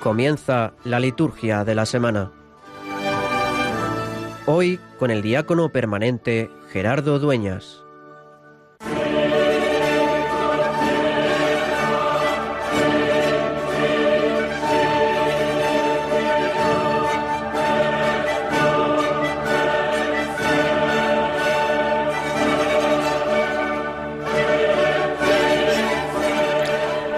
Comienza 0.00 0.72
la 0.84 0.98
liturgia 0.98 1.62
de 1.62 1.74
la 1.74 1.86
semana. 1.86 2.32
Hoy 4.60 4.78
con 4.98 5.10
el 5.10 5.22
diácono 5.22 5.70
permanente 5.70 6.50
Gerardo 6.70 7.18
Dueñas. 7.18 7.82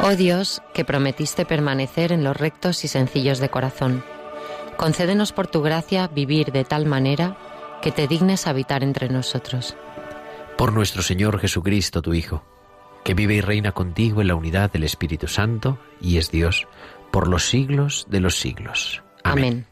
Oh 0.01 0.15
Dios, 0.17 0.63
que 0.73 0.85
prometiste 0.85 1.45
permanecer 1.45 2.13
en 2.13 2.23
los 2.23 2.37
rectos 2.37 2.85
y 2.85 2.89
sencillos 2.89 3.41
de 3.41 3.49
corazón, 3.49 4.05
concédenos 4.83 5.31
por 5.31 5.47
tu 5.47 5.63
gracia 5.63 6.09
vivir 6.09 6.51
de 6.51 6.65
tal 6.65 6.87
manera 6.87 7.37
que 7.83 7.93
te 7.93 8.09
dignes 8.09 8.49
habitar 8.49 8.83
entre 8.83 9.09
nosotros. 9.09 9.77
Por 10.59 10.73
nuestro 10.73 11.03
Señor 11.03 11.39
Jesucristo, 11.39 12.03
tu 12.03 12.15
Hijo, 12.15 12.43
que 13.05 13.15
vive 13.15 13.35
y 13.35 13.41
reina 13.41 13.71
contigo 13.71 14.23
en 14.23 14.27
la 14.27 14.35
unidad 14.35 14.73
del 14.73 14.83
Espíritu 14.83 15.29
Santo 15.29 15.79
y 16.01 16.17
es 16.17 16.33
Dios 16.33 16.67
por 17.13 17.29
los 17.29 17.45
siglos 17.49 18.07
de 18.11 18.19
los 18.19 18.41
siglos. 18.41 19.05
Amén. 19.23 19.67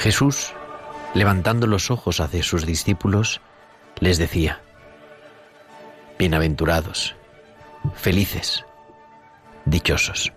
Jesús, 0.00 0.54
levantando 1.12 1.66
los 1.66 1.90
ojos 1.90 2.20
hacia 2.20 2.42
sus 2.42 2.64
discípulos, 2.64 3.42
les 3.98 4.16
decía, 4.16 4.62
Bienaventurados, 6.18 7.14
felices, 7.96 8.64
dichosos. 9.66 10.32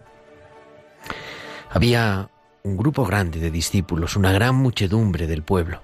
Había 1.69 2.30
un 2.64 2.75
grupo 2.75 3.06
grande 3.06 3.39
de 3.39 3.52
discípulos, 3.52 4.17
una 4.17 4.34
gran 4.34 4.56
muchedumbre 4.56 5.28
del 5.28 5.44
pueblo. 5.44 5.81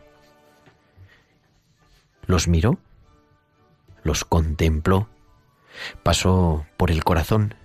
Los 2.26 2.50
miró, 2.50 2.80
los 4.04 4.26
contempló, 4.26 5.08
pasó 6.04 6.66
por 6.76 6.92
el 6.92 7.06
corazón 7.06 7.56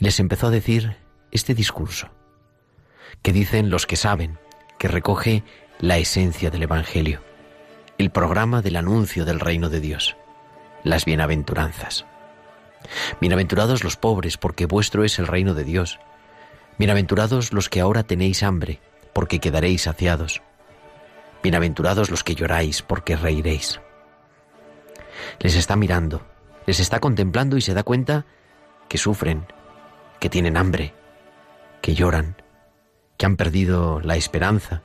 y 0.00 0.04
les 0.04 0.18
empezó 0.18 0.46
a 0.46 0.50
decir 0.50 0.96
este 1.30 1.54
discurso 1.54 2.08
que 3.20 3.34
dicen 3.34 3.68
los 3.68 3.86
que 3.86 3.96
saben, 3.96 4.38
que 4.84 4.88
recoge 4.88 5.42
la 5.78 5.96
esencia 5.96 6.50
del 6.50 6.64
Evangelio, 6.64 7.22
el 7.96 8.10
programa 8.10 8.60
del 8.60 8.76
anuncio 8.76 9.24
del 9.24 9.40
reino 9.40 9.70
de 9.70 9.80
Dios, 9.80 10.14
las 10.82 11.06
bienaventuranzas. 11.06 12.04
Bienaventurados 13.18 13.82
los 13.82 13.96
pobres, 13.96 14.36
porque 14.36 14.66
vuestro 14.66 15.02
es 15.02 15.18
el 15.18 15.26
reino 15.26 15.54
de 15.54 15.64
Dios. 15.64 16.00
Bienaventurados 16.76 17.54
los 17.54 17.70
que 17.70 17.80
ahora 17.80 18.02
tenéis 18.02 18.42
hambre, 18.42 18.78
porque 19.14 19.40
quedaréis 19.40 19.84
saciados. 19.84 20.42
Bienaventurados 21.42 22.10
los 22.10 22.22
que 22.22 22.34
lloráis, 22.34 22.82
porque 22.82 23.16
reiréis. 23.16 23.80
Les 25.38 25.56
está 25.56 25.76
mirando, 25.76 26.26
les 26.66 26.78
está 26.78 27.00
contemplando 27.00 27.56
y 27.56 27.62
se 27.62 27.72
da 27.72 27.84
cuenta 27.84 28.26
que 28.90 28.98
sufren, 28.98 29.46
que 30.20 30.28
tienen 30.28 30.58
hambre, 30.58 30.92
que 31.80 31.94
lloran, 31.94 32.36
han 33.24 33.36
perdido 33.36 34.00
la 34.00 34.16
esperanza, 34.16 34.82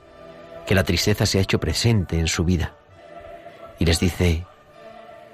que 0.66 0.74
la 0.74 0.84
tristeza 0.84 1.26
se 1.26 1.38
ha 1.38 1.42
hecho 1.42 1.60
presente 1.60 2.18
en 2.18 2.28
su 2.28 2.44
vida. 2.44 2.74
Y 3.78 3.84
les 3.84 3.98
dice, 4.00 4.46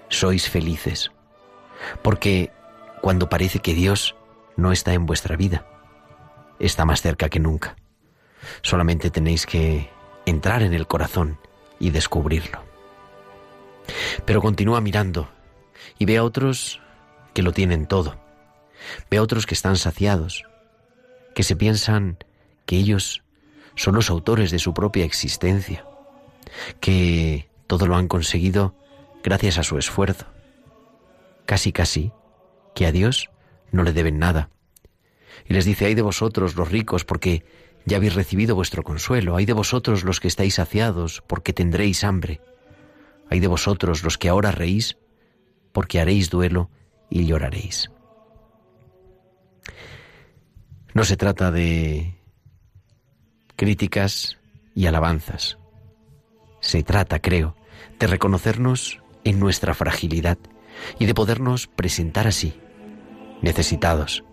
sois 0.09 0.49
felices, 0.49 1.11
porque 2.03 2.51
cuando 3.01 3.29
parece 3.29 3.61
que 3.61 3.75
Dios 3.75 4.17
no 4.57 4.73
está 4.73 4.95
en 4.95 5.07
vuestra 5.07 5.37
vida, 5.37 5.67
está 6.59 6.85
más 6.85 7.03
cerca 7.03 7.29
que 7.29 7.41
nunca. 7.41 7.77
Solamente 8.63 9.11
tenéis 9.11 9.47
que 9.47 9.91
entrar 10.25 10.63
en 10.63 10.73
el 10.73 10.87
corazón 10.87 11.39
y 11.79 11.91
descubrirlo. 11.91 12.63
Pero 14.25 14.41
continúa 14.41 14.81
mirando 14.81 15.29
y 15.99 16.05
ve 16.07 16.17
a 16.17 16.25
otros 16.25 16.81
que 17.35 17.43
lo 17.43 17.53
tienen 17.53 17.87
todo. 17.87 18.17
Ve 19.11 19.19
a 19.19 19.23
otros 19.23 19.47
que 19.47 19.55
están 19.55 19.77
saciados, 19.77 20.45
que 21.35 21.43
se 21.43 21.57
piensan 21.57 22.19
que 22.67 22.77
ellos 22.77 23.23
son 23.77 23.95
los 23.95 24.11
autores 24.11 24.51
de 24.51 24.59
su 24.59 24.75
propia 24.75 25.05
existencia, 25.05 25.87
que 26.81 27.49
todo 27.67 27.87
lo 27.87 27.97
han 27.97 28.09
conseguido 28.09 28.75
gracias 29.23 29.59
a 29.59 29.63
su 29.63 29.79
esfuerzo. 29.79 30.27
Casi, 31.47 31.73
casi, 31.73 32.13
que 32.75 32.87
a 32.87 32.93
Dios 32.93 33.31
no 33.71 33.83
le 33.83 33.93
deben 33.93 34.19
nada. 34.19 34.51
Y 35.49 35.55
les 35.55 35.65
dice, 35.65 35.87
hay 35.87 35.95
de 35.95 36.03
vosotros 36.03 36.57
los 36.57 36.71
ricos, 36.71 37.05
porque 37.05 37.45
ya 37.85 37.99
habéis 37.99 38.15
recibido 38.15 38.55
vuestro 38.55 38.83
consuelo, 38.83 39.37
hay 39.37 39.47
de 39.47 39.53
vosotros 39.53 40.03
los 40.03 40.19
que 40.19 40.29
estáis 40.29 40.55
saciados, 40.55 41.23
porque 41.27 41.53
tendréis 41.53 42.03
hambre, 42.03 42.41
hay 43.31 43.41
de 43.41 43.47
vosotros 43.47 44.03
los 44.03 44.19
que 44.19 44.29
ahora 44.29 44.51
reís, 44.51 44.97
porque 45.73 46.01
haréis 46.01 46.31
duelo 46.31 46.71
y 47.11 47.27
lloraréis. 47.27 47.91
No 50.95 51.05
se 51.05 51.17
trata 51.17 51.51
de 51.51 52.16
críticas 53.57 54.39
y 54.75 54.87
alabanzas. 54.87 55.59
Se 56.61 56.83
trata, 56.83 57.21
creo, 57.21 57.57
de 57.99 58.07
reconocernos 58.07 59.01
en 59.25 59.41
nuestra 59.41 59.75
fragilidad 59.75 60.39
y 60.99 61.07
de 61.07 61.15
podernos 61.15 61.67
presentar 61.67 62.27
así, 62.27 62.61
necesitados, 63.41 64.25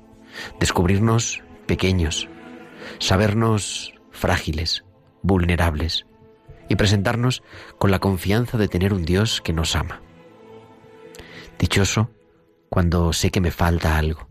descubrirnos 0.59 1.41
pequeños, 1.65 2.27
sabernos 2.99 3.93
frágiles, 4.11 4.83
vulnerables 5.21 6.05
y 6.69 6.75
presentarnos 6.75 7.43
con 7.77 7.91
la 7.91 7.99
confianza 7.99 8.57
de 8.57 8.67
tener 8.67 8.93
un 8.93 9.05
Dios 9.05 9.41
que 9.41 9.53
nos 9.53 9.75
ama. 9.75 10.01
Dichoso 11.57 12.09
cuando 12.69 13.13
sé 13.13 13.31
que 13.31 13.39
me 13.39 13.51
falta 13.51 13.97
algo, 13.97 14.27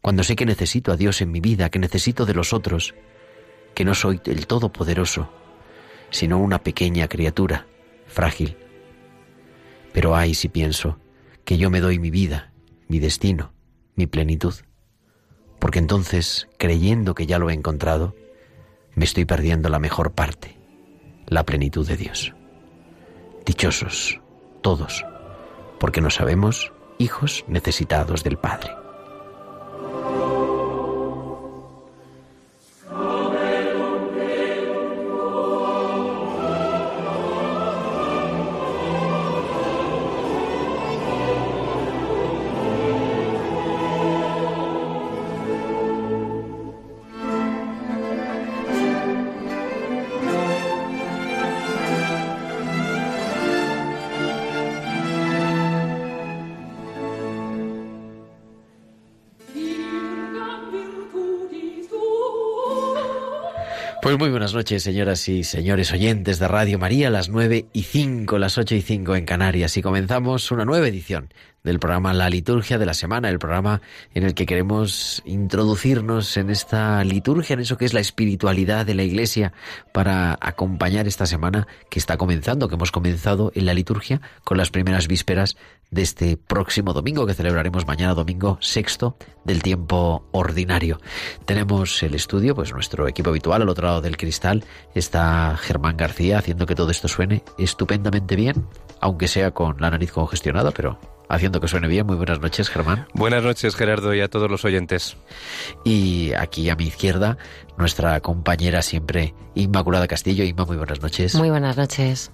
cuando 0.00 0.24
sé 0.24 0.36
que 0.36 0.46
necesito 0.46 0.90
a 0.90 0.96
Dios 0.96 1.20
en 1.20 1.30
mi 1.30 1.40
vida, 1.40 1.70
que 1.70 1.78
necesito 1.78 2.24
de 2.24 2.34
los 2.34 2.52
otros, 2.52 2.94
que 3.78 3.84
no 3.84 3.94
soy 3.94 4.20
el 4.24 4.48
Todopoderoso, 4.48 5.30
sino 6.10 6.38
una 6.38 6.64
pequeña 6.64 7.06
criatura, 7.06 7.68
frágil. 8.08 8.56
Pero 9.92 10.16
ay 10.16 10.34
si 10.34 10.48
pienso 10.48 10.98
que 11.44 11.58
yo 11.58 11.70
me 11.70 11.78
doy 11.78 12.00
mi 12.00 12.10
vida, 12.10 12.50
mi 12.88 12.98
destino, 12.98 13.52
mi 13.94 14.08
plenitud, 14.08 14.52
porque 15.60 15.78
entonces, 15.78 16.48
creyendo 16.58 17.14
que 17.14 17.26
ya 17.26 17.38
lo 17.38 17.50
he 17.50 17.54
encontrado, 17.54 18.16
me 18.96 19.04
estoy 19.04 19.26
perdiendo 19.26 19.68
la 19.68 19.78
mejor 19.78 20.10
parte, 20.10 20.58
la 21.28 21.44
plenitud 21.44 21.86
de 21.86 21.96
Dios. 21.96 22.34
Dichosos, 23.46 24.20
todos, 24.60 25.04
porque 25.78 26.00
nos 26.00 26.16
sabemos 26.16 26.72
hijos 26.98 27.44
necesitados 27.46 28.24
del 28.24 28.38
Padre. 28.38 28.77
Pues 64.08 64.18
muy 64.18 64.30
buenas 64.30 64.54
noches, 64.54 64.82
señoras 64.82 65.28
y 65.28 65.44
señores 65.44 65.92
oyentes 65.92 66.38
de 66.38 66.48
Radio 66.48 66.78
María, 66.78 67.10
las 67.10 67.28
nueve 67.28 67.66
y 67.74 67.82
cinco, 67.82 68.38
las 68.38 68.56
ocho 68.56 68.74
y 68.74 68.80
cinco 68.80 69.14
en 69.14 69.26
Canarias, 69.26 69.76
y 69.76 69.82
comenzamos 69.82 70.50
una 70.50 70.64
nueva 70.64 70.88
edición 70.88 71.28
del 71.62 71.78
programa 71.78 72.14
La 72.14 72.30
Liturgia 72.30 72.78
de 72.78 72.86
la 72.86 72.94
Semana, 72.94 73.28
el 73.28 73.38
programa 73.38 73.82
en 74.14 74.22
el 74.22 74.32
que 74.32 74.46
queremos 74.46 75.22
introducirnos 75.26 76.38
en 76.38 76.48
esta 76.48 77.04
liturgia, 77.04 77.54
en 77.54 77.60
eso 77.60 77.76
que 77.76 77.84
es 77.84 77.92
la 77.92 78.00
espiritualidad 78.00 78.86
de 78.86 78.94
la 78.94 79.02
Iglesia, 79.02 79.52
para 79.92 80.38
acompañar 80.40 81.06
esta 81.06 81.26
semana 81.26 81.66
que 81.90 81.98
está 81.98 82.16
comenzando, 82.16 82.68
que 82.68 82.76
hemos 82.76 82.92
comenzado 82.92 83.52
en 83.54 83.66
la 83.66 83.74
liturgia 83.74 84.22
con 84.44 84.56
las 84.56 84.70
primeras 84.70 85.08
vísperas 85.08 85.56
de 85.90 86.02
este 86.02 86.36
próximo 86.36 86.92
domingo 86.92 87.26
que 87.26 87.34
celebraremos 87.34 87.86
mañana 87.86 88.14
domingo 88.14 88.58
sexto 88.60 89.16
del 89.44 89.62
tiempo 89.62 90.28
ordinario. 90.32 91.00
Tenemos 91.44 92.02
el 92.02 92.14
estudio, 92.14 92.54
pues 92.54 92.72
nuestro 92.72 93.08
equipo 93.08 93.30
habitual 93.30 93.62
al 93.62 93.68
otro 93.68 93.86
lado 93.86 93.97
del 94.00 94.16
cristal 94.16 94.64
está 94.94 95.56
Germán 95.56 95.96
García 95.96 96.38
haciendo 96.38 96.66
que 96.66 96.74
todo 96.74 96.90
esto 96.90 97.08
suene 97.08 97.42
estupendamente 97.58 98.36
bien, 98.36 98.66
aunque 99.00 99.28
sea 99.28 99.52
con 99.52 99.76
la 99.80 99.90
nariz 99.90 100.12
congestionada, 100.12 100.70
pero 100.70 100.98
haciendo 101.28 101.60
que 101.60 101.68
suene 101.68 101.88
bien. 101.88 102.06
Muy 102.06 102.16
buenas 102.16 102.40
noches, 102.40 102.68
Germán. 102.68 103.06
Buenas 103.14 103.42
noches, 103.42 103.76
Gerardo, 103.76 104.14
y 104.14 104.20
a 104.20 104.28
todos 104.28 104.50
los 104.50 104.64
oyentes. 104.64 105.16
Y 105.84 106.32
aquí 106.34 106.70
a 106.70 106.76
mi 106.76 106.86
izquierda, 106.86 107.38
nuestra 107.78 108.20
compañera 108.20 108.82
siempre, 108.82 109.34
Inmaculada 109.54 110.06
Castillo. 110.06 110.44
Inma, 110.44 110.64
muy 110.64 110.76
buenas 110.76 111.00
noches. 111.00 111.34
Muy 111.34 111.50
buenas 111.50 111.76
noches. 111.76 112.30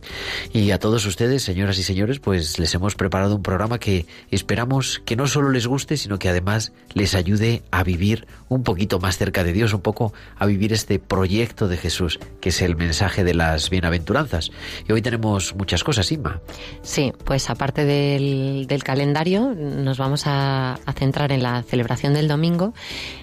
Y 0.53 0.71
a 0.71 0.79
todos 0.79 1.07
ustedes, 1.07 1.43
señoras 1.43 1.79
y 1.79 1.83
señores, 1.83 2.19
pues 2.19 2.59
les 2.59 2.75
hemos 2.75 2.95
preparado 2.95 3.37
un 3.37 3.43
programa 3.43 3.79
que 3.79 4.07
esperamos 4.31 5.01
que 5.05 5.17
no 5.17 5.27
solo 5.27 5.51
les 5.51 5.67
guste, 5.67 5.97
sino 5.97 6.19
que 6.19 6.29
además 6.29 6.73
les 6.93 7.15
ayude 7.15 7.63
a 7.71 7.83
vivir 7.83 8.27
un 8.49 8.63
poquito 8.63 8.99
más 8.99 9.17
cerca 9.17 9.45
de 9.45 9.53
Dios, 9.53 9.73
un 9.73 9.81
poco 9.81 10.13
a 10.39 10.47
vivir 10.47 10.73
este 10.73 10.99
proyecto 10.99 11.69
de 11.69 11.77
Jesús, 11.77 12.19
que 12.41 12.51
es 12.51 12.63
el 12.63 12.77
mensaje 12.77 13.25
de 13.25 13.35
las 13.35 13.71
bienaventuranzas. 13.71 14.51
Y 14.89 14.93
hoy 14.93 15.03
tenemos 15.03 15.55
muchas 15.55 15.85
cosas, 15.85 16.11
Inma. 16.13 16.41
Sí, 16.83 17.13
pues 17.25 17.51
aparte 17.51 17.85
del, 17.85 18.67
del 18.67 18.85
calendario, 18.85 19.55
nos 19.55 19.99
vamos 19.99 20.27
a, 20.27 20.75
a 20.75 20.93
centrar 20.93 21.33
en 21.33 21.43
la 21.43 21.63
celebración 21.63 22.15
del 22.15 22.29
domingo 22.29 22.75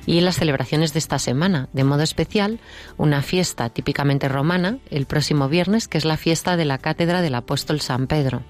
y 0.06 0.18
en 0.18 0.26
las 0.26 0.36
celebraciones 0.36 0.94
de 0.94 1.00
esta 1.00 1.20
semana, 1.20 1.70
de 1.74 1.84
modo 1.84 2.04
especial 2.12 2.60
una 2.98 3.22
fiesta 3.22 3.70
típicamente 3.70 4.28
romana 4.28 4.78
el 4.90 5.06
próximo 5.06 5.48
viernes, 5.48 5.88
que 5.88 5.98
es 5.98 6.06
la 6.06 6.18
fiesta 6.18 6.58
de 6.58 6.66
la 6.66 6.78
Cátedra 6.78 7.22
del 7.22 7.36
Apóstol 7.36 7.80
San 7.80 8.08
Pedro. 8.08 8.44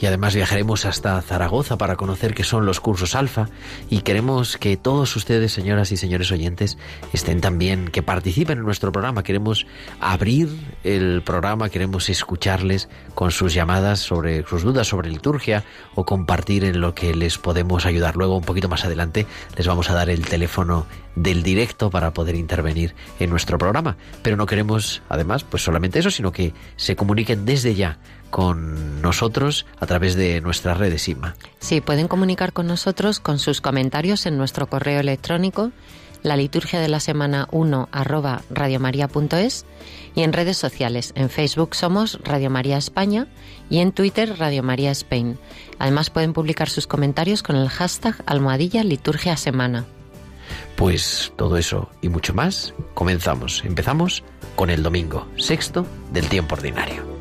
Y 0.00 0.06
además 0.06 0.34
viajaremos 0.34 0.84
hasta 0.84 1.20
Zaragoza 1.22 1.78
para 1.78 1.96
conocer 1.96 2.34
qué 2.34 2.44
son 2.44 2.66
los 2.66 2.80
cursos 2.80 3.14
alfa 3.14 3.48
y 3.90 4.02
queremos 4.02 4.56
que 4.56 4.76
todos 4.76 5.16
ustedes, 5.16 5.52
señoras 5.52 5.90
y 5.90 5.96
señores 5.96 6.30
oyentes, 6.30 6.78
estén 7.12 7.40
también, 7.40 7.88
que 7.88 8.02
participen 8.02 8.58
en 8.58 8.64
nuestro 8.64 8.92
programa. 8.92 9.22
Queremos 9.22 9.66
abrir 10.00 10.48
el 10.84 11.22
programa, 11.22 11.70
queremos 11.70 12.08
escucharles 12.08 12.88
con 13.14 13.30
sus 13.30 13.54
llamadas 13.54 14.00
sobre 14.00 14.46
sus 14.46 14.62
dudas 14.62 14.86
sobre 14.86 15.10
liturgia 15.10 15.64
o 15.94 16.04
compartir 16.04 16.64
en 16.64 16.80
lo 16.80 16.94
que 16.94 17.14
les 17.14 17.38
podemos 17.38 17.86
ayudar. 17.86 18.16
Luego, 18.16 18.36
un 18.36 18.44
poquito 18.44 18.68
más 18.68 18.84
adelante, 18.84 19.26
les 19.56 19.66
vamos 19.66 19.90
a 19.90 19.94
dar 19.94 20.10
el 20.10 20.26
teléfono 20.26 20.86
del 21.22 21.42
directo 21.42 21.90
para 21.90 22.12
poder 22.12 22.34
intervenir 22.34 22.94
en 23.18 23.30
nuestro 23.30 23.58
programa. 23.58 23.96
Pero 24.22 24.36
no 24.36 24.46
queremos, 24.46 25.02
además, 25.08 25.44
pues 25.44 25.62
solamente 25.62 25.98
eso, 25.98 26.10
sino 26.10 26.32
que 26.32 26.54
se 26.76 26.96
comuniquen 26.96 27.44
desde 27.44 27.74
ya 27.74 27.98
con 28.30 29.00
nosotros 29.00 29.66
a 29.80 29.86
través 29.86 30.14
de 30.14 30.40
nuestras 30.40 30.78
redes 30.78 31.08
IMA. 31.08 31.34
Sí, 31.60 31.80
pueden 31.80 32.08
comunicar 32.08 32.52
con 32.52 32.66
nosotros 32.66 33.20
con 33.20 33.38
sus 33.38 33.60
comentarios 33.60 34.26
en 34.26 34.36
nuestro 34.36 34.68
correo 34.68 35.00
electrónico 35.00 35.72
la 36.22 36.36
liturgia 36.36 36.80
de 36.80 36.88
la 36.88 37.00
semana 37.00 37.48
1 37.52 37.88
arroba 37.92 38.42
radiomaria.es 38.50 39.66
y 40.14 40.22
en 40.22 40.32
redes 40.32 40.56
sociales. 40.56 41.12
En 41.14 41.30
Facebook 41.30 41.74
somos 41.74 42.18
Radio 42.24 42.50
María 42.50 42.76
España 42.76 43.28
y 43.70 43.78
en 43.78 43.92
Twitter 43.92 44.36
Radio 44.38 44.62
María 44.62 44.90
Spain. 44.90 45.38
Además 45.78 46.10
pueden 46.10 46.32
publicar 46.32 46.68
sus 46.68 46.86
comentarios 46.86 47.42
con 47.42 47.56
el 47.56 47.68
hashtag 47.68 48.16
almohadilla 48.26 48.82
liturgia 48.82 49.36
semana. 49.36 49.86
Pues 50.78 51.32
todo 51.34 51.56
eso 51.56 51.90
y 52.02 52.08
mucho 52.08 52.32
más 52.34 52.72
comenzamos. 52.94 53.64
Empezamos 53.64 54.22
con 54.54 54.70
el 54.70 54.84
domingo 54.84 55.26
sexto 55.36 55.84
del 56.12 56.28
tiempo 56.28 56.54
ordinario. 56.54 57.17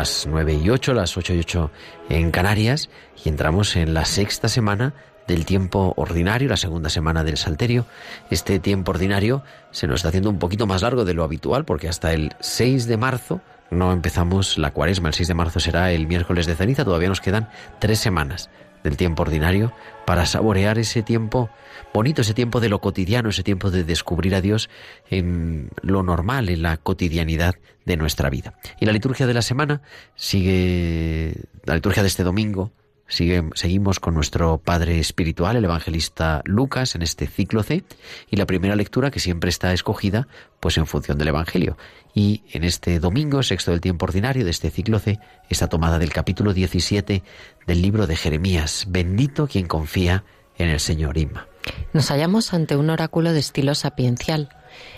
Las 0.00 0.26
9 0.26 0.54
y 0.64 0.70
8, 0.70 0.94
las 0.94 1.14
8 1.18 1.34
y 1.34 1.40
8 1.40 1.70
en 2.08 2.30
Canarias, 2.30 2.88
y 3.22 3.28
entramos 3.28 3.76
en 3.76 3.92
la 3.92 4.06
sexta 4.06 4.48
semana 4.48 4.94
del 5.28 5.44
tiempo 5.44 5.92
ordinario, 5.98 6.48
la 6.48 6.56
segunda 6.56 6.88
semana 6.88 7.22
del 7.22 7.36
Salterio. 7.36 7.84
Este 8.30 8.60
tiempo 8.60 8.92
ordinario 8.92 9.42
se 9.72 9.86
nos 9.86 9.96
está 9.96 10.08
haciendo 10.08 10.30
un 10.30 10.38
poquito 10.38 10.66
más 10.66 10.80
largo 10.80 11.04
de 11.04 11.12
lo 11.12 11.22
habitual, 11.22 11.66
porque 11.66 11.86
hasta 11.86 12.14
el 12.14 12.32
6 12.40 12.86
de 12.86 12.96
marzo 12.96 13.42
no 13.70 13.92
empezamos 13.92 14.56
la 14.56 14.70
cuaresma. 14.70 15.10
El 15.10 15.14
6 15.14 15.28
de 15.28 15.34
marzo 15.34 15.60
será 15.60 15.92
el 15.92 16.06
miércoles 16.06 16.46
de 16.46 16.54
ceniza, 16.56 16.82
todavía 16.82 17.10
nos 17.10 17.20
quedan 17.20 17.50
tres 17.78 17.98
semanas 17.98 18.48
del 18.82 18.96
tiempo 18.96 19.22
ordinario 19.22 19.72
para 20.06 20.26
saborear 20.26 20.78
ese 20.78 21.02
tiempo 21.02 21.50
bonito, 21.92 22.22
ese 22.22 22.34
tiempo 22.34 22.60
de 22.60 22.68
lo 22.68 22.80
cotidiano, 22.80 23.28
ese 23.28 23.42
tiempo 23.42 23.70
de 23.70 23.84
descubrir 23.84 24.34
a 24.34 24.40
Dios 24.40 24.70
en 25.08 25.70
lo 25.82 26.02
normal, 26.02 26.48
en 26.48 26.62
la 26.62 26.76
cotidianidad 26.76 27.54
de 27.84 27.96
nuestra 27.96 28.30
vida. 28.30 28.54
Y 28.80 28.86
la 28.86 28.92
liturgia 28.92 29.26
de 29.26 29.34
la 29.34 29.42
semana 29.42 29.82
sigue, 30.14 31.34
la 31.64 31.74
liturgia 31.74 32.02
de 32.02 32.08
este 32.08 32.24
domingo, 32.24 32.72
Seguimos 33.10 33.98
con 33.98 34.14
nuestro 34.14 34.58
Padre 34.58 35.00
Espiritual, 35.00 35.56
el 35.56 35.64
evangelista 35.64 36.42
Lucas, 36.44 36.94
en 36.94 37.02
este 37.02 37.26
ciclo 37.26 37.64
C, 37.64 37.82
y 38.30 38.36
la 38.36 38.46
primera 38.46 38.76
lectura 38.76 39.10
que 39.10 39.18
siempre 39.18 39.50
está 39.50 39.72
escogida, 39.72 40.28
pues 40.60 40.78
en 40.78 40.86
función 40.86 41.18
del 41.18 41.28
Evangelio. 41.28 41.76
Y 42.14 42.44
en 42.52 42.62
este 42.62 43.00
domingo, 43.00 43.42
sexto 43.42 43.72
del 43.72 43.80
tiempo 43.80 44.04
ordinario 44.04 44.44
de 44.44 44.52
este 44.52 44.70
ciclo 44.70 45.00
C, 45.00 45.18
está 45.48 45.66
tomada 45.66 45.98
del 45.98 46.12
capítulo 46.12 46.54
17 46.54 47.24
del 47.66 47.82
libro 47.82 48.06
de 48.06 48.14
Jeremías, 48.14 48.86
Bendito 48.88 49.48
quien 49.48 49.66
confía 49.66 50.22
en 50.56 50.68
el 50.68 50.78
Señor 50.78 51.18
Inma. 51.18 51.48
Nos 51.92 52.10
hallamos 52.10 52.54
ante 52.54 52.76
un 52.76 52.90
oráculo 52.90 53.32
de 53.32 53.40
estilo 53.40 53.74
sapiencial. 53.74 54.50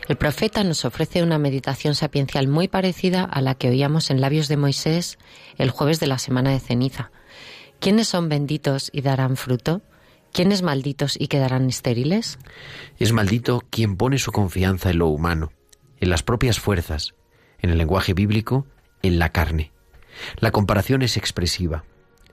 El 0.07 0.17
profeta 0.17 0.65
nos 0.65 0.85
ofrece 0.85 1.23
una 1.23 1.39
meditación 1.39 1.95
sapiencial 1.95 2.47
muy 2.47 2.69
parecida 2.69 3.25
a 3.25 3.41
la 3.41 3.55
que 3.55 3.71
oíamos 3.71 4.11
en 4.11 4.21
labios 4.21 4.49
de 4.49 4.59
Moisés 4.59 5.19
el 5.57 5.71
jueves 5.71 5.99
de 5.99 6.09
la 6.09 6.19
semana 6.19 6.51
de 6.51 6.61
ceniza 6.61 7.11
¿Quiénes 7.83 8.07
son 8.07 8.29
benditos 8.29 8.91
y 8.93 9.01
darán 9.01 9.37
fruto? 9.37 9.83
¿Quiénes 10.33 10.63
malditos 10.63 11.17
y 11.19 11.27
quedarán 11.27 11.69
estériles? 11.69 12.39
Es 13.01 13.13
maldito 13.13 13.61
quien 13.71 13.97
pone 13.97 14.19
su 14.19 14.31
confianza 14.31 14.91
en 14.91 14.99
lo 14.99 15.09
humano, 15.09 15.51
en 15.99 16.09
las 16.09 16.23
propias 16.23 16.61
fuerzas, 16.61 17.17
en 17.59 17.71
el 17.71 17.79
lenguaje 17.79 18.15
bíblico, 18.15 18.69
en 19.03 19.19
la 19.19 19.31
carne. 19.31 19.73
La 20.39 20.53
comparación 20.53 21.03
es 21.03 21.17
expresiva. 21.17 21.83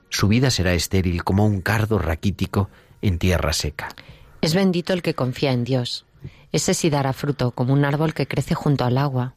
Su 0.08 0.28
vida 0.28 0.52
será 0.52 0.72
estéril 0.72 1.24
como 1.24 1.46
un 1.46 1.62
cardo 1.62 1.98
raquítico 1.98 2.70
en 3.02 3.18
tierra 3.18 3.52
seca. 3.52 3.88
Es 4.42 4.54
bendito 4.54 4.92
el 4.92 5.02
que 5.02 5.14
confía 5.14 5.50
en 5.50 5.64
Dios. 5.64 6.06
Ese 6.52 6.74
sí 6.74 6.90
dará 6.90 7.12
fruto 7.12 7.50
como 7.50 7.72
un 7.72 7.84
árbol 7.84 8.14
que 8.14 8.28
crece 8.28 8.54
junto 8.54 8.84
al 8.84 8.96
agua. 8.98 9.34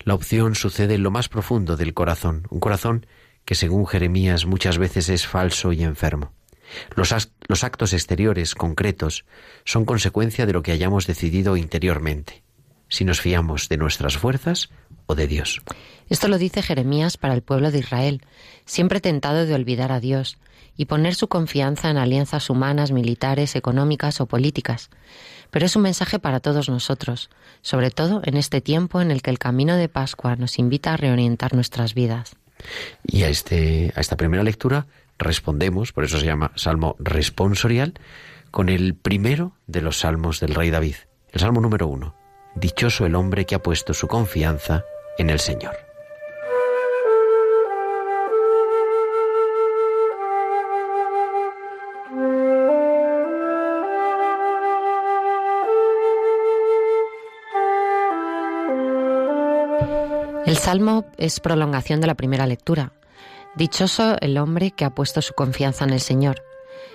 La 0.00 0.14
opción 0.14 0.56
sucede 0.56 0.94
en 0.94 1.04
lo 1.04 1.12
más 1.12 1.28
profundo 1.28 1.76
del 1.76 1.94
corazón, 1.94 2.48
un 2.50 2.58
corazón 2.58 3.06
que 3.46 3.54
según 3.54 3.86
Jeremías 3.86 4.44
muchas 4.44 4.76
veces 4.76 5.08
es 5.08 5.26
falso 5.26 5.72
y 5.72 5.82
enfermo. 5.82 6.32
Los, 6.96 7.12
actos 7.64 7.92
exteriores 7.92 8.54
concretos 8.54 9.24
son 9.64 9.84
consecuencia 9.84 10.46
de 10.46 10.52
lo 10.52 10.62
que 10.62 10.72
hayamos 10.72 11.06
decidido 11.06 11.56
interiormente, 11.56 12.42
si 12.88 13.04
nos 13.04 13.20
fiamos 13.20 13.68
de 13.68 13.76
nuestras 13.76 14.18
fuerzas 14.18 14.68
o 15.06 15.14
de 15.14 15.28
Dios. 15.28 15.62
Esto 16.10 16.26
lo 16.26 16.38
dice 16.38 16.60
Jeremías 16.60 17.16
para 17.16 17.34
el 17.34 17.42
pueblo 17.42 17.70
de 17.70 17.78
Israel, 17.78 18.22
siempre 18.64 19.00
tentado 19.00 19.46
de 19.46 19.54
olvidar 19.54 19.92
a 19.92 20.00
Dios 20.00 20.38
y 20.76 20.86
poner 20.86 21.14
su 21.14 21.28
confianza 21.28 21.88
en 21.88 21.98
alianzas 21.98 22.50
humanas, 22.50 22.90
militares, 22.90 23.54
económicas 23.54 24.20
o 24.20 24.26
políticas. 24.26 24.90
Pero 25.52 25.66
es 25.66 25.76
un 25.76 25.82
mensaje 25.82 26.18
para 26.18 26.40
todos 26.40 26.68
nosotros, 26.68 27.30
sobre 27.62 27.92
todo 27.92 28.20
en 28.24 28.36
este 28.36 28.60
tiempo 28.60 29.00
en 29.00 29.12
el 29.12 29.22
que 29.22 29.30
el 29.30 29.38
camino 29.38 29.76
de 29.76 29.88
Pascua 29.88 30.34
nos 30.34 30.58
invita 30.58 30.94
a 30.94 30.96
reorientar 30.96 31.54
nuestras 31.54 31.94
vidas. 31.94 32.36
Y 33.04 33.22
a, 33.24 33.28
este, 33.28 33.92
a 33.94 34.00
esta 34.00 34.16
primera 34.16 34.42
lectura 34.42 34.86
respondemos, 35.18 35.92
por 35.92 36.04
eso 36.04 36.18
se 36.18 36.26
llama 36.26 36.52
Salmo 36.56 36.96
responsorial, 36.98 37.94
con 38.50 38.68
el 38.68 38.94
primero 38.94 39.56
de 39.66 39.82
los 39.82 39.98
salmos 39.98 40.40
del 40.40 40.54
rey 40.54 40.70
David, 40.70 40.96
el 41.32 41.40
Salmo 41.40 41.60
número 41.60 41.86
uno. 41.86 42.14
Dichoso 42.54 43.04
el 43.04 43.14
hombre 43.14 43.44
que 43.44 43.54
ha 43.54 43.62
puesto 43.62 43.92
su 43.92 44.08
confianza 44.08 44.84
en 45.18 45.30
el 45.30 45.40
Señor. 45.40 45.85
El 60.56 60.62
Salmo 60.62 61.04
es 61.18 61.38
prolongación 61.38 62.00
de 62.00 62.06
la 62.06 62.14
primera 62.14 62.46
lectura. 62.46 62.94
Dichoso 63.56 64.16
el 64.22 64.38
hombre 64.38 64.70
que 64.70 64.86
ha 64.86 64.94
puesto 64.94 65.20
su 65.20 65.34
confianza 65.34 65.84
en 65.84 65.90
el 65.90 66.00
Señor. 66.00 66.42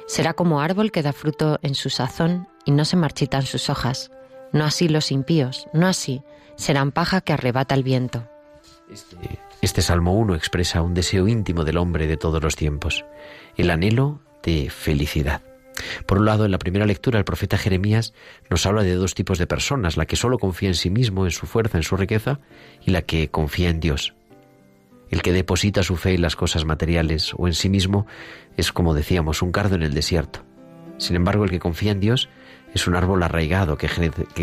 Será 0.08 0.34
como 0.34 0.62
árbol 0.62 0.92
que 0.92 1.04
da 1.04 1.14
fruto 1.14 1.60
en 1.62 1.76
su 1.76 1.92
sazón 1.92 2.48
y 2.66 2.72
no 2.72 2.86
se 2.86 2.98
marchitan 2.98 3.44
sus 3.44 3.70
hojas. 3.70 4.10
No 4.52 4.66
así 4.66 4.90
los 4.90 5.12
impíos, 5.12 5.68
no 5.74 5.86
así. 5.86 6.24
Serán 6.56 6.92
paja 6.92 7.22
que 7.22 7.34
arrebata 7.34 7.76
el 7.76 7.84
viento. 7.84 8.28
Este, 8.92 9.16
este 9.62 9.84
Salmo 9.84 10.14
1 10.14 10.34
expresa 10.34 10.82
un 10.82 10.96
deseo 10.96 11.28
íntimo 11.28 11.64
del 11.64 11.78
hombre 11.78 12.08
de 12.08 12.18
todos 12.18 12.42
los 12.42 12.56
tiempos, 12.56 13.06
el 13.58 13.70
anhelo 13.70 14.22
de 14.42 14.72
felicidad. 14.72 15.44
Por 16.06 16.20
un 16.20 16.26
lado, 16.26 16.46
en 16.46 16.52
la 16.52 16.60
primera 16.60 16.86
lectura, 16.86 17.20
el 17.20 17.26
profeta 17.26 17.58
Jeremías 17.58 18.14
nos 18.50 18.66
habla 18.66 18.84
de 18.84 18.96
dos 18.96 19.16
tipos 19.16 19.38
de 19.38 19.48
personas, 19.48 19.98
la 19.98 20.06
que 20.06 20.16
solo 20.16 20.38
confía 20.38 20.70
en 20.70 20.76
sí 20.76 20.90
mismo, 20.90 21.26
en 21.26 21.32
su 21.32 21.46
fuerza, 21.48 21.78
en 21.78 21.84
su 21.84 21.98
riqueza, 21.98 22.40
y 22.86 22.92
la 22.92 23.02
que 23.02 23.30
confía 23.30 23.70
en 23.70 23.80
Dios. 23.80 24.14
El 25.10 25.22
que 25.22 25.34
deposita 25.34 25.84
su 25.84 25.98
fe 25.98 26.14
en 26.14 26.22
las 26.22 26.36
cosas 26.36 26.64
materiales 26.64 27.34
o 27.38 27.48
en 27.48 27.54
sí 27.54 27.70
mismo 27.70 28.08
es, 28.56 28.72
como 28.72 28.94
decíamos, 28.94 29.42
un 29.42 29.52
cardo 29.52 29.76
en 29.76 29.84
el 29.84 29.94
desierto. 29.94 30.44
Sin 30.98 31.16
embargo, 31.16 31.44
el 31.44 31.50
que 31.50 31.60
confía 31.60 31.92
en 31.92 32.00
Dios 32.00 32.30
es 32.74 32.88
un 32.88 32.96
árbol 32.96 33.22
arraigado 33.24 33.78
que 33.78 33.90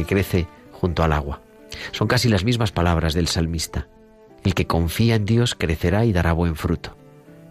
crece, 0.07 0.47
junto 0.73 1.03
al 1.03 1.13
agua. 1.13 1.41
Son 1.93 2.07
casi 2.07 2.29
las 2.29 2.45
mismas 2.45 2.73
palabras 2.73 3.15
del 3.15 3.29
salmista. 3.29 3.89
El 4.45 4.55
que 4.55 4.67
confía 4.67 5.15
en 5.15 5.25
Dios 5.25 5.55
crecerá 5.55 6.05
y 6.05 6.13
dará 6.13 6.33
buen 6.33 6.55
fruto. 6.55 6.97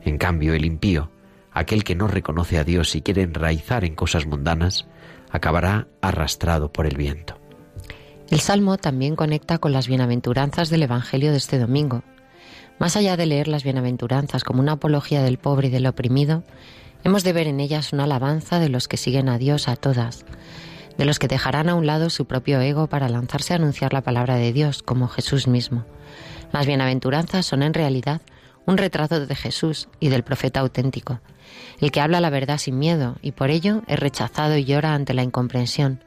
En 0.04 0.18
cambio, 0.18 0.54
el 0.54 0.66
impío, 0.66 1.12
aquel 1.58 1.84
que 1.84 1.96
no 1.96 2.08
reconoce 2.08 2.60
a 2.60 2.64
Dios 2.64 2.96
y 2.96 3.02
quiere 3.02 3.24
enraizar 3.24 3.84
en 3.84 3.96
cosas 3.96 4.26
mundanas, 4.26 4.88
acabará 5.32 5.88
arrastrado 6.02 6.72
por 6.72 6.86
el 6.86 6.98
viento. 6.98 7.40
El 8.30 8.42
Salmo 8.42 8.78
también 8.78 9.16
conecta 9.16 9.58
con 9.58 9.74
las 9.74 9.88
bienaventuranzas 9.88 10.70
del 10.70 10.84
Evangelio 10.84 11.32
de 11.32 11.38
este 11.38 11.58
domingo. 11.58 12.04
Más 12.78 12.96
allá 12.96 13.18
de 13.18 13.26
leer 13.26 13.48
las 13.48 13.64
bienaventuranzas 13.64 14.44
como 14.44 14.60
una 14.60 14.74
apología 14.74 15.24
del 15.24 15.40
pobre 15.40 15.70
y 15.70 15.72
del 15.72 15.88
oprimido, 15.88 16.44
hemos 17.04 17.24
de 17.24 17.34
ver 17.34 17.48
en 17.48 17.60
ellas 17.60 17.92
una 17.92 18.04
alabanza 18.04 18.60
de 18.60 18.70
los 18.70 18.88
que 18.88 18.98
siguen 18.98 19.28
a 19.28 19.40
Dios 19.40 19.68
a 19.68 19.78
todas, 19.78 20.26
de 20.98 21.06
los 21.06 21.18
que 21.18 21.28
dejarán 21.28 21.70
a 21.70 21.76
un 21.76 21.88
lado 21.88 22.10
su 22.10 22.26
propio 22.26 22.62
ego 22.62 22.88
para 22.88 23.10
lanzarse 23.10 23.54
a 23.54 23.56
anunciar 23.56 23.94
la 23.94 24.02
palabra 24.02 24.36
de 24.36 24.54
Dios, 24.54 24.84
como 24.84 25.08
Jesús 25.08 25.48
mismo. 25.48 25.86
Las 26.52 26.68
bienaventuranzas 26.68 27.46
son 27.46 27.64
en 27.64 27.74
realidad 27.74 28.22
un 28.68 28.78
retrato 28.78 29.26
de 29.26 29.36
Jesús 29.36 29.88
y 30.00 30.10
del 30.10 30.24
profeta 30.24 30.60
auténtico, 30.60 31.22
el 31.80 31.90
que 31.90 32.02
habla 32.02 32.22
la 32.22 32.30
verdad 32.30 32.60
sin 32.60 32.78
miedo 32.78 33.16
y 33.22 33.32
por 33.32 33.50
ello 33.50 33.82
es 33.88 34.00
rechazado 34.00 34.58
y 34.58 34.66
llora 34.66 34.94
ante 34.94 35.16
la 35.16 35.24
incomprensión. 35.24 36.04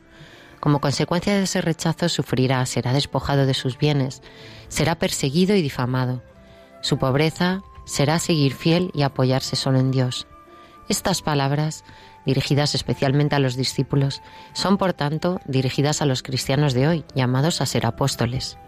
Como 0.60 0.80
consecuencia 0.80 1.34
de 1.34 1.44
ese 1.44 1.62
rechazo 1.62 2.10
sufrirá, 2.10 2.64
será 2.66 2.92
despojado 2.92 3.46
de 3.46 3.54
sus 3.54 3.78
bienes, 3.78 4.22
será 4.68 4.98
perseguido 4.98 5.56
y 5.56 5.62
difamado. 5.62 6.22
Su 6.82 6.98
pobreza 6.98 7.62
será 7.86 8.18
seguir 8.18 8.52
fiel 8.52 8.90
y 8.94 9.02
apoyarse 9.02 9.56
solo 9.56 9.78
en 9.78 9.90
Dios. 9.90 10.26
Estas 10.90 11.22
palabras, 11.22 11.82
dirigidas 12.26 12.74
especialmente 12.74 13.36
a 13.36 13.38
los 13.38 13.56
discípulos, 13.56 14.20
son 14.52 14.76
por 14.76 14.92
tanto 14.92 15.40
dirigidas 15.46 16.02
a 16.02 16.06
los 16.06 16.22
cristianos 16.22 16.74
de 16.74 16.88
hoy, 16.88 17.04
llamados 17.14 17.62
a 17.62 17.66
ser 17.66 17.86
apóstoles. 17.86 18.58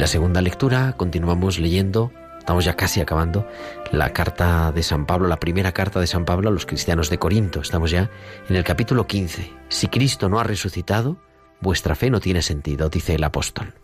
La 0.00 0.06
segunda 0.06 0.40
lectura 0.40 0.94
continuamos 0.96 1.58
leyendo, 1.58 2.10
estamos 2.38 2.64
ya 2.64 2.74
casi 2.74 3.02
acabando, 3.02 3.46
la 3.92 4.14
carta 4.14 4.72
de 4.72 4.82
San 4.82 5.04
Pablo, 5.04 5.28
la 5.28 5.38
primera 5.38 5.72
carta 5.72 6.00
de 6.00 6.06
San 6.06 6.24
Pablo 6.24 6.48
a 6.48 6.52
los 6.52 6.64
cristianos 6.64 7.10
de 7.10 7.18
Corinto. 7.18 7.60
Estamos 7.60 7.90
ya 7.90 8.10
en 8.48 8.56
el 8.56 8.64
capítulo 8.64 9.06
15. 9.06 9.52
Si 9.68 9.88
Cristo 9.88 10.30
no 10.30 10.40
ha 10.40 10.42
resucitado, 10.42 11.18
vuestra 11.60 11.96
fe 11.96 12.08
no 12.08 12.18
tiene 12.18 12.40
sentido, 12.40 12.88
dice 12.88 13.16
el 13.16 13.24
apóstol. 13.24 13.74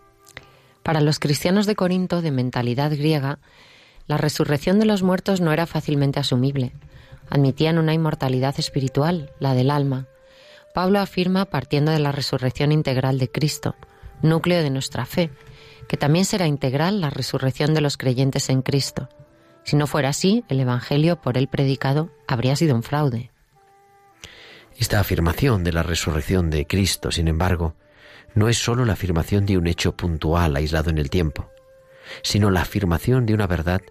Para 0.81 1.01
los 1.01 1.19
cristianos 1.19 1.67
de 1.67 1.75
Corinto, 1.75 2.23
de 2.23 2.31
mentalidad 2.31 2.89
griega, 2.89 3.37
la 4.07 4.17
resurrección 4.17 4.79
de 4.79 4.87
los 4.87 5.03
muertos 5.03 5.39
no 5.39 5.53
era 5.53 5.67
fácilmente 5.67 6.19
asumible. 6.19 6.73
Admitían 7.29 7.77
una 7.77 7.93
inmortalidad 7.93 8.55
espiritual, 8.57 9.29
la 9.37 9.53
del 9.53 9.69
alma. 9.69 10.07
Pablo 10.73 10.97
afirma 10.97 11.45
partiendo 11.45 11.91
de 11.91 11.99
la 11.99 12.11
resurrección 12.11 12.71
integral 12.71 13.19
de 13.19 13.29
Cristo, 13.29 13.75
núcleo 14.23 14.63
de 14.63 14.71
nuestra 14.71 15.05
fe, 15.05 15.29
que 15.87 15.97
también 15.97 16.25
será 16.25 16.47
integral 16.47 17.01
la 17.01 17.09
resurrección 17.09 17.73
de 17.73 17.81
los 17.81 17.97
creyentes 17.97 18.49
en 18.49 18.61
Cristo. 18.61 19.09
Si 19.63 19.75
no 19.75 19.87
fuera 19.87 20.09
así, 20.09 20.43
el 20.47 20.59
Evangelio 20.59 21.21
por 21.21 21.37
él 21.37 21.47
predicado 21.47 22.09
habría 22.27 22.55
sido 22.55 22.75
un 22.75 22.83
fraude. 22.83 23.31
Esta 24.77 24.99
afirmación 24.99 25.63
de 25.63 25.73
la 25.73 25.83
resurrección 25.83 26.49
de 26.49 26.67
Cristo, 26.67 27.11
sin 27.11 27.27
embargo, 27.27 27.75
no 28.35 28.47
es 28.47 28.57
sólo 28.57 28.85
la 28.85 28.93
afirmación 28.93 29.45
de 29.45 29.57
un 29.57 29.67
hecho 29.67 29.97
puntual 29.97 30.55
aislado 30.55 30.89
en 30.89 30.99
el 30.99 31.09
tiempo, 31.09 31.49
sino 32.21 32.51
la 32.51 32.61
afirmación 32.61 33.25
de 33.25 33.33
una 33.33 33.47
verdad 33.47 33.81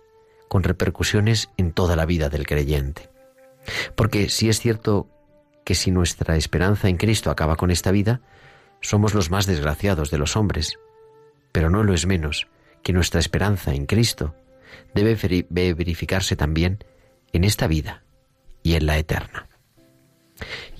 con 0.48 0.62
repercusiones 0.62 1.50
en 1.56 1.72
toda 1.72 1.96
la 1.96 2.06
vida 2.06 2.28
del 2.28 2.46
creyente. 2.46 3.10
Porque 3.96 4.28
si 4.28 4.48
es 4.48 4.60
cierto 4.60 5.08
que 5.64 5.74
si 5.74 5.90
nuestra 5.90 6.36
esperanza 6.36 6.88
en 6.88 6.96
Cristo 6.96 7.30
acaba 7.30 7.56
con 7.56 7.72
esta 7.72 7.90
vida, 7.90 8.20
somos 8.80 9.14
los 9.14 9.30
más 9.30 9.46
desgraciados 9.46 10.10
de 10.12 10.18
los 10.18 10.36
hombres, 10.36 10.78
pero 11.52 11.70
no 11.70 11.82
lo 11.82 11.94
es 11.94 12.06
menos 12.06 12.48
que 12.82 12.92
nuestra 12.92 13.20
esperanza 13.20 13.74
en 13.74 13.86
Cristo 13.86 14.34
debe 14.94 15.16
verificarse 15.74 16.36
también 16.36 16.84
en 17.32 17.44
esta 17.44 17.66
vida 17.66 18.02
y 18.62 18.74
en 18.74 18.86
la 18.86 18.98
eterna. 18.98 19.48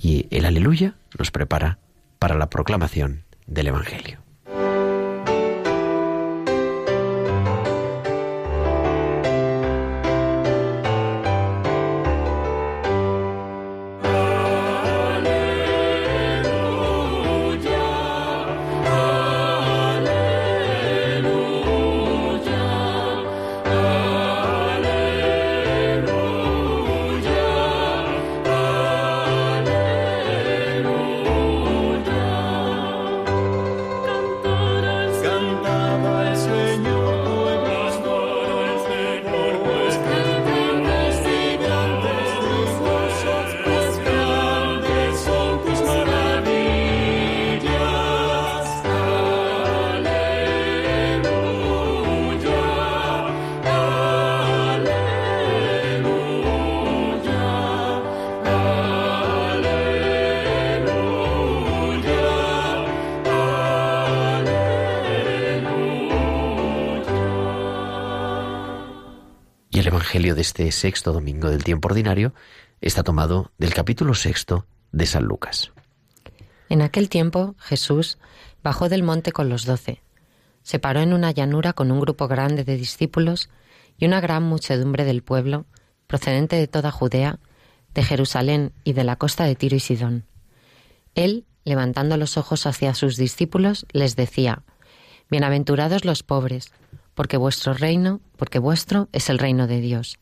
Y 0.01 0.27
el 0.31 0.45
aleluya 0.45 0.95
nos 1.19 1.31
prepara 1.31 1.79
para 2.19 2.37
la 2.37 2.51
proclamación 2.51 3.25
del 3.47 3.69
Evangelio. 3.69 4.26
Este 70.47 70.71
sexto 70.71 71.13
domingo 71.13 71.51
del 71.51 71.65
tiempo 71.65 71.89
ordinario 71.89 72.33
está 72.81 73.03
tomado 73.03 73.51
del 73.59 73.75
capítulo 73.75 74.15
sexto 74.15 74.65
de 74.93 75.05
San 75.05 75.25
Lucas. 75.25 75.73
En 76.69 76.83
aquel 76.83 77.09
tiempo 77.09 77.57
Jesús 77.59 78.19
bajó 78.63 78.89
del 78.89 79.03
monte 79.03 79.33
con 79.33 79.49
los 79.49 79.65
doce. 79.65 80.05
Se 80.63 80.79
paró 80.79 81.01
en 81.01 81.13
una 81.13 81.33
llanura 81.33 81.73
con 81.73 81.91
un 81.91 81.99
grupo 81.99 82.29
grande 82.29 82.63
de 82.63 82.77
discípulos 82.77 83.51
y 83.99 84.07
una 84.07 84.21
gran 84.21 84.45
muchedumbre 84.45 85.05
del 85.05 85.25
pueblo, 85.25 85.67
procedente 86.07 86.55
de 86.55 86.69
toda 86.69 86.93
Judea, 86.93 87.41
de 87.93 88.05
Jerusalén 88.05 88.73
y 88.85 88.93
de 88.93 89.03
la 89.03 89.17
costa 89.17 89.43
de 89.45 89.57
Tiro 89.57 89.75
y 89.75 89.81
Sidón. 89.81 90.27
Él, 91.17 91.45
levantando 91.65 92.17
los 92.17 92.37
ojos 92.37 92.67
hacia 92.67 92.95
sus 92.95 93.17
discípulos, 93.17 93.85
les 93.91 94.15
decía, 94.15 94.63
Bienaventurados 95.29 96.05
los 96.05 96.23
pobres, 96.23 96.71
porque 97.15 97.37
vuestro 97.37 97.75
reino, 97.75 98.21
porque 98.37 98.61
vuestro 98.61 99.09
es 99.11 99.29
el 99.29 99.41
reino 99.41 99.67
de 99.67 99.81
Dios. 99.81 100.21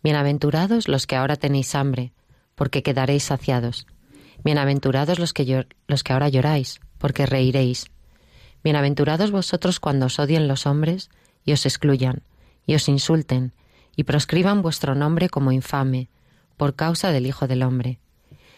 Bienaventurados 0.00 0.86
los 0.86 1.08
que 1.08 1.16
ahora 1.16 1.34
tenéis 1.34 1.74
hambre, 1.74 2.12
porque 2.54 2.84
quedaréis 2.84 3.24
saciados. 3.24 3.88
Bienaventurados 4.44 5.18
los 5.18 5.32
que, 5.32 5.66
ahora 6.08 6.28
lloráis, 6.28 6.80
porque 6.98 7.26
reiréis. 7.26 7.90
Bienaventurados 8.62 9.32
vosotros 9.32 9.80
cuando 9.80 10.06
os 10.06 10.20
odien 10.20 10.46
los 10.46 10.66
hombres 10.66 11.10
y 11.44 11.52
os 11.52 11.66
excluyan, 11.66 12.22
y 12.64 12.76
os 12.76 12.88
insulten, 12.88 13.52
y 13.96 14.04
proscriban 14.04 14.62
vuestro 14.62 14.94
nombre 14.94 15.28
como 15.28 15.50
infame, 15.50 16.10
por 16.56 16.76
causa 16.76 17.10
del 17.10 17.26
Hijo 17.26 17.48
del 17.48 17.64
Hombre. 17.64 17.98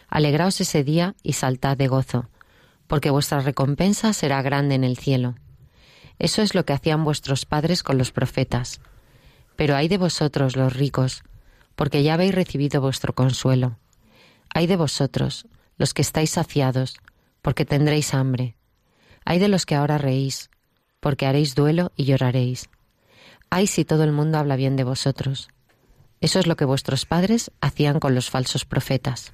Alegraos 0.09 0.61
ese 0.61 0.85
día 0.85 1.15
y 1.23 1.33
saltad 1.33 1.79
de 1.79 1.89
gozo, 1.89 2.29
porque 2.87 3.09
vuestra 3.09 3.41
recompensa 3.41 4.13
será 4.13 4.43
grande 4.43 4.75
en 4.75 4.85
el 4.85 4.99
cielo. 4.99 5.37
Eso 6.19 6.43
es 6.43 6.55
lo 6.55 6.67
que 6.67 6.75
hacían 6.75 7.03
vuestros 7.03 7.47
padres 7.47 7.83
con 7.83 7.97
los 7.97 8.13
profetas. 8.13 8.83
Pero 9.57 9.75
hay 9.75 9.89
de 9.89 9.97
vosotros 9.97 10.57
los 10.57 10.75
ricos, 10.75 11.23
porque 11.81 12.03
ya 12.03 12.13
habéis 12.13 12.35
recibido 12.35 12.83
vuestro 12.83 13.15
consuelo. 13.15 13.79
Hay 14.53 14.67
de 14.67 14.77
vosotros, 14.77 15.47
los 15.79 15.95
que 15.95 16.03
estáis 16.03 16.29
saciados, 16.29 16.99
porque 17.41 17.65
tendréis 17.65 18.13
hambre. 18.13 18.55
Hay 19.25 19.39
de 19.39 19.49
los 19.49 19.65
que 19.65 19.77
ahora 19.77 19.97
reís, 19.97 20.51
porque 21.01 21.25
haréis 21.25 21.55
duelo 21.55 21.91
y 21.97 22.05
lloraréis. 22.05 22.69
Ay 23.49 23.67
si 23.67 23.87
todo 23.87 24.05
el 24.05 24.13
mundo 24.13 24.37
habla 24.37 24.57
bien 24.57 24.77
de 24.77 24.85
vosotros. 24.85 25.49
Eso 26.21 26.39
es 26.39 26.47
lo 26.47 26.55
que 26.55 26.67
vuestros 26.67 27.07
padres 27.07 27.51
hacían 27.63 27.99
con 27.99 28.15
los 28.15 28.29
falsos 28.29 28.67
profetas. 28.67 29.33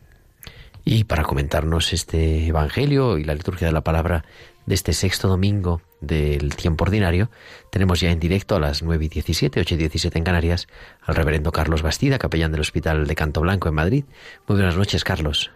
Y 0.85 1.02
para 1.02 1.24
comentarnos 1.24 1.92
este 1.92 2.46
Evangelio 2.46 3.18
y 3.18 3.24
la 3.24 3.35
liturgia 3.35 3.66
de 3.66 3.72
la 3.72 3.82
palabra 3.82 4.24
de 4.66 4.74
este 4.76 4.92
sexto 4.92 5.26
domingo 5.26 5.82
del 6.00 6.54
tiempo 6.56 6.85
ordinario, 6.85 7.30
tenemos 7.70 8.00
ya 8.00 8.11
en 8.11 8.20
directo 8.20 8.56
a 8.56 8.61
las 8.61 8.82
9 8.82 9.04
y 9.04 9.09
17, 9.09 9.61
8 9.61 9.74
y 9.74 9.78
17 9.78 10.18
en 10.18 10.24
Canarias, 10.24 10.68
al 11.02 11.14
reverendo 11.14 11.52
Carlos 11.52 11.82
Bastida, 11.82 12.18
capellán 12.18 12.52
del 12.52 12.61
Hospital 12.61 13.06
de 13.06 13.14
Canto 13.14 13.40
Blanco 13.40 13.68
en 13.68 13.74
Madrid. 13.74 14.04
Muy 14.46 14.56
buenas 14.56 14.76
noches, 14.76 15.04
Carlos. 15.04 15.50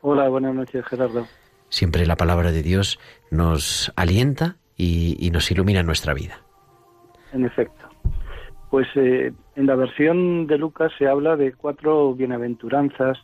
Hola, 0.00 0.28
buenas 0.28 0.54
noches, 0.54 0.84
Gerardo. 0.86 1.26
Siempre 1.68 2.06
la 2.06 2.16
palabra 2.16 2.52
de 2.52 2.62
Dios 2.62 2.98
nos 3.30 3.92
alienta 3.96 4.56
y, 4.76 5.30
nos 5.32 5.50
ilumina 5.50 5.80
en 5.80 5.86
nuestra 5.86 6.12
vida. 6.12 6.40
En 7.32 7.44
efecto. 7.44 7.88
Pues 8.70 8.86
eh, 8.96 9.32
en 9.54 9.66
la 9.66 9.76
versión 9.76 10.46
de 10.46 10.58
Lucas 10.58 10.92
se 10.98 11.06
habla 11.06 11.36
de 11.36 11.52
cuatro 11.52 12.14
bienaventuranzas 12.14 13.18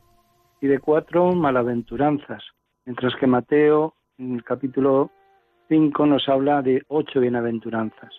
y 0.61 0.66
de 0.66 0.78
cuatro 0.78 1.33
malaventuranzas, 1.33 2.42
mientras 2.85 3.14
que 3.16 3.26
Mateo, 3.26 3.94
en 4.18 4.35
el 4.35 4.44
capítulo 4.44 5.11
5, 5.68 6.07
nos 6.07 6.28
habla 6.28 6.62
de 6.62 6.83
ocho 6.88 7.20
bienaventuranzas. 7.20 8.11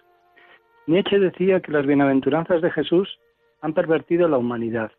Nietzsche 0.88 1.20
decía 1.20 1.60
que 1.60 1.72
las 1.72 1.86
bienaventuranzas 1.86 2.62
de 2.62 2.72
Jesús 2.72 3.20
han 3.62 3.74
pervertido 3.74 4.28
la 4.28 4.38
humanidad. 4.38 4.92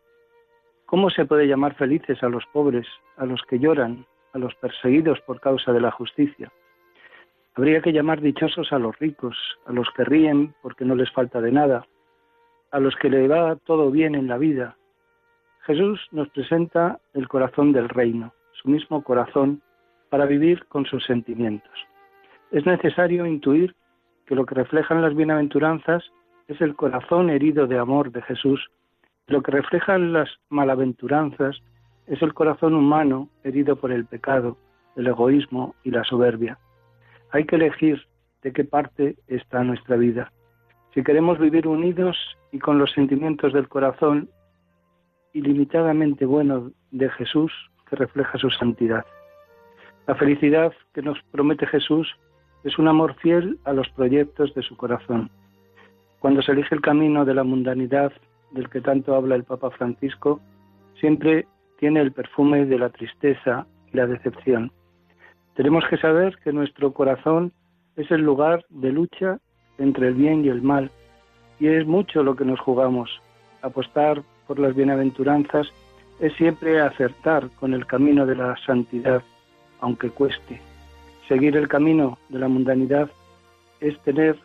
¿Cómo 0.85 1.09
se 1.09 1.25
puede 1.25 1.47
llamar 1.47 1.75
felices 1.75 2.21
a 2.23 2.29
los 2.29 2.45
pobres, 2.47 2.87
a 3.17 3.25
los 3.25 3.41
que 3.43 3.59
lloran, 3.59 4.05
a 4.33 4.37
los 4.37 4.53
perseguidos 4.55 5.19
por 5.21 5.39
causa 5.39 5.71
de 5.71 5.81
la 5.81 5.91
justicia? 5.91 6.51
Habría 7.55 7.81
que 7.81 7.93
llamar 7.93 8.21
dichosos 8.21 8.71
a 8.71 8.79
los 8.79 8.97
ricos, 8.99 9.37
a 9.65 9.73
los 9.73 9.89
que 9.95 10.03
ríen 10.03 10.53
porque 10.61 10.85
no 10.85 10.95
les 10.95 11.11
falta 11.11 11.41
de 11.41 11.51
nada, 11.51 11.85
a 12.71 12.79
los 12.79 12.95
que 12.95 13.09
le 13.09 13.27
va 13.27 13.57
todo 13.57 13.91
bien 13.91 14.15
en 14.15 14.27
la 14.27 14.37
vida, 14.37 14.77
Jesús 15.65 15.99
nos 16.11 16.27
presenta 16.29 16.99
el 17.13 17.27
corazón 17.27 17.71
del 17.71 17.87
reino, 17.87 18.33
su 18.53 18.69
mismo 18.69 19.03
corazón, 19.03 19.61
para 20.09 20.25
vivir 20.25 20.65
con 20.65 20.85
sus 20.85 21.05
sentimientos. 21.05 21.71
Es 22.51 22.65
necesario 22.65 23.25
intuir 23.25 23.75
que 24.25 24.35
lo 24.35 24.45
que 24.45 24.55
reflejan 24.55 25.01
las 25.01 25.15
bienaventuranzas 25.15 26.03
es 26.47 26.59
el 26.59 26.75
corazón 26.75 27.29
herido 27.29 27.65
de 27.65 27.77
amor 27.77 28.11
de 28.11 28.21
Jesús. 28.21 28.69
Lo 29.27 29.41
que 29.41 29.51
reflejan 29.51 30.11
las 30.11 30.29
malaventuranzas 30.49 31.61
es 32.07 32.21
el 32.21 32.33
corazón 32.33 32.73
humano 32.73 33.29
herido 33.45 33.77
por 33.77 33.93
el 33.93 34.05
pecado, 34.05 34.57
el 34.97 35.07
egoísmo 35.07 35.75
y 35.83 35.91
la 35.91 36.03
soberbia. 36.03 36.57
Hay 37.31 37.45
que 37.45 37.55
elegir 37.55 38.05
de 38.41 38.51
qué 38.51 38.65
parte 38.65 39.15
está 39.27 39.63
nuestra 39.63 39.95
vida. 39.95 40.33
Si 40.93 41.03
queremos 41.03 41.39
vivir 41.39 41.67
unidos 41.67 42.17
y 42.51 42.59
con 42.59 42.79
los 42.79 42.91
sentimientos 42.91 43.53
del 43.53 43.69
corazón 43.69 44.29
ilimitadamente 45.31 46.25
bueno 46.25 46.71
de 46.91 47.09
Jesús 47.11 47.53
que 47.89 47.95
refleja 47.95 48.37
su 48.37 48.49
santidad. 48.49 49.05
La 50.05 50.15
felicidad 50.15 50.73
que 50.93 51.01
nos 51.01 51.17
promete 51.31 51.65
Jesús 51.65 52.13
es 52.63 52.77
un 52.77 52.87
amor 52.87 53.15
fiel 53.15 53.57
a 53.65 53.73
los 53.73 53.89
proyectos 53.89 54.53
de 54.53 54.61
su 54.61 54.77
corazón. 54.77 55.29
Cuando 56.19 56.41
se 56.41 56.51
elige 56.51 56.75
el 56.75 56.81
camino 56.81 57.25
de 57.25 57.33
la 57.33 57.43
mundanidad 57.43 58.11
del 58.51 58.69
que 58.69 58.81
tanto 58.81 59.15
habla 59.15 59.35
el 59.35 59.43
Papa 59.43 59.71
Francisco, 59.71 60.39
siempre 60.99 61.47
tiene 61.79 62.01
el 62.01 62.11
perfume 62.11 62.65
de 62.65 62.77
la 62.77 62.89
tristeza 62.89 63.65
y 63.91 63.97
la 63.97 64.05
decepción. 64.05 64.71
Tenemos 65.55 65.83
que 65.89 65.97
saber 65.97 66.37
que 66.43 66.53
nuestro 66.53 66.93
corazón 66.93 67.51
es 67.95 68.09
el 68.11 68.21
lugar 68.21 68.63
de 68.69 68.91
lucha 68.91 69.39
entre 69.77 70.09
el 70.09 70.13
bien 70.13 70.45
y 70.45 70.49
el 70.49 70.61
mal, 70.61 70.91
y 71.59 71.67
es 71.67 71.85
mucho 71.85 72.23
lo 72.23 72.35
que 72.35 72.45
nos 72.45 72.59
jugamos, 72.59 73.21
apostar 73.61 74.21
por 74.47 74.59
las 74.59 74.75
bienaventuranzas 74.75 75.71
es 76.19 76.33
siempre 76.33 76.79
acertar 76.79 77.49
con 77.59 77.73
el 77.73 77.87
camino 77.87 78.25
de 78.25 78.35
la 78.35 78.55
santidad, 78.65 79.23
aunque 79.79 80.11
cueste. 80.11 80.61
Seguir 81.31 81.55
el 81.55 81.69
camino 81.69 82.17
de 82.27 82.39
la 82.39 82.49
mundanidad 82.49 83.09
es 83.79 83.97
tener 83.99 84.37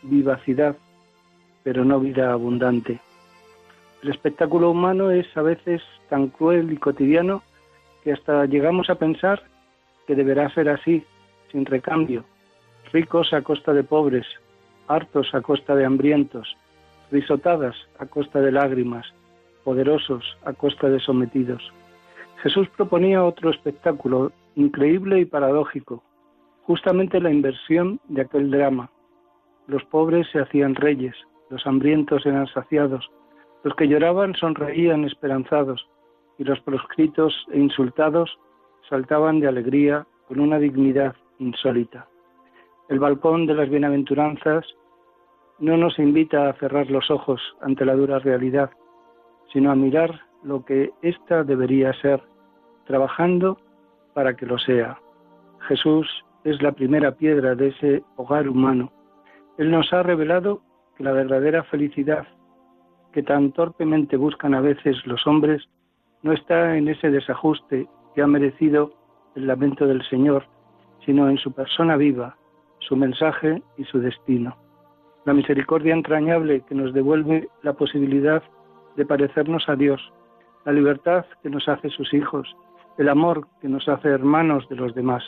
vivacidad, 0.00 0.74
pero 1.62 1.84
no 1.84 2.00
vida 2.00 2.32
abundante. 2.32 3.00
El 4.02 4.08
espectáculo 4.08 4.70
humano 4.70 5.10
es 5.10 5.26
a 5.36 5.42
veces 5.42 5.82
tan 6.08 6.28
cruel 6.28 6.72
y 6.72 6.78
cotidiano 6.78 7.42
que 8.02 8.14
hasta 8.14 8.46
llegamos 8.46 8.88
a 8.88 8.94
pensar 8.94 9.42
que 10.06 10.14
deberá 10.14 10.48
ser 10.54 10.70
así, 10.70 11.04
sin 11.50 11.66
recambio, 11.66 12.24
ricos 12.94 13.34
a 13.34 13.42
costa 13.42 13.74
de 13.74 13.84
pobres, 13.84 14.26
hartos 14.88 15.34
a 15.34 15.42
costa 15.42 15.74
de 15.74 15.84
hambrientos, 15.84 16.56
risotadas 17.10 17.76
a 17.98 18.06
costa 18.06 18.40
de 18.40 18.52
lágrimas, 18.52 19.04
poderosos 19.64 20.38
a 20.46 20.54
costa 20.54 20.88
de 20.88 20.98
sometidos. 20.98 21.62
Jesús 22.42 22.70
proponía 22.74 23.22
otro 23.22 23.50
espectáculo 23.50 24.32
increíble 24.56 25.20
y 25.20 25.26
paradójico, 25.26 26.02
justamente 26.66 27.20
la 27.20 27.30
inversión 27.30 28.00
de 28.08 28.22
aquel 28.22 28.50
drama. 28.50 28.90
Los 29.66 29.84
pobres 29.84 30.26
se 30.32 30.40
hacían 30.40 30.74
reyes, 30.74 31.14
los 31.50 31.66
hambrientos 31.66 32.24
eran 32.26 32.46
saciados, 32.48 33.10
los 33.62 33.74
que 33.76 33.88
lloraban 33.88 34.34
sonreían 34.34 35.04
esperanzados, 35.04 35.88
y 36.38 36.44
los 36.44 36.60
proscritos 36.60 37.46
e 37.52 37.58
insultados 37.58 38.38
saltaban 38.88 39.40
de 39.40 39.48
alegría 39.48 40.06
con 40.26 40.40
una 40.40 40.58
dignidad 40.58 41.14
insólita. 41.38 42.08
El 42.88 42.98
balcón 42.98 43.46
de 43.46 43.54
las 43.54 43.68
bienaventuranzas 43.68 44.66
no 45.58 45.76
nos 45.76 45.98
invita 45.98 46.48
a 46.48 46.54
cerrar 46.54 46.90
los 46.90 47.10
ojos 47.10 47.40
ante 47.60 47.84
la 47.84 47.94
dura 47.94 48.18
realidad, 48.18 48.70
sino 49.52 49.70
a 49.70 49.76
mirar 49.76 50.20
lo 50.42 50.64
que 50.64 50.90
ésta 51.02 51.44
debería 51.44 51.92
ser, 52.00 52.22
trabajando 52.86 53.58
para 54.14 54.34
que 54.34 54.46
lo 54.46 54.58
sea. 54.58 54.98
Jesús 55.68 56.08
es 56.44 56.60
la 56.62 56.72
primera 56.72 57.12
piedra 57.12 57.54
de 57.54 57.68
ese 57.68 58.02
hogar 58.16 58.48
humano. 58.48 58.90
Él 59.58 59.70
nos 59.70 59.92
ha 59.92 60.02
revelado 60.02 60.62
que 60.96 61.04
la 61.04 61.12
verdadera 61.12 61.62
felicidad 61.64 62.26
que 63.12 63.22
tan 63.22 63.52
torpemente 63.52 64.16
buscan 64.16 64.54
a 64.54 64.60
veces 64.60 64.96
los 65.06 65.26
hombres 65.26 65.68
no 66.22 66.32
está 66.32 66.76
en 66.76 66.88
ese 66.88 67.10
desajuste 67.10 67.86
que 68.14 68.22
ha 68.22 68.26
merecido 68.26 68.92
el 69.34 69.46
lamento 69.46 69.86
del 69.86 70.02
Señor, 70.08 70.46
sino 71.04 71.28
en 71.28 71.38
su 71.38 71.52
persona 71.52 71.96
viva, 71.96 72.36
su 72.80 72.96
mensaje 72.96 73.62
y 73.76 73.84
su 73.84 74.00
destino. 74.00 74.56
La 75.24 75.34
misericordia 75.34 75.94
entrañable 75.94 76.62
que 76.62 76.74
nos 76.74 76.92
devuelve 76.92 77.48
la 77.62 77.74
posibilidad 77.74 78.42
de 78.96 79.06
parecernos 79.06 79.68
a 79.68 79.76
Dios, 79.76 80.00
la 80.64 80.72
libertad 80.72 81.24
que 81.42 81.50
nos 81.50 81.68
hace 81.68 81.90
sus 81.90 82.12
hijos, 82.12 82.56
el 82.98 83.08
amor 83.08 83.46
que 83.60 83.68
nos 83.68 83.88
hace 83.88 84.08
hermanos 84.08 84.68
de 84.68 84.76
los 84.76 84.94
demás. 84.94 85.22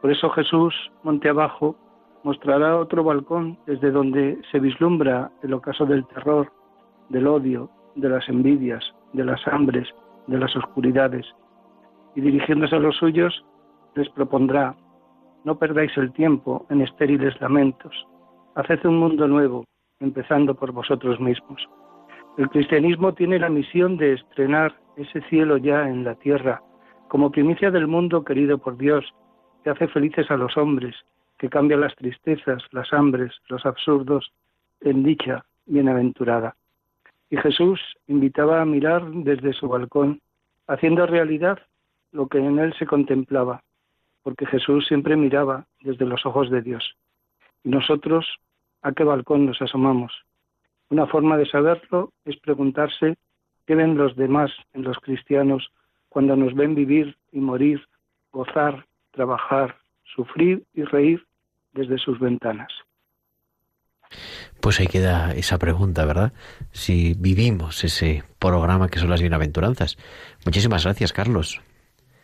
Por 0.00 0.10
eso 0.10 0.30
Jesús, 0.30 0.74
monte 1.02 1.28
abajo, 1.28 1.76
mostrará 2.22 2.78
otro 2.78 3.04
balcón 3.04 3.58
desde 3.66 3.90
donde 3.90 4.40
se 4.50 4.58
vislumbra 4.58 5.30
el 5.42 5.54
ocaso 5.54 5.86
del 5.86 6.06
terror 6.06 6.50
del 7.10 7.26
odio, 7.26 7.68
de 7.96 8.08
las 8.08 8.28
envidias, 8.28 8.82
de 9.12 9.24
las 9.24 9.46
hambres, 9.48 9.88
de 10.26 10.38
las 10.38 10.54
oscuridades. 10.56 11.26
Y 12.14 12.20
dirigiéndose 12.20 12.76
a 12.76 12.78
los 12.78 12.96
suyos, 12.96 13.44
les 13.94 14.08
propondrá, 14.10 14.74
no 15.44 15.58
perdáis 15.58 15.96
el 15.96 16.12
tiempo 16.12 16.66
en 16.70 16.80
estériles 16.80 17.38
lamentos, 17.40 18.06
haced 18.54 18.84
un 18.86 18.98
mundo 18.98 19.26
nuevo, 19.26 19.64
empezando 19.98 20.54
por 20.54 20.72
vosotros 20.72 21.20
mismos. 21.20 21.68
El 22.38 22.48
cristianismo 22.48 23.12
tiene 23.12 23.38
la 23.38 23.48
misión 23.48 23.96
de 23.96 24.14
estrenar 24.14 24.74
ese 24.96 25.20
cielo 25.22 25.56
ya 25.56 25.88
en 25.88 26.04
la 26.04 26.14
tierra, 26.14 26.62
como 27.08 27.30
primicia 27.30 27.70
del 27.70 27.88
mundo 27.88 28.24
querido 28.24 28.58
por 28.58 28.76
Dios, 28.76 29.04
que 29.62 29.70
hace 29.70 29.88
felices 29.88 30.30
a 30.30 30.36
los 30.36 30.56
hombres, 30.56 30.94
que 31.38 31.48
cambia 31.48 31.76
las 31.76 31.94
tristezas, 31.96 32.62
las 32.72 32.92
hambres, 32.92 33.32
los 33.48 33.64
absurdos 33.64 34.32
en 34.80 35.02
dicha 35.02 35.44
bienaventurada. 35.66 36.56
Y 37.30 37.36
Jesús 37.36 37.80
invitaba 38.08 38.60
a 38.60 38.64
mirar 38.64 39.08
desde 39.10 39.52
su 39.52 39.68
balcón, 39.68 40.20
haciendo 40.66 41.06
realidad 41.06 41.58
lo 42.12 42.26
que 42.26 42.38
en 42.38 42.58
él 42.58 42.74
se 42.78 42.86
contemplaba, 42.86 43.62
porque 44.22 44.46
Jesús 44.46 44.86
siempre 44.86 45.16
miraba 45.16 45.64
desde 45.80 46.06
los 46.06 46.26
ojos 46.26 46.50
de 46.50 46.62
Dios. 46.62 46.96
Y 47.62 47.70
nosotros, 47.70 48.26
¿a 48.82 48.92
qué 48.92 49.04
balcón 49.04 49.46
nos 49.46 49.62
asomamos? 49.62 50.12
Una 50.88 51.06
forma 51.06 51.36
de 51.36 51.46
saberlo 51.46 52.12
es 52.24 52.36
preguntarse 52.40 53.16
qué 53.66 53.74
ven 53.76 53.96
los 53.96 54.16
demás 54.16 54.50
en 54.72 54.82
los 54.82 54.98
cristianos 54.98 55.70
cuando 56.08 56.34
nos 56.34 56.54
ven 56.54 56.74
vivir 56.74 57.16
y 57.30 57.38
morir, 57.38 57.86
gozar, 58.32 58.84
trabajar, 59.12 59.76
sufrir 60.14 60.64
y 60.74 60.84
reír 60.84 61.24
desde 61.72 61.98
sus 61.98 62.18
ventanas. 62.18 62.72
Pues 64.60 64.80
ahí 64.80 64.86
queda 64.86 65.32
esa 65.32 65.58
pregunta, 65.58 66.04
¿verdad? 66.04 66.32
Si 66.72 67.14
vivimos 67.18 67.84
ese 67.84 68.24
programa 68.38 68.88
que 68.88 68.98
son 68.98 69.08
las 69.08 69.20
bienaventuranzas. 69.20 69.96
Muchísimas 70.44 70.84
gracias, 70.84 71.12
Carlos. 71.12 71.60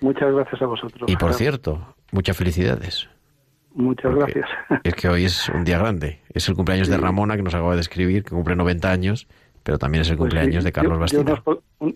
Muchas 0.00 0.32
gracias 0.32 0.60
a 0.60 0.66
vosotros. 0.66 1.10
Y 1.10 1.16
por 1.16 1.32
cierto, 1.34 1.94
muchas 2.12 2.36
felicidades. 2.36 3.08
Muchas 3.72 4.14
gracias. 4.14 4.48
Es 4.84 4.94
que 4.94 5.08
hoy 5.08 5.24
es 5.24 5.48
un 5.50 5.64
día 5.64 5.78
grande. 5.78 6.20
Es 6.30 6.48
el 6.48 6.54
cumpleaños 6.54 6.88
de 6.88 6.96
Ramona, 6.96 7.36
que 7.36 7.42
nos 7.42 7.54
acaba 7.54 7.74
de 7.74 7.80
escribir, 7.80 8.24
que 8.24 8.30
cumple 8.30 8.56
90 8.56 8.90
años, 8.90 9.28
pero 9.66 9.78
también 9.78 10.02
es 10.02 10.10
el 10.10 10.16
pues 10.16 10.30
cumpleaños 10.30 10.62
de 10.62 10.70
Carlos 10.70 10.96
Bastida. 10.96 11.42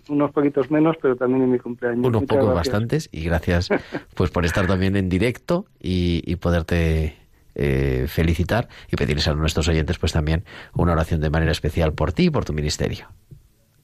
unos, 0.09 0.31
poquitos 0.31 0.69
menos, 0.69 0.97
pero 1.01 1.15
también 1.15 1.43
es 1.43 1.47
mi 1.47 1.57
cumpleaños. 1.57 2.05
Unos 2.05 2.23
pocos 2.23 2.53
bastantes, 2.53 3.07
y 3.13 3.23
gracias 3.23 3.69
pues 4.13 4.29
por 4.29 4.43
estar 4.43 4.67
también 4.67 4.97
en 4.97 5.07
directo 5.07 5.67
y, 5.79 6.35
poderte 6.35 7.15
eh, 7.55 8.07
felicitar 8.09 8.67
y 8.91 8.97
pedirles 8.97 9.29
a 9.29 9.35
nuestros 9.35 9.69
oyentes 9.69 9.97
pues 9.99 10.11
también 10.11 10.43
una 10.73 10.91
oración 10.91 11.21
de 11.21 11.29
manera 11.29 11.53
especial 11.53 11.93
por 11.93 12.11
ti 12.11 12.25
y 12.25 12.29
por 12.29 12.43
tu 12.43 12.51
ministerio. 12.51 13.07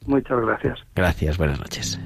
Muchas 0.05 0.41
gracias. 0.41 0.79
Gracias, 0.93 1.37
buenas 1.37 1.57
noches. 1.57 1.97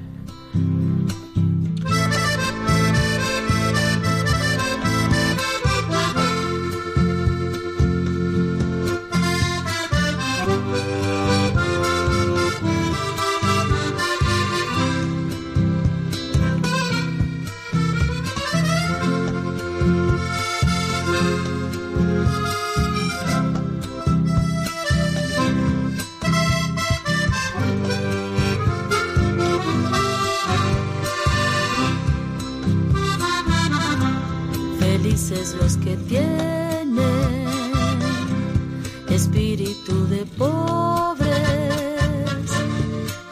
Pobres, 40.38 41.30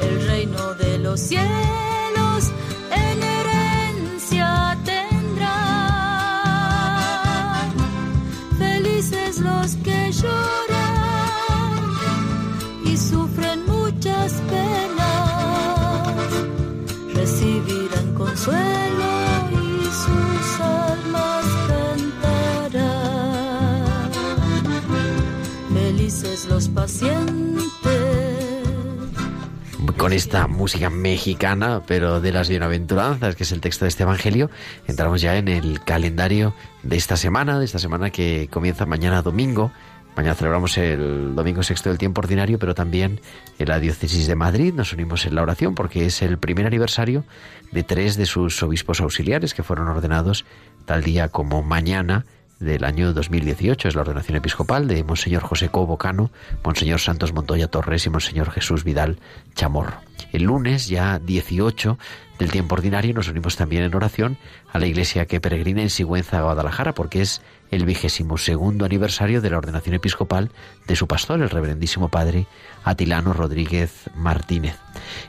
el 0.01 0.27
reino 0.27 0.75
de 0.75 0.99
los 0.99 1.21
cielos 1.21 2.51
en 2.91 3.23
herencia 3.23 4.77
tendrán. 4.85 5.51
Felices 8.59 9.39
los 9.41 9.77
que 9.77 10.13
lloran 10.13 11.81
y 12.85 12.97
sufren 12.97 13.65
muchas 13.67 14.33
penas, 14.51 16.09
recibirán 17.15 18.15
consuelo 18.15 18.90
Con 30.01 30.15
esta 30.15 30.47
música 30.47 30.89
mexicana, 30.89 31.83
pero 31.87 32.23
de 32.23 32.33
las 32.33 32.49
bienaventuranzas, 32.49 33.37
que 33.37 33.43
es 33.43 33.53
el 33.53 33.61
texto 33.61 33.85
de 33.85 33.91
este 33.91 34.05
Evangelio, 34.05 34.51
entramos 34.87 35.21
ya 35.21 35.37
en 35.37 35.47
el 35.47 35.85
calendario 35.85 36.55
de 36.83 36.97
esta 36.97 37.19
semana, 37.19 37.59
de 37.59 37.67
esta 37.67 37.79
semana 37.79 38.09
que 38.09 38.49
comienza 38.51 38.87
mañana 38.87 39.21
domingo. 39.21 39.73
Mañana 40.17 40.35
celebramos 40.37 40.79
el 40.79 41.35
domingo 41.35 41.63
sexto 41.63 41.91
del 41.91 41.99
tiempo 41.99 42.23
ordinario, 42.23 42.59
pero 42.59 42.75
también 42.75 43.21
en 43.59 43.69
la 43.69 43.79
diócesis 43.79 44.27
de 44.27 44.37
Madrid 44.37 44.73
nos 44.73 44.95
unimos 44.95 45.27
en 45.27 45.35
la 45.35 45.43
oración 45.43 45.75
porque 45.75 46.07
es 46.07 46.23
el 46.23 46.39
primer 46.39 46.65
aniversario 46.65 47.25
de 47.71 47.83
tres 47.83 48.17
de 48.17 48.25
sus 48.25 48.63
obispos 48.63 49.03
auxiliares 49.03 49.53
que 49.53 49.63
fueron 49.63 49.87
ordenados 49.89 50.47
tal 50.87 51.03
día 51.05 51.29
como 51.29 51.63
mañana 51.63 52.25
del 52.61 52.85
año 52.85 53.13
2018. 53.13 53.89
Es 53.89 53.95
la 53.95 54.03
ordenación 54.03 54.37
episcopal 54.37 54.87
de 54.87 55.03
Monseñor 55.03 55.43
José 55.43 55.71
Cobocano, 55.71 56.31
Monseñor 56.63 57.01
Santos 57.01 57.33
Montoya 57.33 57.69
Torres 57.69 58.07
y 58.07 58.11
Monseñor 58.11 58.51
Jesús 58.51 58.85
Vidal 58.85 59.19
Chamorro. 59.55 59.97
El 60.33 60.45
lunes, 60.45 60.87
ya 60.89 61.19
18 61.19 61.99
del 62.39 62.51
tiempo 62.51 62.75
ordinario, 62.75 63.15
nos 63.15 63.29
unimos 63.29 63.57
también 63.57 63.83
en 63.83 63.95
oración 63.95 64.37
a 64.73 64.79
la 64.79 64.87
iglesia 64.87 65.27
que 65.27 65.41
peregrina 65.41 65.83
en 65.83 65.91
Sigüenza, 65.91 66.43
Guadalajara, 66.43 66.95
porque 66.95 67.23
es 67.23 67.43
el 67.71 67.85
vigésimo 67.85 68.39
segundo 68.39 68.85
aniversario 68.85 69.41
de 69.41 69.51
la 69.51 69.59
ordenación 69.59 69.95
episcopal 69.95 70.51
de 70.87 70.97
su 70.97 71.07
pastor, 71.07 71.41
el 71.41 71.51
reverendísimo 71.51 72.09
padre 72.09 72.47
Atilano 72.85 73.33
Rodríguez 73.33 74.11
Martínez. 74.15 74.77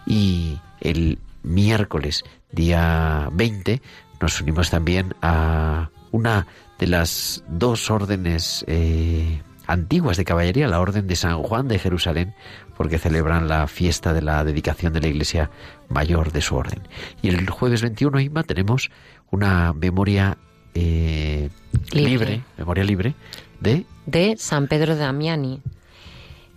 Y 0.06 0.60
el 0.82 1.18
miércoles, 1.44 2.24
día 2.52 3.30
20, 3.32 3.82
nos 4.20 4.40
unimos 4.42 4.70
también 4.70 5.16
a 5.22 5.90
una 6.12 6.46
de 6.82 6.88
las 6.88 7.44
dos 7.48 7.92
órdenes 7.92 8.66
eh, 8.68 9.40
antiguas 9.68 10.18
de 10.18 10.26
caballería, 10.26 10.68
la 10.68 10.82
Orden 10.82 11.06
de 11.06 11.16
San 11.16 11.44
Juan 11.44 11.68
de 11.68 11.78
Jerusalén, 11.78 12.34
porque 12.76 12.98
celebran 12.98 13.48
la 13.48 13.68
fiesta 13.68 14.14
de 14.14 14.24
la 14.24 14.44
dedicación 14.44 14.92
de 14.92 15.00
la 15.00 15.08
Iglesia 15.08 15.52
Mayor 15.90 16.32
de 16.32 16.42
su 16.42 16.56
orden. 16.56 16.80
Y 17.22 17.30
el 17.30 17.48
jueves 17.52 17.84
21, 17.84 18.20
Inma, 18.20 18.42
tenemos 18.42 18.90
una 19.30 19.74
memoria 19.74 20.40
eh, 20.74 21.50
libre. 21.92 22.42
memoria 22.58 22.84
libre, 22.84 23.14
de... 23.60 23.86
De 24.08 24.36
San 24.38 24.68
Pedro 24.68 24.96
de 24.96 25.02
Damiani, 25.02 25.62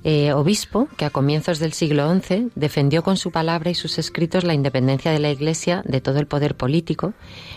eh, 0.06 0.34
obispo 0.34 0.86
que 0.98 1.06
a 1.06 1.10
comienzos 1.10 1.58
del 1.58 1.72
siglo 1.72 2.14
XI 2.14 2.50
defendió 2.54 3.02
con 3.02 3.16
su 3.16 3.30
palabra 3.30 3.70
y 3.70 3.74
sus 3.74 3.98
escritos 3.98 4.44
la 4.44 4.52
independencia 4.52 5.10
de 5.10 5.18
la 5.18 5.30
Iglesia 5.30 5.82
de 5.86 6.02
todo 6.02 6.18
el 6.18 6.26
poder 6.26 6.58
político 6.58 7.14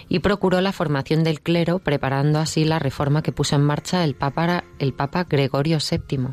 y 0.07 0.19
procuró 0.19 0.61
la 0.61 0.71
formación 0.71 1.25
del 1.25 1.41
clero, 1.41 1.79
preparando 1.79 2.39
así 2.39 2.63
la 2.63 2.79
reforma 2.79 3.21
que 3.21 3.33
puso 3.33 3.57
en 3.57 3.63
marcha 3.63 4.05
el 4.05 4.15
Papa, 4.15 4.63
el 4.79 4.93
Papa 4.93 5.25
Gregorio 5.29 5.79
VII. 5.79 6.29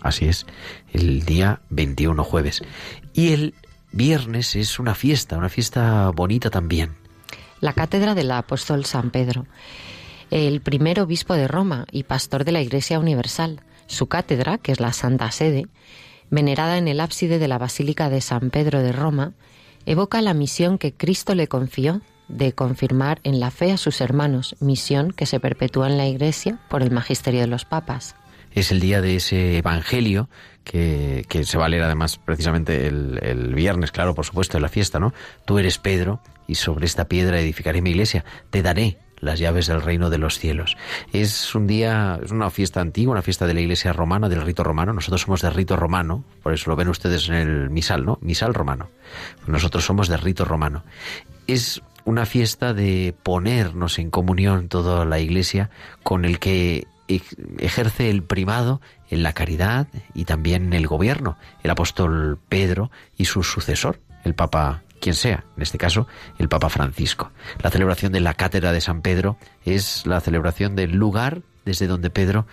Así 0.00 0.24
es, 0.24 0.46
el 0.94 1.26
día 1.26 1.60
21 1.68 2.24
jueves. 2.24 2.62
Y 3.12 3.32
el 3.34 3.54
viernes 3.92 4.56
es 4.56 4.78
una 4.78 4.94
fiesta, 4.94 5.36
una 5.36 5.50
fiesta 5.50 6.10
bonita 6.12 6.48
también. 6.48 6.94
La 7.60 7.74
cátedra 7.74 8.14
del 8.14 8.30
apóstol 8.30 8.86
San 8.86 9.10
Pedro, 9.10 9.44
el 10.30 10.62
primer 10.62 10.98
obispo 10.98 11.34
de 11.34 11.46
Roma 11.46 11.84
y 11.92 12.04
pastor 12.04 12.44
de 12.46 12.52
la 12.52 12.62
Iglesia 12.62 12.98
Universal 12.98 13.60
su 13.92 14.06
cátedra, 14.06 14.58
que 14.58 14.72
es 14.72 14.80
la 14.80 14.92
Santa 14.92 15.30
Sede, 15.30 15.66
venerada 16.30 16.78
en 16.78 16.88
el 16.88 17.00
ábside 17.00 17.38
de 17.38 17.48
la 17.48 17.58
Basílica 17.58 18.08
de 18.08 18.20
San 18.20 18.50
Pedro 18.50 18.82
de 18.82 18.92
Roma, 18.92 19.32
evoca 19.86 20.22
la 20.22 20.34
misión 20.34 20.78
que 20.78 20.92
Cristo 20.92 21.34
le 21.34 21.46
confió 21.46 22.00
de 22.28 22.52
confirmar 22.54 23.20
en 23.24 23.40
la 23.40 23.50
fe 23.50 23.72
a 23.72 23.76
sus 23.76 24.00
hermanos, 24.00 24.56
misión 24.60 25.12
que 25.12 25.26
se 25.26 25.40
perpetúa 25.40 25.88
en 25.88 25.98
la 25.98 26.06
Iglesia 26.06 26.58
por 26.70 26.82
el 26.82 26.90
magisterio 26.90 27.40
de 27.40 27.48
los 27.48 27.64
papas. 27.64 28.16
Es 28.52 28.70
el 28.70 28.80
día 28.80 29.00
de 29.00 29.16
ese 29.16 29.58
Evangelio 29.58 30.28
que, 30.64 31.26
se 31.44 31.58
va 31.58 31.66
a 31.66 31.68
leer 31.68 31.82
además 31.82 32.18
precisamente 32.18 32.86
el, 32.86 33.18
el, 33.22 33.54
viernes, 33.54 33.92
claro, 33.92 34.14
por 34.14 34.24
supuesto, 34.24 34.56
de 34.56 34.62
la 34.62 34.68
fiesta, 34.68 35.00
¿no? 35.00 35.12
Tú 35.44 35.58
eres 35.58 35.78
Pedro 35.78 36.20
y 36.46 36.54
sobre 36.54 36.86
esta 36.86 37.08
piedra 37.08 37.40
edificaré 37.40 37.82
mi 37.82 37.90
iglesia. 37.90 38.24
Te 38.50 38.62
daré 38.62 38.98
las 39.22 39.38
llaves 39.38 39.68
del 39.68 39.80
reino 39.80 40.10
de 40.10 40.18
los 40.18 40.38
cielos. 40.38 40.76
Es 41.12 41.54
un 41.54 41.66
día, 41.66 42.20
es 42.22 42.32
una 42.32 42.50
fiesta 42.50 42.80
antigua, 42.80 43.12
una 43.12 43.22
fiesta 43.22 43.46
de 43.46 43.54
la 43.54 43.60
iglesia 43.60 43.94
romana, 43.94 44.28
del 44.28 44.42
rito 44.42 44.64
romano. 44.64 44.92
Nosotros 44.92 45.22
somos 45.22 45.40
de 45.40 45.48
rito 45.48 45.76
romano, 45.76 46.24
por 46.42 46.52
eso 46.52 46.68
lo 46.68 46.76
ven 46.76 46.88
ustedes 46.88 47.28
en 47.28 47.36
el 47.36 47.70
misal, 47.70 48.04
¿no? 48.04 48.18
Misal 48.20 48.52
romano. 48.52 48.90
Nosotros 49.46 49.84
somos 49.84 50.08
de 50.08 50.16
rito 50.16 50.44
romano. 50.44 50.82
Es 51.46 51.82
una 52.04 52.26
fiesta 52.26 52.74
de 52.74 53.14
ponernos 53.22 53.98
en 54.00 54.10
comunión 54.10 54.68
toda 54.68 55.04
la 55.04 55.20
iglesia 55.20 55.70
con 56.02 56.24
el 56.24 56.40
que 56.40 56.88
ejerce 57.58 58.10
el 58.10 58.24
primado 58.24 58.80
en 59.08 59.22
la 59.22 59.34
caridad 59.34 59.86
y 60.14 60.24
también 60.24 60.66
en 60.66 60.72
el 60.72 60.88
gobierno, 60.88 61.36
el 61.62 61.70
apóstol 61.70 62.38
Pedro 62.48 62.90
y 63.16 63.26
su 63.26 63.44
sucesor, 63.44 64.00
el 64.24 64.34
Papa 64.34 64.82
quien 65.02 65.14
sea, 65.14 65.44
en 65.56 65.62
este 65.62 65.76
caso 65.76 66.06
el 66.38 66.48
Papa 66.48 66.70
Francisco. 66.70 67.30
La 67.62 67.70
celebración 67.70 68.12
de 68.12 68.20
la 68.20 68.34
Cátedra 68.34 68.72
de 68.72 68.80
San 68.80 69.02
Pedro 69.02 69.36
es 69.66 70.06
la 70.06 70.20
celebración 70.20 70.76
del 70.76 70.92
lugar 70.92 71.42
desde 71.66 71.86
donde 71.86 72.08
Pedro 72.08 72.46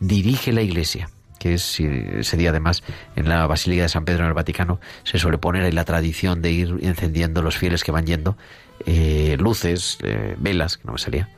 dirige 0.00 0.52
la 0.52 0.62
Iglesia 0.62 1.10
que 1.38 1.52
es 1.54 1.78
ese 1.80 2.38
día 2.38 2.48
además 2.48 2.82
en 3.14 3.28
la 3.28 3.46
Basílica 3.46 3.82
de 3.82 3.90
San 3.90 4.06
Pedro 4.06 4.22
en 4.22 4.28
el 4.28 4.34
Vaticano 4.34 4.80
se 5.04 5.18
suele 5.18 5.36
poner 5.36 5.64
ahí 5.64 5.72
la 5.72 5.84
tradición 5.84 6.40
de 6.40 6.50
ir 6.50 6.78
encendiendo 6.80 7.42
los 7.42 7.58
fieles 7.58 7.84
que 7.84 7.92
van 7.92 8.06
yendo 8.06 8.38
eh, 8.84 9.36
luces, 9.38 9.98
eh, 10.02 10.36
velas, 10.38 10.76
que 10.76 10.84
no 10.84 10.92
me 10.92 10.98
salía, 10.98 11.28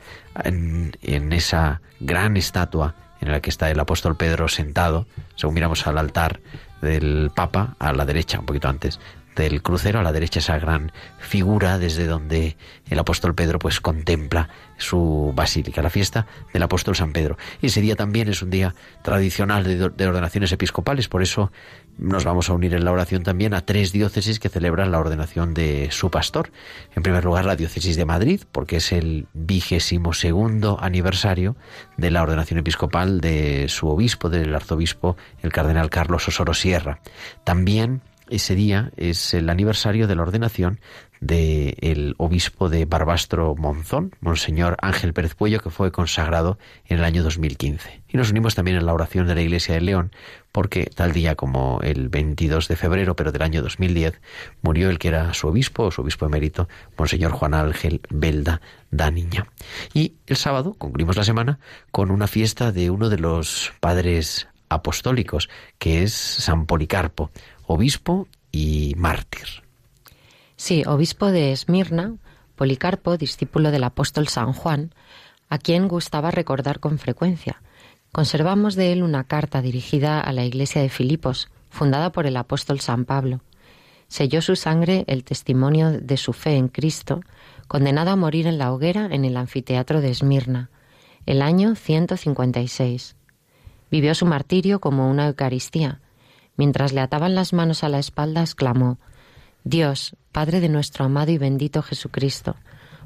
en, 0.43 0.97
en, 1.03 1.33
esa 1.33 1.81
gran 2.01 2.37
estatua 2.37 2.95
en 3.21 3.31
la 3.31 3.41
que 3.41 3.51
está 3.51 3.71
el 3.71 3.79
apóstol 3.79 4.17
Pedro 4.17 4.49
sentado, 4.49 5.07
según 5.37 5.55
miramos 5.55 5.87
al 5.87 5.99
altar 5.99 6.41
del 6.83 7.31
Papa, 7.35 7.77
a 7.79 7.93
la 7.93 8.05
derecha, 8.05 8.41
un 8.41 8.47
poquito 8.47 8.69
antes, 8.69 9.01
del 9.43 9.63
crucero, 9.63 10.01
a 10.01 10.03
la 10.03 10.13
derecha 10.13 10.41
esa 10.41 10.59
gran 10.59 10.93
figura 11.19 11.79
desde 11.79 12.07
donde 12.07 12.57
el 12.91 12.99
apóstol 12.99 13.35
Pedro 13.35 13.59
pues 13.59 13.81
contempla 13.81 14.49
su 14.77 15.33
basílica, 15.35 15.83
la 15.83 15.91
fiesta 15.91 16.27
del 16.53 16.63
apóstol 16.63 16.97
San 16.97 17.13
Pedro. 17.13 17.37
Ese 17.63 17.81
día 17.81 17.97
también 17.97 18.29
es 18.29 18.43
un 18.43 18.51
día 18.51 18.75
tradicional 19.03 19.65
de, 19.65 20.07
ordenaciones 20.07 20.53
episcopales, 20.53 21.09
por 21.09 21.23
eso 21.23 21.53
nos 21.97 22.25
vamos 22.25 22.49
a 22.49 22.53
unir 22.53 22.75
en 22.75 22.85
la 22.85 22.93
oración 22.93 23.23
también 23.23 23.55
a 23.55 23.63
tres 23.63 23.93
diócesis 23.93 24.39
que 24.39 24.49
celebran 24.49 24.91
la 24.91 24.99
ordenación 24.99 25.55
de 25.55 25.89
su 25.91 26.11
pastor. 26.11 26.51
En 26.95 27.03
primer 27.03 27.25
lugar, 27.25 27.45
la 27.45 27.57
diócesis 27.57 27.97
de 27.97 28.05
Madrid, 28.05 28.43
porque 28.53 28.77
es 28.77 28.93
el 28.93 29.27
vigésimo 29.35 30.13
segundo 30.13 30.79
aniversario 30.81 31.57
de 31.97 32.11
la 32.11 32.23
ordenación 32.23 32.61
episcopal 32.61 33.21
de 33.21 33.67
su 33.69 33.89
obispo, 33.89 34.31
del 34.31 34.55
arzobispo, 34.55 35.17
el 35.43 35.53
cardenal 35.53 35.91
Carlos 35.91 36.29
Osoro 36.29 36.55
Sierra. 36.55 37.01
También 37.45 38.03
ese 38.31 38.55
día 38.55 38.91
es 38.97 39.35
el 39.35 39.49
aniversario 39.51 40.07
de 40.07 40.15
la 40.15 40.23
ordenación 40.23 40.81
del 41.21 42.15
obispo 42.19 42.69
de 42.69 42.85
Barbastro 42.85 43.55
Monzón, 43.57 44.15
Monseñor 44.21 44.77
Ángel 44.81 45.13
Pérez 45.13 45.35
Puello, 45.35 45.61
que 45.61 45.71
fue 45.71 45.91
consagrado 45.91 46.59
en 46.87 46.99
el 46.99 47.05
año 47.05 47.23
2015. 47.23 48.03
Y 48.09 48.17
nos 48.17 48.31
unimos 48.31 48.55
también 48.55 48.77
en 48.77 48.87
la 48.87 48.95
oración 48.95 49.27
de 49.27 49.35
la 49.35 49.43
Iglesia 49.43 49.75
de 49.75 49.81
León, 49.81 50.13
porque 50.53 50.91
tal 50.95 51.13
día 51.13 51.35
como 51.35 51.81
el 51.83 52.09
22 52.09 52.69
de 52.69 52.77
febrero, 52.77 53.17
pero 53.17 53.33
del 53.33 53.43
año 53.43 53.63
2010, 53.63 54.21
murió 54.63 54.91
el 54.91 54.99
que 54.99 55.09
era 55.09 55.35
su 55.35 55.49
obispo, 55.49 55.91
su 55.91 56.03
obispo 56.03 56.27
emérito, 56.27 56.69
Monseñor 56.97 57.33
Juan 57.33 57.55
Ángel 57.55 58.01
Belda 58.11 58.61
Daniña. 58.91 59.47
Y 59.93 60.15
el 60.27 60.37
sábado 60.37 60.75
concluimos 60.79 61.17
la 61.17 61.25
semana 61.25 61.59
con 61.91 62.11
una 62.11 62.27
fiesta 62.27 62.71
de 62.71 62.91
uno 62.91 63.09
de 63.09 63.19
los 63.19 63.73
padres 63.81 64.49
apostólicos, 64.69 65.49
que 65.79 66.03
es 66.03 66.13
San 66.13 66.67
Policarpo, 66.67 67.31
obispo 67.69 68.27
y 68.51 68.95
mártir. 68.97 69.47
Sí, 70.57 70.83
obispo 70.87 71.27
de 71.27 71.53
Esmirna, 71.53 72.17
Policarpo, 72.57 73.17
discípulo 73.17 73.71
del 73.71 73.85
apóstol 73.85 74.27
San 74.27 74.53
Juan, 74.53 74.93
a 75.49 75.59
quien 75.59 75.87
gustaba 75.87 76.31
recordar 76.31 76.81
con 76.81 76.99
frecuencia. 76.99 77.63
Conservamos 78.11 78.75
de 78.75 78.93
él 78.93 79.03
una 79.03 79.25
carta 79.25 79.63
dirigida 79.63 80.19
a 80.21 80.33
la 80.33 80.45
iglesia 80.45 80.81
de 80.83 80.89
Filipos, 80.89 81.51
fundada 81.69 82.11
por 82.11 82.27
el 82.27 82.39
apóstol 82.39 82.81
San 82.81 83.05
Pablo. 83.05 83.43
Selló 84.09 84.41
su 84.41 84.57
sangre 84.57 85.05
el 85.07 85.23
testimonio 85.23 85.93
de 85.93 86.17
su 86.17 86.33
fe 86.33 86.57
en 86.57 86.69
Cristo, 86.69 87.21
condenado 87.69 88.11
a 88.11 88.17
morir 88.17 88.47
en 88.47 88.57
la 88.57 88.73
hoguera 88.73 89.09
en 89.13 89.27
el 89.27 89.37
anfiteatro 89.37 90.01
de 90.01 90.11
Esmirna, 90.11 90.71
el 91.27 91.43
año 91.43 91.75
156. 91.75 93.15
Vivió 93.91 94.15
su 94.15 94.25
martirio 94.25 94.81
como 94.81 95.11
una 95.11 95.27
Eucaristía, 95.27 96.01
Mientras 96.59 96.93
le 96.93 97.01
ataban 97.01 97.37
las 97.37 97.53
manos 97.55 97.85
a 97.85 97.89
la 97.89 98.01
espalda, 98.01 98.43
exclamó, 98.43 98.99
Dios, 99.65 100.17
Padre 100.33 100.61
de 100.61 100.69
nuestro 100.69 101.05
amado 101.05 101.31
y 101.31 101.39
bendito 101.39 101.83
Jesucristo, 101.83 102.57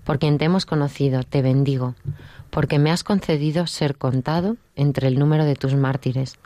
por 0.05 0.19
quien 0.19 0.38
te 0.38 0.47
hemos 0.47 0.67
conocido, 0.67 1.23
te 1.23 1.43
bendigo, 1.43 1.95
porque 2.51 2.79
me 2.79 2.91
has 2.91 3.05
concedido 3.05 3.67
ser 3.67 3.97
contado 3.97 4.57
entre 4.75 5.07
el 5.07 5.19
número 5.19 5.45
de 5.45 5.55
tus 5.55 5.75
mártires, 5.75 6.38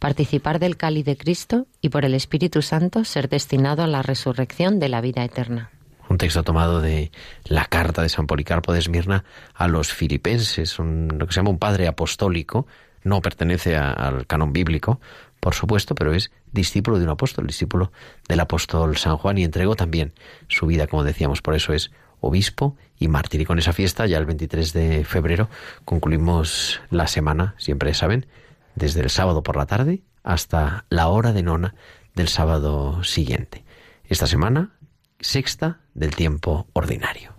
participar 0.00 0.58
del 0.58 0.76
cáliz 0.76 1.04
de 1.04 1.16
Cristo 1.16 1.66
y 1.80 1.90
por 1.90 2.04
el 2.04 2.14
Espíritu 2.14 2.60
Santo 2.60 3.04
ser 3.04 3.28
destinado 3.28 3.84
a 3.84 3.86
la 3.86 4.02
resurrección 4.02 4.80
de 4.80 4.88
la 4.88 5.00
vida 5.00 5.24
eterna. 5.24 5.70
Un 6.08 6.18
texto 6.18 6.42
tomado 6.42 6.80
de 6.80 7.12
la 7.44 7.66
carta 7.66 8.02
de 8.02 8.08
San 8.08 8.26
Policarpo 8.26 8.72
de 8.72 8.80
Esmirna 8.80 9.24
a 9.54 9.68
los 9.68 9.92
filipenses, 9.92 10.76
lo 10.78 11.26
que 11.26 11.32
se 11.32 11.38
llama 11.38 11.50
un 11.50 11.58
padre 11.58 11.86
apostólico, 11.86 12.66
no 13.04 13.20
pertenece 13.22 13.76
al 13.76 14.26
canon 14.26 14.52
bíblico, 14.52 15.00
por 15.40 15.54
supuesto, 15.54 15.94
pero 15.94 16.12
es 16.12 16.30
discípulo 16.52 16.98
de 16.98 17.04
un 17.04 17.10
apóstol, 17.10 17.46
discípulo 17.46 17.92
del 18.28 18.40
apóstol 18.40 18.96
San 18.96 19.16
Juan 19.16 19.38
y 19.38 19.44
entregó 19.44 19.76
también 19.76 20.12
su 20.48 20.66
vida, 20.66 20.86
como 20.86 21.04
decíamos, 21.04 21.42
por 21.42 21.54
eso 21.54 21.72
es 21.72 21.90
obispo 22.20 22.76
y 22.98 23.08
mártir. 23.08 23.40
Y 23.40 23.44
con 23.44 23.58
esa 23.58 23.72
fiesta, 23.72 24.06
ya 24.06 24.18
el 24.18 24.26
23 24.26 24.72
de 24.72 25.04
febrero, 25.04 25.48
concluimos 25.84 26.80
la 26.90 27.06
semana, 27.06 27.54
siempre 27.58 27.94
saben, 27.94 28.26
desde 28.74 29.00
el 29.00 29.10
sábado 29.10 29.42
por 29.42 29.56
la 29.56 29.66
tarde 29.66 30.02
hasta 30.22 30.84
la 30.88 31.08
hora 31.08 31.32
de 31.32 31.42
nona 31.42 31.74
del 32.14 32.28
sábado 32.28 33.02
siguiente. 33.04 33.64
Esta 34.04 34.26
semana, 34.26 34.72
sexta 35.20 35.80
del 35.94 36.14
tiempo 36.14 36.66
ordinario. 36.72 37.37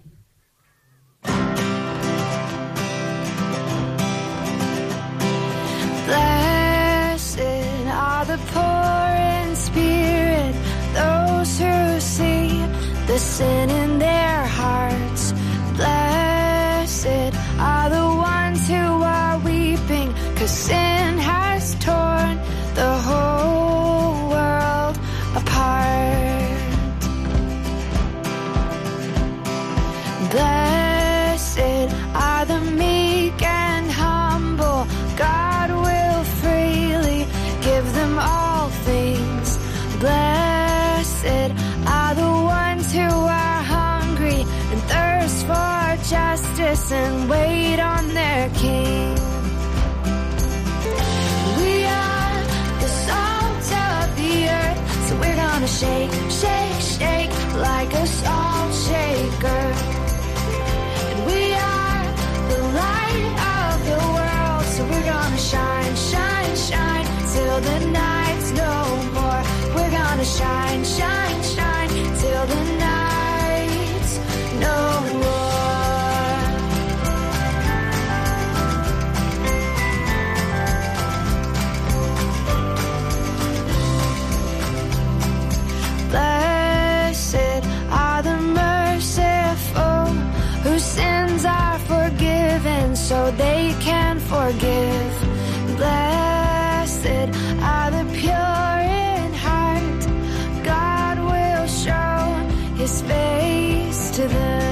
Blessed 97.01 97.33
are 97.61 97.91
the 97.91 98.03
pure 98.11 98.33
in 98.33 99.33
heart, 99.33 100.65
God 100.65 101.17
will 101.19 101.67
show 101.67 102.75
his 102.75 103.01
face 103.03 104.11
to 104.17 104.27
them. 104.27 104.68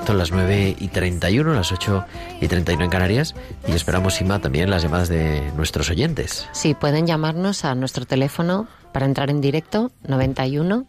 Directo 0.00 0.12
a 0.12 0.16
las 0.16 0.32
9 0.32 0.76
y 0.78 0.88
31, 0.88 1.52
a 1.52 1.54
las 1.54 1.72
8 1.72 2.06
y 2.40 2.48
31 2.48 2.84
en 2.84 2.90
Canarias. 2.90 3.34
Y 3.68 3.72
esperamos, 3.72 4.18
Ima, 4.22 4.38
también 4.38 4.70
las 4.70 4.82
llamadas 4.82 5.10
de 5.10 5.52
nuestros 5.56 5.90
oyentes. 5.90 6.48
Sí, 6.52 6.72
pueden 6.72 7.06
llamarnos 7.06 7.66
a 7.66 7.74
nuestro 7.74 8.06
teléfono 8.06 8.66
para 8.92 9.04
entrar 9.04 9.28
en 9.28 9.42
directo 9.42 9.90
91 10.08 10.86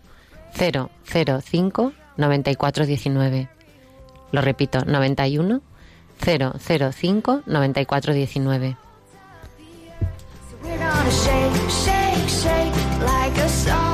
005 0.53 1.91
9419. 2.15 3.49
Lo 4.31 4.41
repito, 4.41 4.85
91 4.85 5.61
005 6.23 7.41
9419. 7.45 8.77
So 10.49 10.57
we're 10.63 10.77
gonna 10.77 11.11
shake, 11.11 11.69
shake, 11.69 12.29
shake 12.29 12.73
like 13.03 13.37
a 13.37 13.49
salt 13.49 13.90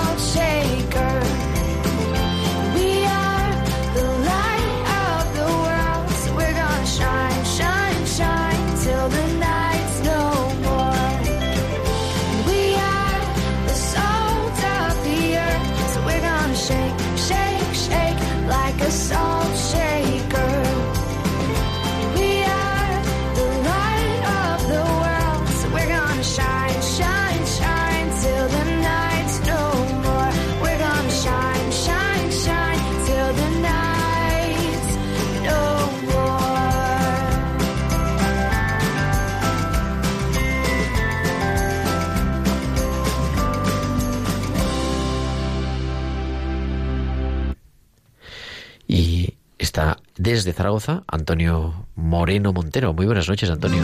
desde 50.38 50.54
Zaragoza 50.54 51.02
Antonio 51.08 51.88
Moreno 51.95 52.54
Montero. 52.54 52.93
Muy 52.93 53.08
buenas 53.08 53.28
noches, 53.28 53.50
Antonio. 53.50 53.82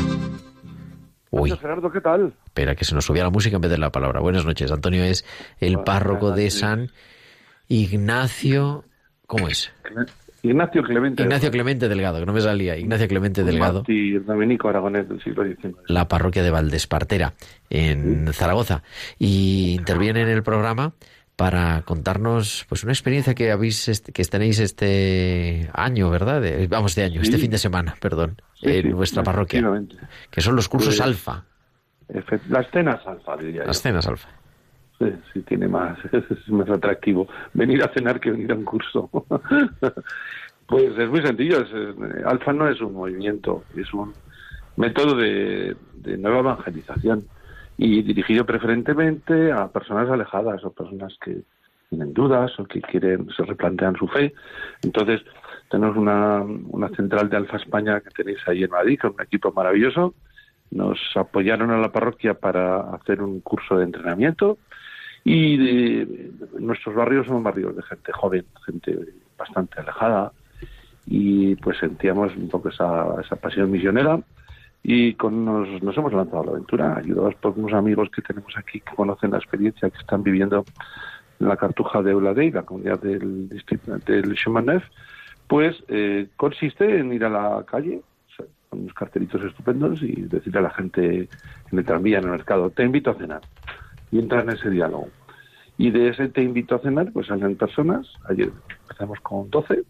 Uy, 1.31 1.49
Gerardo, 1.49 1.91
¿qué 1.91 1.99
tal? 1.99 2.31
espera 2.45 2.75
que 2.75 2.85
se 2.85 2.93
nos 2.93 3.05
subía 3.05 3.23
la 3.23 3.31
música 3.31 3.55
en 3.55 3.61
vez 3.63 3.71
de 3.71 3.79
la 3.79 3.91
palabra. 3.91 4.19
Buenas 4.19 4.45
noches, 4.45 4.71
Antonio 4.71 5.03
es 5.03 5.25
el 5.59 5.77
Buenas 5.77 5.85
párroco 5.85 6.31
de. 6.31 6.51
San 6.51 6.91
Ignacio. 7.67 8.83
¿Cómo 9.25 9.47
es? 9.47 9.71
Ignacio 10.43 10.83
Clemente. 10.83 11.23
Ignacio 11.23 11.49
Clemente 11.49 11.89
Delgado, 11.89 12.19
que 12.19 12.25
no 12.27 12.33
me 12.33 12.41
salía. 12.41 12.77
Ignacio 12.77 13.07
Clemente 13.07 13.43
Delgado. 13.43 13.83
Y 13.87 14.11
Domenico 14.19 14.69
Aragonés 14.69 15.09
del 15.09 15.23
siglo 15.23 15.43
XIX. 15.43 15.75
la 15.87 16.07
parroquia 16.07 16.43
de 16.43 16.51
Valdespartera, 16.51 17.33
en 17.71 18.31
Zaragoza. 18.31 18.83
Y 19.17 19.73
interviene 19.73 20.21
en 20.21 20.29
el 20.29 20.43
programa 20.43 20.93
para 21.35 21.81
contarnos 21.81 22.65
pues 22.69 22.83
una 22.83 22.93
experiencia 22.93 23.33
que 23.33 23.51
habéis 23.51 23.87
est- 23.87 24.09
que 24.11 24.23
tenéis 24.25 24.59
este 24.59 25.69
año, 25.73 26.09
¿verdad? 26.09 26.41
De- 26.41 26.67
vamos, 26.67 26.93
de 26.95 27.03
año, 27.03 27.21
este 27.21 27.37
fin 27.37 27.49
de 27.51 27.57
semana, 27.57 27.95
perdón, 27.99 28.41
Sí, 28.53 28.67
en 28.69 28.81
sí, 28.83 28.89
vuestra 28.93 29.23
parroquia, 29.23 29.61
que 30.29 30.41
son 30.41 30.55
los 30.55 30.69
cursos 30.69 30.95
Pues- 30.97 31.01
alfa, 31.01 31.43
Las 32.49 32.69
cenas 32.71 32.99
alfa, 33.07 33.37
diría 33.37 33.65
las 33.65 33.77
yo. 33.77 33.81
cenas 33.83 34.07
alfa. 34.07 34.29
Sí, 34.99 35.05
sí, 35.33 35.41
tiene 35.41 35.67
más, 35.67 35.97
es 36.11 36.47
más 36.49 36.69
atractivo 36.69 37.27
venir 37.53 37.81
a 37.83 37.87
cenar 37.93 38.19
que 38.19 38.29
venir 38.31 38.51
a 38.51 38.55
un 38.55 38.63
curso. 38.63 39.09
pues 40.67 40.97
es 40.97 41.09
muy 41.09 41.21
sencillo. 41.25 41.61
es- 41.61 41.71
es- 41.73 42.25
alfa 42.25 42.53
no 42.53 42.67
es 42.69 42.79
un 42.81 42.93
movimiento, 42.93 43.63
es 43.75 43.91
un 43.93 44.13
método 44.77 45.15
de, 45.17 45.75
de 45.95 46.17
nueva 46.17 46.39
evangelización 46.39 47.25
y 47.77 48.01
dirigido 48.01 48.45
preferentemente 48.45 49.51
a 49.51 49.67
personas 49.67 50.09
alejadas 50.09 50.63
o 50.63 50.71
personas 50.71 51.17
que 51.23 51.41
tienen 51.89 52.13
dudas 52.13 52.51
o 52.59 52.65
que 52.65 52.81
quieren 52.81 53.27
se 53.35 53.43
replantean 53.43 53.95
su 53.95 54.07
fe. 54.07 54.33
Entonces, 54.81 55.21
tenemos 55.69 55.97
una, 55.97 56.41
una 56.41 56.89
central 56.89 57.29
de 57.29 57.37
Alfa 57.37 57.57
España 57.57 58.01
que 58.01 58.09
tenéis 58.09 58.39
ahí 58.47 58.63
en 58.63 58.69
Madrid, 58.69 58.99
con 58.99 59.13
un 59.13 59.21
equipo 59.21 59.51
maravilloso. 59.51 60.13
Nos 60.71 60.99
apoyaron 61.15 61.71
a 61.71 61.77
la 61.77 61.91
parroquia 61.91 62.33
para 62.33 62.95
hacer 62.95 63.21
un 63.21 63.41
curso 63.41 63.77
de 63.77 63.85
entrenamiento 63.85 64.57
y 65.23 65.97
nuestros 66.59 66.95
barrios 66.95 67.27
son 67.27 67.43
barrios 67.43 67.75
de 67.75 67.83
gente 67.83 68.11
joven, 68.11 68.45
gente 68.65 68.97
bastante 69.37 69.79
alejada 69.79 70.31
y 71.05 71.55
pues 71.55 71.77
sentíamos 71.77 72.35
un 72.35 72.49
poco 72.49 72.69
esa, 72.69 73.21
esa 73.21 73.35
pasión 73.35 73.71
misionera 73.71 74.19
y 74.83 75.13
con 75.13 75.45
nos, 75.45 75.67
hemos 75.81 76.13
lanzado 76.13 76.41
a 76.41 76.45
la 76.45 76.51
aventura, 76.51 76.97
ayudados 76.97 77.35
por 77.35 77.57
unos 77.57 77.73
amigos 77.73 78.09
que 78.13 78.21
tenemos 78.21 78.53
aquí 78.57 78.81
que 78.81 78.93
conocen 78.93 79.31
la 79.31 79.37
experiencia 79.37 79.89
que 79.89 79.97
están 79.97 80.23
viviendo 80.23 80.65
en 81.39 81.47
la 81.47 81.55
cartuja 81.55 82.01
de 82.01 82.11
Euladei, 82.11 82.51
la 82.51 82.63
comunidad 82.63 82.99
del 82.99 83.47
distrito 83.47 83.97
del 83.99 84.35
Chemanef, 84.35 84.83
pues 85.47 85.81
eh, 85.87 86.27
consiste 86.35 86.99
en 86.99 87.13
ir 87.13 87.23
a 87.23 87.29
la 87.29 87.63
calle 87.65 88.01
con 88.69 88.81
unos 88.81 88.93
cartelitos 88.93 89.41
estupendos 89.43 90.01
y 90.03 90.23
decirle 90.23 90.59
a 90.59 90.63
la 90.63 90.71
gente 90.71 91.29
en 91.71 91.79
el 91.79 91.85
tranvía, 91.85 92.17
en 92.17 92.25
el 92.25 92.31
mercado, 92.31 92.69
te 92.69 92.83
invito 92.83 93.11
a 93.11 93.15
cenar 93.15 93.41
y 94.11 94.19
entrar 94.19 94.43
en 94.43 94.49
ese 94.49 94.69
diálogo. 94.69 95.07
Y 95.77 95.91
de 95.91 96.09
ese 96.09 96.27
te 96.27 96.43
invito 96.43 96.75
a 96.75 96.79
cenar, 96.79 97.11
pues 97.13 97.27
salen 97.27 97.55
personas. 97.55 98.07
Ayer 98.29 98.51
empezamos 98.81 99.19
con 99.21 99.49
12, 99.49 99.83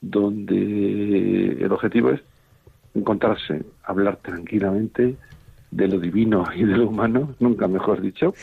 donde 0.00 1.58
el 1.60 1.70
objetivo 1.70 2.10
es 2.10 2.20
encontrarse, 2.96 3.64
hablar 3.84 4.16
tranquilamente 4.16 5.16
de 5.70 5.88
lo 5.88 5.98
divino 5.98 6.44
y 6.54 6.64
de 6.64 6.76
lo 6.76 6.88
humano, 6.88 7.34
nunca 7.38 7.68
mejor 7.68 8.00
dicho. 8.00 8.34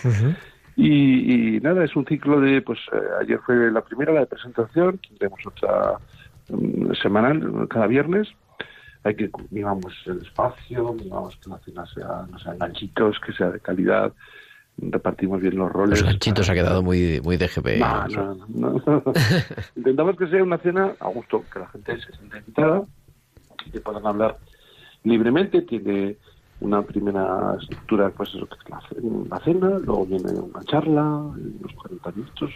Y, 0.76 1.56
y 1.56 1.60
nada, 1.60 1.84
es 1.84 1.96
un 1.96 2.06
ciclo 2.06 2.40
de, 2.40 2.62
pues 2.62 2.80
eh, 2.92 2.98
ayer 3.22 3.40
fue 3.46 3.72
la 3.72 3.82
primera, 3.82 4.12
la 4.12 4.22
de 4.22 4.26
presentación, 4.26 5.00
tendremos 5.08 5.40
otra 5.46 5.98
mm, 6.50 6.94
semanal, 7.02 7.68
cada 7.70 7.88
viernes. 7.88 8.28
Hay 9.04 9.16
que 9.16 9.30
mimamos 9.52 9.94
el 10.06 10.20
espacio, 10.20 10.94
mimamos 10.94 11.36
que 11.38 11.50
la 11.50 11.60
cena 11.60 11.86
sea, 11.86 12.26
no 12.30 12.40
sean 12.40 12.58
ganchitos, 12.58 13.20
que 13.20 13.34
sea 13.34 13.52
de 13.52 13.60
calidad, 13.60 14.14
repartimos 14.78 15.42
bien 15.42 15.58
los 15.58 15.72
roles. 15.72 16.02
Los 16.02 16.10
ganchitos 16.10 16.50
ha 16.50 16.54
quedado 16.54 16.82
muy, 16.82 17.22
muy 17.22 17.38
de 17.38 17.48
GP. 17.48 17.80
No, 17.80 18.08
no, 18.08 18.48
no, 18.48 18.82
no. 18.86 19.04
Intentamos 19.76 20.18
que 20.18 20.28
sea 20.28 20.42
una 20.42 20.58
cena 20.58 20.94
a 21.00 21.08
gusto, 21.10 21.44
que 21.52 21.60
la 21.60 21.68
gente 21.68 22.00
se 22.00 22.12
sienta 22.14 22.38
invitada, 22.38 22.82
que 23.72 23.82
puedan 23.82 24.06
hablar 24.06 24.38
libremente. 25.04 25.62
Tiene 25.62 26.18
una 26.62 26.82
primera 26.82 27.58
estructura, 27.62 28.10
pues 28.10 28.30
eso, 28.34 28.48
que 28.48 28.56
es 28.56 28.70
la, 28.70 28.82
la 29.30 29.44
cena, 29.44 29.80
luego 29.80 30.06
viene 30.06 30.32
una 30.32 30.64
charla, 30.64 31.04
unos 31.04 31.74
40 31.74 32.12
minutos, 32.12 32.52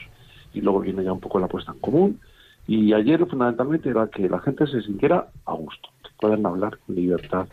y 0.53 0.61
luego 0.61 0.79
viene 0.79 1.03
ya 1.03 1.13
un 1.13 1.19
poco 1.19 1.39
la 1.39 1.47
puesta 1.47 1.71
en 1.71 1.79
común. 1.79 2.19
Y 2.67 2.93
ayer 2.93 3.25
fundamentalmente 3.25 3.89
era 3.89 4.07
que 4.07 4.27
la 4.27 4.39
gente 4.39 4.67
se 4.67 4.81
sintiera 4.81 5.29
a 5.45 5.53
gusto, 5.53 5.89
que 6.03 6.09
puedan 6.19 6.45
hablar 6.45 6.77
con 6.79 6.95
libertad, 6.95 7.47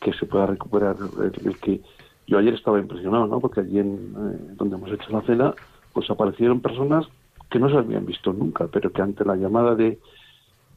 que 0.00 0.12
se 0.12 0.26
pueda 0.26 0.46
recuperar 0.46 0.96
el, 1.20 1.46
el 1.46 1.58
que 1.58 1.80
yo 2.26 2.38
ayer 2.38 2.54
estaba 2.54 2.78
impresionado, 2.78 3.26
¿no? 3.26 3.40
Porque 3.40 3.60
allí 3.60 3.78
en 3.78 4.14
eh, 4.16 4.54
donde 4.56 4.76
hemos 4.76 4.92
hecho 4.92 5.10
la 5.10 5.22
cena, 5.22 5.54
pues 5.92 6.08
aparecieron 6.10 6.60
personas 6.60 7.06
que 7.50 7.58
no 7.58 7.70
se 7.70 7.76
habían 7.78 8.04
visto 8.04 8.32
nunca, 8.32 8.68
pero 8.68 8.92
que 8.92 9.00
ante 9.00 9.24
la 9.24 9.34
llamada 9.34 9.74
de, 9.74 9.98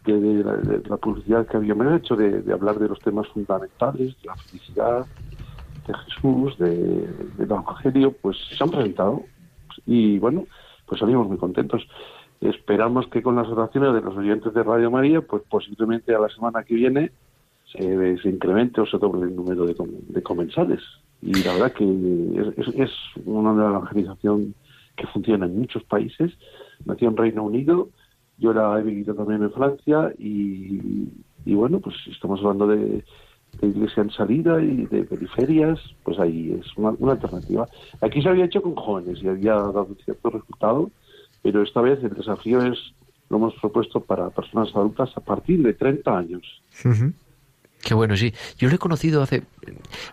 de, 0.06 0.20
de 0.20 0.44
la, 0.44 0.56
de 0.58 0.80
publicidad 0.98 1.48
que 1.48 1.58
habíamos 1.58 2.00
hecho, 2.00 2.16
de, 2.16 2.42
de 2.42 2.54
hablar 2.54 2.80
de 2.80 2.88
los 2.88 3.00
temas 3.00 3.28
fundamentales, 3.30 4.20
de 4.22 4.28
la 4.28 4.36
felicidad, 4.36 5.06
de 5.88 5.94
Jesús, 5.94 6.58
de, 6.58 7.08
del 7.38 7.52
Evangelio, 7.52 8.16
pues 8.22 8.38
se 8.58 8.64
han 8.64 8.70
presentado 8.70 9.24
y 9.86 10.20
bueno, 10.20 10.46
pues 10.86 11.00
salimos 11.00 11.28
muy 11.28 11.38
contentos. 11.38 11.88
Esperamos 12.40 13.08
que 13.08 13.22
con 13.22 13.36
las 13.36 13.48
oraciones 13.48 13.94
de 13.94 14.02
los 14.02 14.16
oyentes 14.18 14.54
de 14.54 14.64
Radio 14.64 14.90
María, 14.90 15.22
pues 15.22 15.44
posiblemente 15.50 16.14
a 16.16 16.20
la 16.20 16.30
semana 16.30 16.64
que 16.64 16.76
viene 16.76 17.12
se, 17.72 18.30
incremente 18.30 18.82
o 18.82 18.86
se 18.86 18.98
doble 18.98 19.24
el 19.24 19.36
número 19.36 19.66
de, 19.66 19.76
de 19.76 20.24
comensales. 20.24 20.82
Y 21.22 21.44
la 21.44 21.54
verdad 21.54 21.74
que 21.74 21.86
es, 22.58 22.92
una 23.26 23.54
de 23.54 23.66
evangelización 23.66 24.56
que 24.96 25.08
funciona 25.08 25.46
en 25.46 25.60
muchos 25.60 25.84
países. 25.84 26.32
Nació 26.86 27.10
en 27.10 27.18
Reino 27.18 27.44
Unido, 27.44 27.90
yo 28.42 28.54
la 28.54 28.78
he 28.80 28.84
vivido 28.84 29.14
también 29.14 29.44
en 29.44 29.52
Francia 29.52 30.12
y, 30.18 31.08
y 31.46 31.54
bueno, 31.54 31.80
pues 31.80 31.96
estamos 32.08 32.40
hablando 32.42 32.68
de, 32.68 33.04
de 33.60 33.68
iglesia 33.68 34.04
en 34.04 34.12
salida 34.12 34.62
y 34.62 34.86
de 34.88 35.04
periferias, 35.04 35.80
pues 36.04 36.20
ahí 36.20 36.58
es 36.60 36.66
una, 36.78 37.12
alternativa. 37.12 37.68
Aquí 38.02 38.22
se 38.22 38.30
había 38.30 38.46
hecho 38.46 38.62
con 38.62 38.76
jóvenes 38.76 39.22
y 39.22 39.28
había 39.28 39.54
dado 39.54 39.88
cierto 40.04 40.30
resultado, 40.30 40.92
pero 41.42 41.62
esta 41.62 41.82
vez 41.82 42.04
el 42.04 42.14
desafío 42.14 42.62
es, 42.62 42.78
lo 43.30 43.38
hemos 43.38 43.54
propuesto 43.56 44.02
para 44.02 44.30
personas 44.30 44.76
adultas 44.76 45.12
a 45.16 45.22
partir 45.22 45.62
de 45.62 45.74
30 45.74 46.18
años. 46.18 46.62
Qué 47.84 47.94
bueno, 47.94 48.16
sí. 48.16 48.34
Yo 48.58 48.70
lo 48.70 48.76
he 48.76 48.78
conocido 48.78 49.22
hace... 49.24 49.44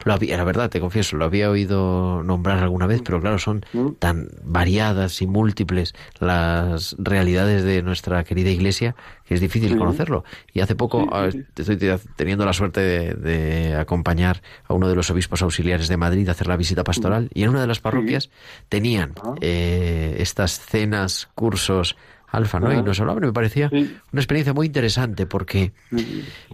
Lo 0.05 0.13
había, 0.13 0.37
la 0.37 0.45
verdad, 0.45 0.69
te 0.71 0.81
confieso, 0.81 1.17
lo 1.17 1.25
había 1.25 1.51
oído 1.51 2.23
nombrar 2.23 2.59
alguna 2.59 2.87
vez, 2.87 3.03
pero 3.05 3.21
claro, 3.21 3.39
son 3.39 3.65
Mm. 3.73 3.89
tan 3.99 4.29
variadas 4.43 5.21
y 5.23 5.27
múltiples 5.27 5.95
las 6.19 6.97
realidades 6.99 7.65
de 7.65 7.83
nuestra 7.83 8.23
querida 8.25 8.51
iglesia 8.51 8.95
que 9.27 9.35
es 9.35 9.41
difícil 9.41 9.77
conocerlo. 9.77 10.25
Y 10.53 10.61
hace 10.61 10.75
poco 10.75 11.01
Sí, 11.01 11.05
sí, 11.05 11.11
ah, 11.13 11.31
sí. 11.31 11.45
estoy 11.57 11.77
te- 11.77 11.99
teniendo 12.17 12.45
la 12.47 12.53
suerte 12.53 12.81
de, 12.81 13.15
de 13.15 13.75
acompañar 13.77 14.43
a 14.67 14.75
uno 14.75 14.89
de 14.89 14.95
los 14.95 15.11
obispos 15.11 15.43
auxiliares 15.43 15.89
de 15.89 15.97
Madrid 15.97 16.29
a 16.29 16.33
hacer 16.33 16.47
la 16.47 16.57
visita 16.57 16.85
pastoral 16.85 17.29
y 17.35 17.43
en 17.43 17.51
una 17.51 17.61
de 17.61 17.67
las 17.67 17.81
parroquias 17.81 18.31
tenían 18.69 19.15
eh, 19.41 20.17
estas 20.19 20.61
cenas, 20.61 21.29
cursos 21.35 21.97
alfa, 22.31 22.61
¿no? 22.61 22.73
Y 22.73 22.83
nos 22.83 23.01
hablaban 23.01 23.23
y 23.25 23.27
me 23.29 23.33
parecía 23.33 23.71
una 23.73 24.21
experiencia 24.21 24.53
muy 24.55 24.67
interesante 24.67 25.27
porque 25.27 25.73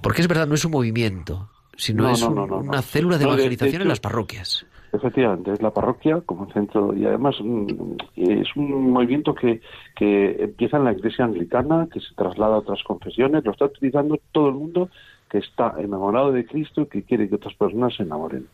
porque 0.02 0.22
es 0.22 0.28
verdad, 0.28 0.46
no 0.46 0.54
es 0.54 0.64
un 0.64 0.70
movimiento, 0.72 1.48
sino 1.76 2.04
No, 2.04 2.10
es 2.10 2.20
no, 2.22 2.28
un- 2.28 2.34
no, 2.34 2.46
no, 2.46 2.62
no. 2.62 2.68
una 2.68 2.82
célula 2.82 3.18
de 3.18 3.24
evangelización 3.24 3.82
en 3.82 3.88
las 3.88 4.00
parroquias. 4.00 4.66
Efectivamente, 4.92 5.52
es 5.52 5.60
la 5.60 5.72
parroquia 5.72 6.20
como 6.24 6.48
centro 6.52 6.94
y 6.94 7.04
además 7.04 7.34
mm, 7.42 7.66
es 8.14 8.46
un 8.54 8.92
movimiento 8.92 9.34
que, 9.34 9.60
que 9.96 10.36
empieza 10.44 10.76
en 10.76 10.84
la 10.84 10.92
iglesia 10.92 11.24
anglicana, 11.24 11.88
que 11.92 11.98
se 11.98 12.14
traslada 12.14 12.54
a 12.54 12.58
otras 12.58 12.80
confesiones, 12.84 13.44
lo 13.44 13.50
está 13.50 13.64
utilizando 13.64 14.20
todo 14.30 14.48
el 14.50 14.54
mundo 14.54 14.88
que 15.28 15.38
está 15.38 15.74
enamorado 15.78 16.30
de 16.30 16.46
Cristo 16.46 16.82
y 16.82 16.86
que 16.86 17.02
quiere 17.02 17.28
que 17.28 17.34
otras 17.34 17.54
personas 17.54 17.92
se 17.96 18.04
enamoren. 18.04 18.46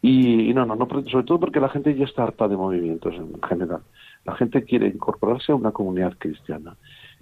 Y, 0.00 0.50
y 0.50 0.54
no, 0.54 0.64
no, 0.64 0.76
no, 0.76 0.86
sobre 1.10 1.24
todo 1.24 1.40
porque 1.40 1.58
la 1.58 1.70
gente 1.70 1.92
ya 1.96 2.04
está 2.04 2.22
harta 2.22 2.46
de 2.46 2.56
movimientos 2.56 3.12
en 3.14 3.32
general. 3.42 3.80
La 4.24 4.34
gente 4.34 4.64
quiere 4.64 4.88
incorporarse 4.88 5.52
a 5.52 5.54
una 5.54 5.72
comunidad 5.72 6.14
cristiana, 6.18 6.76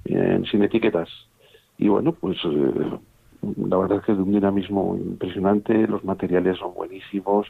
eh, 0.04 0.42
sin 0.50 0.62
etiquetas. 0.62 1.08
Y 1.78 1.88
bueno, 1.88 2.12
pues 2.12 2.38
eh, 2.44 2.98
la 3.56 3.76
verdad 3.76 3.98
es 3.98 4.04
que 4.04 4.12
es 4.12 4.18
de 4.18 4.24
un 4.24 4.32
dinamismo 4.32 4.96
impresionante, 4.96 5.86
los 5.86 6.04
materiales 6.04 6.58
son 6.58 6.74
buenísimos 6.74 7.48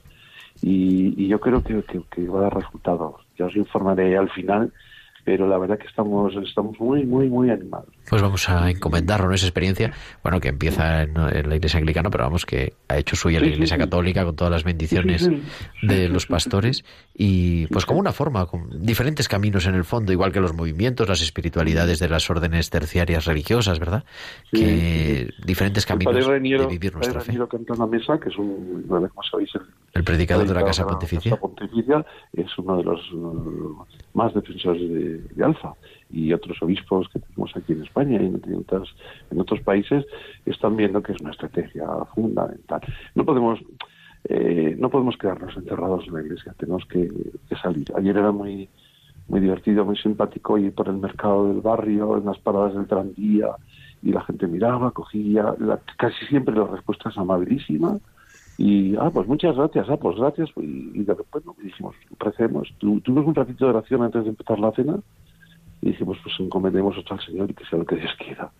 y, 0.62 1.22
y 1.22 1.28
yo 1.28 1.40
creo 1.40 1.62
que, 1.62 1.82
va 2.28 2.40
a 2.40 2.42
dar 2.42 2.54
resultados. 2.54 3.16
Ya 3.38 3.46
os 3.46 3.56
informaré 3.56 4.16
al 4.16 4.30
final, 4.30 4.72
pero 5.24 5.46
la 5.48 5.56
verdad 5.58 5.78
que 5.78 5.86
estamos, 5.86 6.34
estamos 6.44 6.78
muy, 6.80 7.04
muy, 7.04 7.28
muy 7.28 7.48
animados. 7.50 7.88
Pues 8.08 8.20
vamos 8.20 8.48
a 8.48 8.70
encomendarlo, 8.70 9.28
¿no? 9.28 9.34
Esa 9.34 9.46
experiencia, 9.46 9.92
bueno, 10.22 10.40
que 10.40 10.48
empieza 10.48 11.02
en, 11.02 11.16
en 11.16 11.48
la 11.48 11.56
iglesia 11.56 11.78
anglicana, 11.78 12.10
pero 12.10 12.24
vamos, 12.24 12.44
que 12.44 12.74
ha 12.88 12.98
hecho 12.98 13.14
suya 13.16 13.38
la 13.38 13.46
Sí, 13.46 13.52
iglesia 13.52 13.76
sí. 13.76 13.80
católica 13.80 14.24
con 14.24 14.34
todas 14.36 14.50
las 14.50 14.64
bendiciones 14.64 15.22
Sí, 15.22 15.42
de 15.82 16.08
los 16.08 16.26
pastores 16.26 16.84
y 17.14 17.66
pues 17.68 17.86
como 17.86 18.00
una 18.00 18.12
forma, 18.12 18.46
con 18.46 18.84
diferentes 18.84 19.28
caminos 19.28 19.66
en 19.66 19.74
el 19.74 19.84
fondo, 19.84 20.12
igual 20.12 20.32
que 20.32 20.40
los 20.40 20.54
movimientos, 20.54 21.08
las 21.08 21.22
espiritualidades 21.22 21.98
de 22.00 22.08
las 22.08 22.28
órdenes 22.28 22.70
terciarias 22.70 23.24
religiosas, 23.26 23.78
¿verdad? 23.78 24.04
Sí, 24.52 24.58
Que 24.60 25.30
diferentes 25.44 25.86
caminos 25.86 26.26
Reniero, 26.26 26.64
de 26.64 26.68
vivir 26.70 26.94
nuestra 26.94 27.20
fe. 27.20 27.26
Reniero 27.26 27.48
canta 27.48 27.74
en 27.74 27.78
la 27.78 27.86
mesa, 27.86 28.18
que 28.18 28.28
es 28.28 28.36
un, 28.38 28.84
como 28.88 29.22
sabéis, 29.30 29.50
el 29.54 29.62
El 29.94 30.04
predicador 30.04 30.46
de 30.48 30.54
la 30.54 30.64
Casa 30.64 30.82
de 30.84 30.86
la 30.86 30.92
Pontificia. 30.98 31.30
Casa 31.32 31.40
Pontificia 31.40 32.06
es 32.32 32.58
uno 32.58 32.76
de 32.78 32.84
los 32.84 33.00
más 34.14 34.32
defensores 34.34 34.80
de, 34.80 35.18
de 35.18 35.44
Alfa 35.44 35.74
y 36.10 36.32
otros 36.32 36.60
obispos 36.62 37.08
que 37.10 37.18
tenemos 37.18 37.54
aquí 37.56 37.72
en 37.72 37.82
España 37.82 38.20
y 38.22 38.26
en, 38.26 38.40
en 38.46 38.54
otras- 38.60 38.94
en 39.30 39.40
otros 39.40 39.60
países 39.60 40.04
están 40.46 40.76
viendo 40.76 41.02
que 41.02 41.12
es 41.12 41.20
una 41.20 41.30
estrategia 41.32 41.86
fundamental. 42.14 42.80
No 43.14 43.24
podemos 43.24 43.60
eh, 44.24 44.76
no 44.78 44.88
podemos 44.88 45.16
quedarnos 45.16 45.56
encerrados 45.56 46.06
en 46.06 46.14
la 46.14 46.22
iglesia, 46.22 46.54
tenemos 46.56 46.84
que, 46.86 47.10
que 47.48 47.56
salir. 47.56 47.92
Ayer 47.96 48.16
era 48.16 48.30
muy 48.32 48.68
muy 49.28 49.40
divertido, 49.40 49.84
muy 49.84 49.96
simpático 49.96 50.58
ir 50.58 50.74
por 50.74 50.88
el 50.88 50.96
mercado 50.96 51.48
del 51.48 51.60
barrio, 51.60 52.16
en 52.18 52.24
las 52.24 52.38
paradas 52.38 52.74
del 52.74 52.86
tranvía 52.86 53.48
y 54.02 54.10
la 54.12 54.20
gente 54.24 54.46
miraba, 54.46 54.90
cogía, 54.90 55.54
la- 55.58 55.80
casi 55.98 56.24
siempre 56.26 56.54
la 56.54 56.66
respuesta 56.66 57.08
es 57.10 57.18
amabilísima 57.18 57.98
y, 58.56 58.96
ah, 58.96 59.10
pues 59.12 59.26
muchas 59.28 59.56
gracias, 59.56 59.86
ah, 59.90 59.96
pues 59.96 60.16
gracias. 60.16 60.50
Y, 60.56 61.00
y 61.00 61.04
de 61.04 61.14
repente 61.14 61.50
dijimos, 61.62 61.96
recemos. 62.18 62.68
Tu- 62.78 63.00
Tuvimos 63.00 63.26
un 63.26 63.34
ratito 63.34 63.64
de 63.66 63.70
oración 63.72 64.02
antes 64.02 64.24
de 64.24 64.30
empezar 64.30 64.58
la 64.58 64.72
cena 64.72 65.00
y 65.80 65.88
dijimos, 65.90 66.18
pues 66.22 66.34
encomendemos 66.40 66.96
esto 66.96 67.14
al 67.14 67.20
Señor 67.20 67.50
y 67.50 67.54
que 67.54 67.64
sea 67.66 67.78
lo 67.78 67.86
que 67.86 67.96
Dios 67.96 68.12
quiera. 68.18 68.52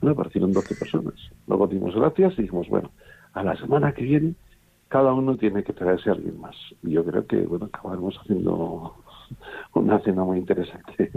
Bueno, 0.00 0.14
aparecieron 0.14 0.52
12 0.52 0.74
personas. 0.76 1.14
Luego 1.46 1.66
dimos 1.66 1.94
gracias 1.94 2.34
y 2.38 2.42
dijimos, 2.42 2.68
bueno, 2.68 2.92
a 3.32 3.42
la 3.42 3.56
semana 3.56 3.92
que 3.94 4.02
viene 4.04 4.34
cada 4.88 5.12
uno 5.14 5.36
tiene 5.36 5.64
que 5.64 5.72
traerse 5.74 6.10
a 6.10 6.14
alguien 6.14 6.40
más. 6.40 6.56
Y 6.82 6.92
yo 6.92 7.04
creo 7.04 7.26
que, 7.26 7.38
bueno, 7.46 7.66
acabaremos 7.66 8.16
haciendo 8.20 8.94
una 9.74 9.98
cena 10.00 10.24
muy 10.24 10.38
interesante. 10.38 11.10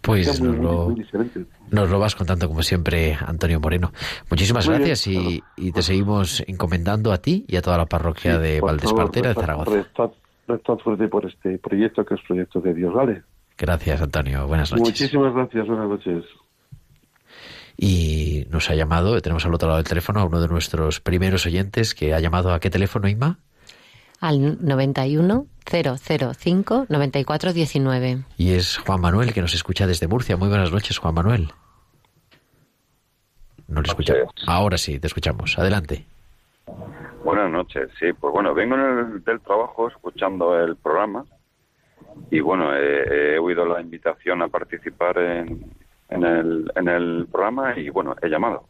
Pues 0.00 0.40
muy, 0.40 0.48
nos 0.48 0.56
muy- 0.58 0.64
lo, 0.66 0.88
muy. 0.90 1.46
Nos 1.70 1.90
lo 1.90 1.98
vas 1.98 2.14
contando 2.14 2.48
como 2.48 2.62
siempre, 2.62 3.16
Antonio 3.26 3.58
Moreno. 3.60 3.92
Muchísimas 4.30 4.66
Muy 4.66 4.76
bien, 4.78 4.88
gracias 4.88 5.06
y, 5.08 5.42
y 5.56 5.72
te 5.72 5.82
seguimos 5.82 6.42
encomendando 6.46 7.12
a 7.12 7.18
ti 7.18 7.44
y 7.48 7.56
a 7.56 7.62
toda 7.62 7.78
la 7.78 7.86
parroquia 7.86 8.38
de 8.38 8.60
Por 8.60 8.70
favor, 8.70 8.76
Valdespartera 8.82 9.28
de 9.30 9.34
Zaragoza. 9.34 9.70
rezad- 9.70 10.12
rezad 10.48 10.78
fuerte 10.78 11.08
por 11.08 11.26
este 11.26 11.58
proyecto 11.58 12.04
que 12.04 12.14
es 12.14 12.20
proyecto 12.26 12.60
de 12.60 12.74
Dios, 12.74 12.94
¿vale? 12.94 13.22
Gracias, 13.58 14.00
Antonio. 14.02 14.46
Buenas 14.46 14.70
noches. 14.70 14.86
Muchísimas 14.86 15.34
gracias, 15.34 15.66
buenas 15.66 15.88
noches. 15.88 16.24
Y 17.78 18.46
nos 18.50 18.70
ha 18.70 18.74
llamado, 18.74 19.20
tenemos 19.20 19.44
al 19.44 19.54
otro 19.54 19.68
lado 19.68 19.78
del 19.78 19.88
teléfono 19.88 20.20
a 20.20 20.24
uno 20.24 20.40
de 20.40 20.48
nuestros 20.48 21.00
primeros 21.00 21.44
oyentes 21.46 21.94
que 21.94 22.14
ha 22.14 22.20
llamado 22.20 22.52
a 22.54 22.60
qué 22.60 22.70
teléfono, 22.70 23.08
Inma? 23.08 23.38
Al 24.26 24.58
91 24.66 25.46
005 25.64 26.86
9419. 26.88 28.24
Y 28.36 28.54
es 28.54 28.76
Juan 28.78 29.00
Manuel 29.00 29.32
que 29.32 29.40
nos 29.40 29.54
escucha 29.54 29.86
desde 29.86 30.08
Murcia. 30.08 30.36
Muy 30.36 30.48
buenas 30.48 30.72
noches, 30.72 30.98
Juan 30.98 31.14
Manuel. 31.14 31.52
No 33.68 33.82
le 33.82 33.88
escuchamos. 33.88 34.32
Ahora 34.48 34.78
sí, 34.78 34.98
te 34.98 35.06
escuchamos. 35.06 35.56
Adelante. 35.60 36.04
Buenas 37.24 37.52
noches, 37.52 37.88
sí, 38.00 38.12
pues 38.20 38.32
bueno, 38.32 38.52
vengo 38.52 38.74
en 38.74 38.80
el- 39.14 39.24
del 39.24 39.40
trabajo 39.40 39.86
escuchando 39.88 40.58
el 40.60 40.74
programa 40.74 41.24
y 42.30 42.40
bueno, 42.40 42.74
he, 42.74 43.34
he 43.34 43.38
oído 43.38 43.64
la 43.64 43.80
invitación 43.80 44.42
a 44.42 44.48
participar 44.48 45.18
en, 45.18 45.64
en, 46.08 46.24
el, 46.24 46.72
en 46.74 46.88
el 46.88 47.28
programa 47.30 47.78
y 47.78 47.90
bueno, 47.90 48.16
he 48.22 48.28
llamado. 48.28 48.64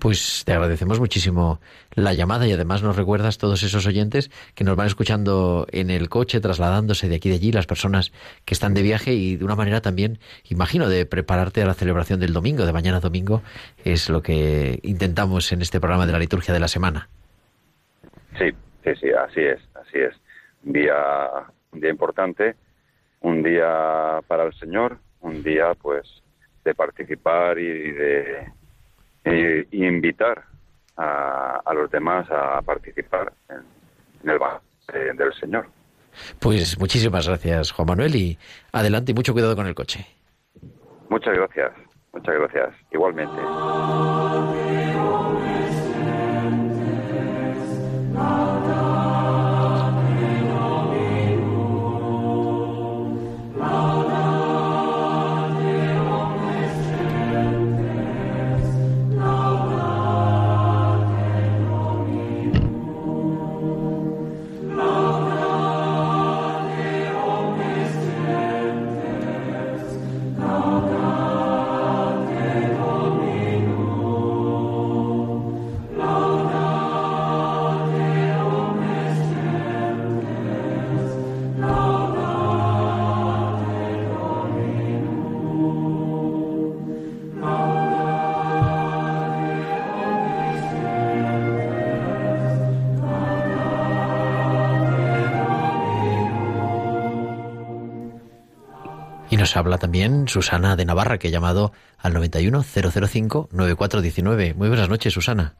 Pues 0.00 0.44
te 0.46 0.54
agradecemos 0.54 0.98
muchísimo 0.98 1.60
la 1.94 2.14
llamada 2.14 2.46
y 2.46 2.52
además 2.52 2.82
nos 2.82 2.96
recuerdas 2.96 3.36
todos 3.36 3.62
esos 3.62 3.86
oyentes 3.86 4.30
que 4.54 4.64
nos 4.64 4.74
van 4.74 4.86
escuchando 4.86 5.66
en 5.72 5.90
el 5.90 6.08
coche, 6.08 6.40
trasladándose 6.40 7.06
de 7.06 7.16
aquí 7.16 7.28
y 7.28 7.32
de 7.32 7.36
allí, 7.36 7.52
las 7.52 7.66
personas 7.66 8.10
que 8.46 8.54
están 8.54 8.72
de 8.72 8.80
viaje 8.80 9.12
y 9.12 9.36
de 9.36 9.44
una 9.44 9.56
manera 9.56 9.82
también, 9.82 10.18
imagino, 10.48 10.88
de 10.88 11.04
prepararte 11.04 11.60
a 11.60 11.66
la 11.66 11.74
celebración 11.74 12.18
del 12.18 12.32
domingo, 12.32 12.64
de 12.64 12.72
mañana 12.72 13.00
domingo, 13.00 13.42
es 13.84 14.08
lo 14.08 14.22
que 14.22 14.78
intentamos 14.82 15.52
en 15.52 15.60
este 15.60 15.80
programa 15.80 16.06
de 16.06 16.12
la 16.12 16.18
liturgia 16.18 16.54
de 16.54 16.60
la 16.60 16.68
semana. 16.68 17.10
Sí, 18.38 18.50
sí, 18.82 18.90
sí, 19.02 19.08
así 19.10 19.40
es, 19.42 19.60
así 19.74 19.98
es. 19.98 20.14
Un 20.64 20.72
día, 20.72 20.96
un 21.72 21.80
día 21.80 21.90
importante, 21.90 22.54
un 23.20 23.42
día 23.42 24.20
para 24.26 24.44
el 24.44 24.54
Señor, 24.54 24.96
un 25.20 25.42
día 25.42 25.74
pues 25.74 26.22
de 26.64 26.74
participar 26.74 27.58
y 27.58 27.92
de 27.92 28.59
y 29.24 29.84
invitar 29.84 30.44
a, 30.96 31.60
a 31.64 31.74
los 31.74 31.90
demás 31.90 32.30
a 32.30 32.60
participar 32.62 33.32
en, 33.48 33.58
en 34.22 34.30
el 34.30 34.38
banquete 34.38 35.14
del 35.14 35.32
Señor. 35.34 35.66
Pues 36.38 36.78
muchísimas 36.78 37.28
gracias, 37.28 37.72
Juan 37.72 37.88
Manuel, 37.88 38.14
y 38.16 38.38
adelante 38.72 39.12
y 39.12 39.14
mucho 39.14 39.32
cuidado 39.32 39.56
con 39.56 39.66
el 39.66 39.74
coche. 39.74 40.06
Muchas 41.08 41.34
gracias, 41.34 41.72
muchas 42.12 42.34
gracias. 42.34 42.74
Igualmente. 42.92 43.40
También 99.80 100.28
Susana 100.28 100.76
de 100.76 100.84
Navarra, 100.84 101.18
que 101.18 101.26
ha 101.26 101.32
llamado 101.32 101.72
al 101.98 102.14
91005-9419. 102.14 104.54
Muy 104.54 104.68
buenas 104.68 104.88
noches, 104.88 105.12
Susana. 105.12 105.54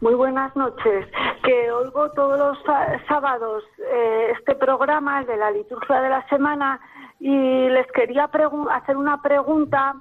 Muy 0.00 0.14
buenas 0.14 0.56
noches. 0.56 1.06
Que 1.44 1.70
oigo 1.70 2.10
todos 2.10 2.36
los 2.38 2.58
sábados 3.06 3.62
eh, 3.78 4.32
este 4.36 4.56
programa, 4.56 5.20
el 5.20 5.26
de 5.26 5.36
la 5.36 5.52
liturgia 5.52 6.00
de 6.00 6.08
la 6.08 6.26
semana, 6.28 6.80
y 7.20 7.68
les 7.68 7.86
quería 7.92 8.24
hacer 8.24 8.96
una 8.96 9.22
pregunta 9.22 9.94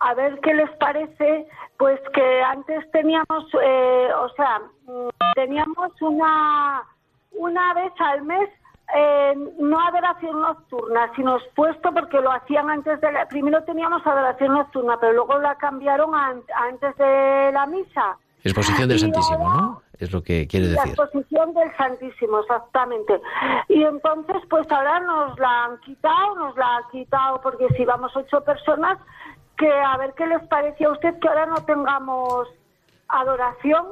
a 0.00 0.14
ver 0.14 0.38
qué 0.40 0.54
les 0.54 0.70
parece, 0.76 1.46
pues 1.76 2.00
que 2.14 2.42
antes 2.42 2.88
teníamos, 2.92 3.44
eh, 3.60 4.08
o 4.16 4.28
sea, 4.30 4.60
mm, 4.86 5.08
teníamos 5.34 5.90
una, 6.00 6.84
una 7.32 7.74
vez 7.74 7.92
al 7.98 8.22
mes 8.22 8.48
eh, 8.94 9.34
no 9.58 9.80
adoración 9.80 10.40
nocturna, 10.40 11.12
sino 11.14 11.36
expuesto 11.36 11.92
porque 11.92 12.20
lo 12.20 12.32
hacían 12.32 12.70
antes 12.70 13.00
de 13.00 13.12
la... 13.12 13.26
Primero 13.26 13.62
teníamos 13.64 14.06
adoración 14.06 14.54
nocturna, 14.54 14.98
pero 14.98 15.12
luego 15.12 15.38
la 15.38 15.56
cambiaron 15.56 16.14
antes 16.14 16.96
de 16.96 17.50
la 17.52 17.66
misa. 17.66 18.16
Exposición 18.44 18.88
del 18.88 18.98
Santísimo, 18.98 19.50
¿no? 19.50 19.82
Es 19.98 20.12
lo 20.12 20.22
que 20.22 20.46
quiere 20.46 20.68
decir. 20.68 20.84
La 20.84 20.90
exposición 20.90 21.52
del 21.54 21.76
Santísimo, 21.76 22.38
exactamente. 22.38 23.20
Y 23.68 23.82
entonces, 23.82 24.36
pues 24.48 24.70
ahora 24.70 25.00
nos 25.00 25.38
la 25.38 25.64
han 25.64 25.78
quitado, 25.80 26.34
nos 26.36 26.56
la 26.56 26.76
han 26.76 26.84
quitado 26.90 27.40
porque 27.42 27.66
si 27.76 27.84
vamos 27.84 28.16
ocho 28.16 28.42
personas, 28.42 28.98
que 29.56 29.70
a 29.70 29.96
ver 29.96 30.14
qué 30.16 30.26
les 30.26 30.46
parece 30.46 30.84
a 30.84 30.92
usted 30.92 31.18
que 31.18 31.28
ahora 31.28 31.46
no 31.46 31.56
tengamos 31.64 32.48
adoración, 33.08 33.86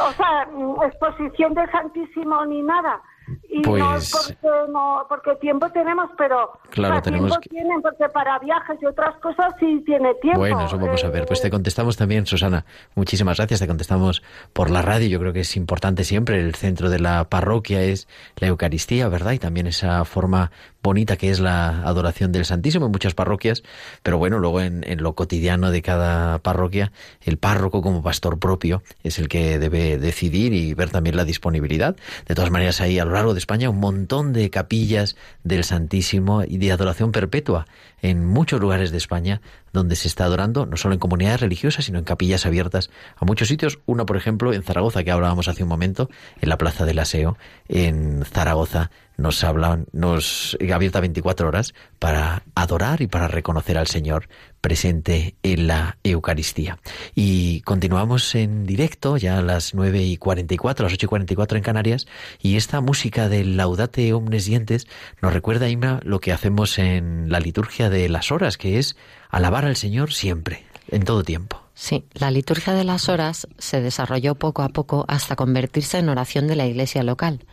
o 0.00 0.12
sea, 0.12 0.48
exposición 0.86 1.54
del 1.54 1.70
Santísimo 1.70 2.44
ni 2.46 2.62
nada. 2.62 3.02
Y 3.50 3.60
no 3.60 3.62
Pues- 3.62 4.10
porque, 4.12 4.72
no, 4.72 5.06
porque 5.08 5.34
tiempo 5.36 5.68
tenemos, 5.70 6.10
pero 6.16 6.52
Claro, 6.70 7.02
tenemos 7.02 7.30
tiempo 7.30 7.40
que- 7.42 7.48
tienen, 7.50 7.82
porque 7.82 8.08
para 8.12 8.38
viajes 8.38 8.78
y 8.80 8.86
otras 8.86 9.16
cosas 9.20 9.52
sí 9.58 9.82
tiene 9.84 10.14
tiempo. 10.16 10.38
Bueno, 10.40 10.64
eso 10.66 10.78
vamos 10.78 11.02
a 11.04 11.08
ver. 11.08 11.26
Pues 11.26 11.40
te 11.42 11.48
Eh, 11.48 11.50
contestamos 11.50 11.96
también, 11.96 12.26
Susana. 12.26 12.64
Muchísimas 12.94 13.36
gracias. 13.38 13.60
Te 13.60 13.66
contestamos 13.66 14.22
por 14.52 14.70
la 14.70 14.82
radio. 14.82 15.08
Yo 15.08 15.18
creo 15.20 15.32
que 15.32 15.40
es 15.40 15.56
importante 15.56 16.04
siempre. 16.04 16.40
El 16.40 16.54
centro 16.54 16.88
de 16.90 17.00
la 17.00 17.24
parroquia 17.24 17.82
es 17.82 18.06
la 18.36 18.48
Eucaristía, 18.48 19.08
¿verdad? 19.08 19.32
Y 19.32 19.38
también 19.38 19.66
esa 19.66 20.04
forma 20.04 20.50
bonita 20.82 21.16
que 21.16 21.30
es 21.30 21.40
la 21.40 21.82
adoración 21.82 22.32
del 22.32 22.44
Santísimo 22.44 22.86
en 22.86 22.92
muchas 22.92 23.14
parroquias. 23.14 23.62
Pero 24.02 24.18
bueno, 24.18 24.38
luego 24.38 24.60
en, 24.60 24.84
en 24.88 25.02
lo 25.02 25.14
cotidiano 25.14 25.70
de 25.70 25.82
cada 25.82 26.38
parroquia, 26.38 26.92
el 27.22 27.38
párroco 27.38 27.82
como 27.82 28.02
pastor 28.02 28.38
propio 28.38 28.82
es 29.02 29.18
el 29.18 29.28
que 29.28 29.58
debe 29.58 29.98
decidir 29.98 30.52
y 30.52 30.74
ver 30.74 30.90
también 30.90 31.16
la 31.16 31.24
disponibilidad. 31.24 31.96
De 32.26 32.34
todas 32.34 32.50
maneras, 32.50 32.80
hay 32.80 32.98
a 32.98 33.04
lo 33.04 33.12
largo 33.12 33.34
de 33.34 33.38
España 33.38 33.70
un 33.70 33.80
montón 33.80 34.32
de 34.32 34.50
capillas 34.50 35.16
del 35.44 35.64
Santísimo 35.64 36.42
y 36.46 36.58
de 36.58 36.72
adoración 36.72 37.12
perpetua 37.12 37.66
en 38.00 38.24
muchos 38.24 38.60
lugares 38.60 38.90
de 38.90 38.98
España 38.98 39.40
donde 39.72 39.96
se 39.96 40.08
está 40.08 40.24
adorando, 40.24 40.66
no 40.66 40.76
solo 40.76 40.94
en 40.94 41.00
comunidades 41.00 41.40
religiosas, 41.40 41.84
sino 41.84 41.98
en 41.98 42.04
capillas 42.04 42.46
abiertas 42.46 42.90
a 43.16 43.24
muchos 43.24 43.48
sitios. 43.48 43.80
Una, 43.86 44.06
por 44.06 44.16
ejemplo, 44.16 44.52
en 44.52 44.62
Zaragoza, 44.62 45.04
que 45.04 45.10
hablábamos 45.10 45.48
hace 45.48 45.62
un 45.62 45.68
momento, 45.68 46.08
en 46.40 46.48
la 46.48 46.58
Plaza 46.58 46.84
del 46.84 46.98
Aseo, 46.98 47.36
en 47.68 48.24
Zaragoza, 48.24 48.90
nos 49.18 49.44
hablan, 49.44 49.86
nos 49.92 50.56
abierta 50.72 51.00
24 51.00 51.48
horas 51.48 51.74
para 51.98 52.44
adorar 52.54 53.02
y 53.02 53.08
para 53.08 53.28
reconocer 53.28 53.76
al 53.76 53.88
Señor 53.88 54.28
presente 54.60 55.34
en 55.42 55.66
la 55.66 55.98
Eucaristía. 56.04 56.78
Y 57.14 57.60
continuamos 57.62 58.34
en 58.36 58.64
directo, 58.64 59.16
ya 59.16 59.38
a 59.38 59.42
las 59.42 59.74
9 59.74 60.02
y 60.02 60.16
44, 60.16 60.84
las 60.84 60.92
8 60.92 61.06
y 61.06 61.08
44 61.08 61.58
en 61.58 61.64
Canarias, 61.64 62.06
y 62.40 62.56
esta 62.56 62.80
música 62.80 63.28
del 63.28 63.56
Laudate 63.56 64.12
Omnes 64.12 64.46
Dientes 64.46 64.86
nos 65.20 65.32
recuerda, 65.32 65.68
Ima, 65.68 66.00
lo 66.04 66.20
que 66.20 66.32
hacemos 66.32 66.78
en 66.78 67.30
la 67.30 67.40
liturgia 67.40 67.90
de 67.90 68.08
las 68.08 68.30
horas, 68.30 68.56
que 68.56 68.78
es 68.78 68.96
alabar 69.30 69.64
al 69.64 69.76
Señor 69.76 70.12
siempre, 70.12 70.64
en 70.90 71.02
todo 71.02 71.24
tiempo. 71.24 71.62
Sí, 71.74 72.04
la 72.14 72.30
liturgia 72.30 72.72
de 72.72 72.84
las 72.84 73.08
horas 73.08 73.46
se 73.58 73.80
desarrolló 73.80 74.36
poco 74.36 74.62
a 74.62 74.68
poco 74.68 75.04
hasta 75.08 75.36
convertirse 75.36 75.98
en 75.98 76.08
oración 76.08 76.46
de 76.46 76.56
la 76.56 76.66
iglesia 76.66 77.02
local, 77.02 77.44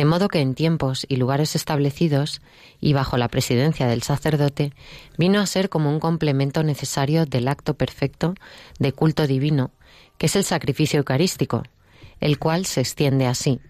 de 0.00 0.06
modo 0.06 0.28
que 0.28 0.40
en 0.40 0.54
tiempos 0.54 1.04
y 1.10 1.16
lugares 1.16 1.54
establecidos 1.54 2.40
y 2.80 2.94
bajo 2.94 3.18
la 3.18 3.28
presidencia 3.28 3.86
del 3.86 4.02
sacerdote 4.02 4.72
vino 5.18 5.40
a 5.40 5.46
ser 5.46 5.68
como 5.68 5.90
un 5.90 6.00
complemento 6.00 6.62
necesario 6.62 7.26
del 7.26 7.48
acto 7.48 7.74
perfecto 7.74 8.34
de 8.78 8.92
culto 8.92 9.26
divino, 9.26 9.72
que 10.16 10.24
es 10.24 10.36
el 10.36 10.44
sacrificio 10.44 11.00
eucarístico, 11.00 11.64
el 12.18 12.38
cual 12.38 12.64
se 12.64 12.80
extiende 12.80 13.26
así 13.26 13.60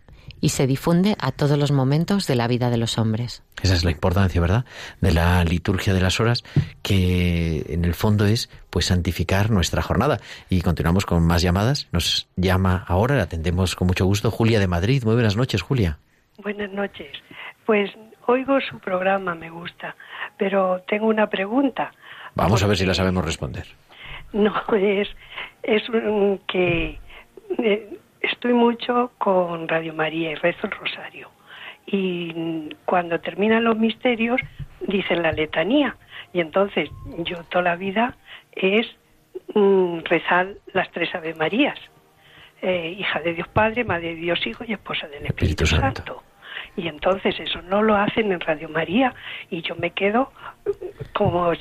y 0.40 0.50
se 0.50 0.68
difunde 0.68 1.16
a 1.18 1.32
todos 1.32 1.58
los 1.58 1.72
momentos 1.72 2.28
de 2.28 2.36
la 2.36 2.46
vida 2.46 2.70
de 2.70 2.76
los 2.76 2.96
hombres. 2.96 3.42
Esa 3.60 3.74
es 3.74 3.82
la 3.82 3.90
importancia, 3.90 4.40
¿verdad? 4.40 4.64
De 5.00 5.10
la 5.10 5.42
liturgia 5.42 5.94
de 5.94 6.00
las 6.00 6.20
horas, 6.20 6.44
que 6.82 7.66
en 7.70 7.84
el 7.84 7.94
fondo 7.94 8.24
es 8.24 8.50
pues 8.70 8.86
santificar 8.86 9.50
nuestra 9.50 9.82
jornada. 9.82 10.20
Y 10.48 10.60
continuamos 10.60 11.06
con 11.06 11.26
más 11.26 11.42
llamadas. 11.42 11.88
Nos 11.90 12.28
llama 12.36 12.84
ahora, 12.86 13.16
la 13.16 13.24
atendemos 13.24 13.74
con 13.74 13.88
mucho 13.88 14.06
gusto, 14.06 14.30
Julia 14.30 14.60
de 14.60 14.68
Madrid. 14.68 15.02
Muy 15.02 15.14
buenas 15.14 15.34
noches, 15.34 15.60
Julia. 15.60 15.98
Buenas 16.42 16.70
noches. 16.70 17.12
Pues 17.66 17.90
oigo 18.26 18.60
su 18.60 18.78
programa, 18.78 19.34
me 19.34 19.50
gusta, 19.50 19.94
pero 20.36 20.82
tengo 20.86 21.06
una 21.06 21.28
pregunta. 21.28 21.92
Vamos 22.34 22.62
a 22.62 22.66
ver 22.66 22.76
si 22.76 22.86
la 22.86 22.94
sabemos 22.94 23.24
responder. 23.24 23.66
No, 24.32 24.54
es, 24.74 25.08
es 25.62 25.82
que 26.46 26.98
eh, 27.58 27.98
estoy 28.20 28.52
mucho 28.52 29.12
con 29.18 29.68
Radio 29.68 29.92
María 29.92 30.30
y 30.30 30.34
rezo 30.36 30.66
el 30.66 30.72
rosario. 30.72 31.30
Y 31.86 32.68
cuando 32.84 33.18
terminan 33.20 33.64
los 33.64 33.76
misterios, 33.76 34.40
dicen 34.80 35.22
la 35.22 35.32
letanía. 35.32 35.96
Y 36.32 36.40
entonces 36.40 36.88
yo 37.18 37.42
toda 37.44 37.64
la 37.64 37.76
vida 37.76 38.16
es 38.52 38.86
mm, 39.54 40.00
rezar 40.04 40.54
las 40.72 40.90
tres 40.92 41.12
Ave 41.14 41.34
Marías. 41.34 41.78
Eh, 42.62 42.94
hija 42.98 43.20
de 43.20 43.34
Dios 43.34 43.48
Padre, 43.48 43.84
Madre 43.84 44.08
de 44.08 44.16
Dios 44.16 44.46
Hijo 44.46 44.64
y 44.66 44.74
esposa 44.74 45.08
del 45.08 45.26
Espíritu, 45.26 45.66
Santo. 45.66 46.22
Y 46.76 46.88
entonces 46.88 47.38
eso 47.38 47.60
no 47.62 47.82
lo 47.82 47.96
hacen 47.96 48.32
en 48.32 48.40
Radio 48.40 48.68
María 48.68 49.14
y 49.50 49.62
yo 49.62 49.74
me 49.76 49.90
quedo 49.90 50.32
como 51.14 51.52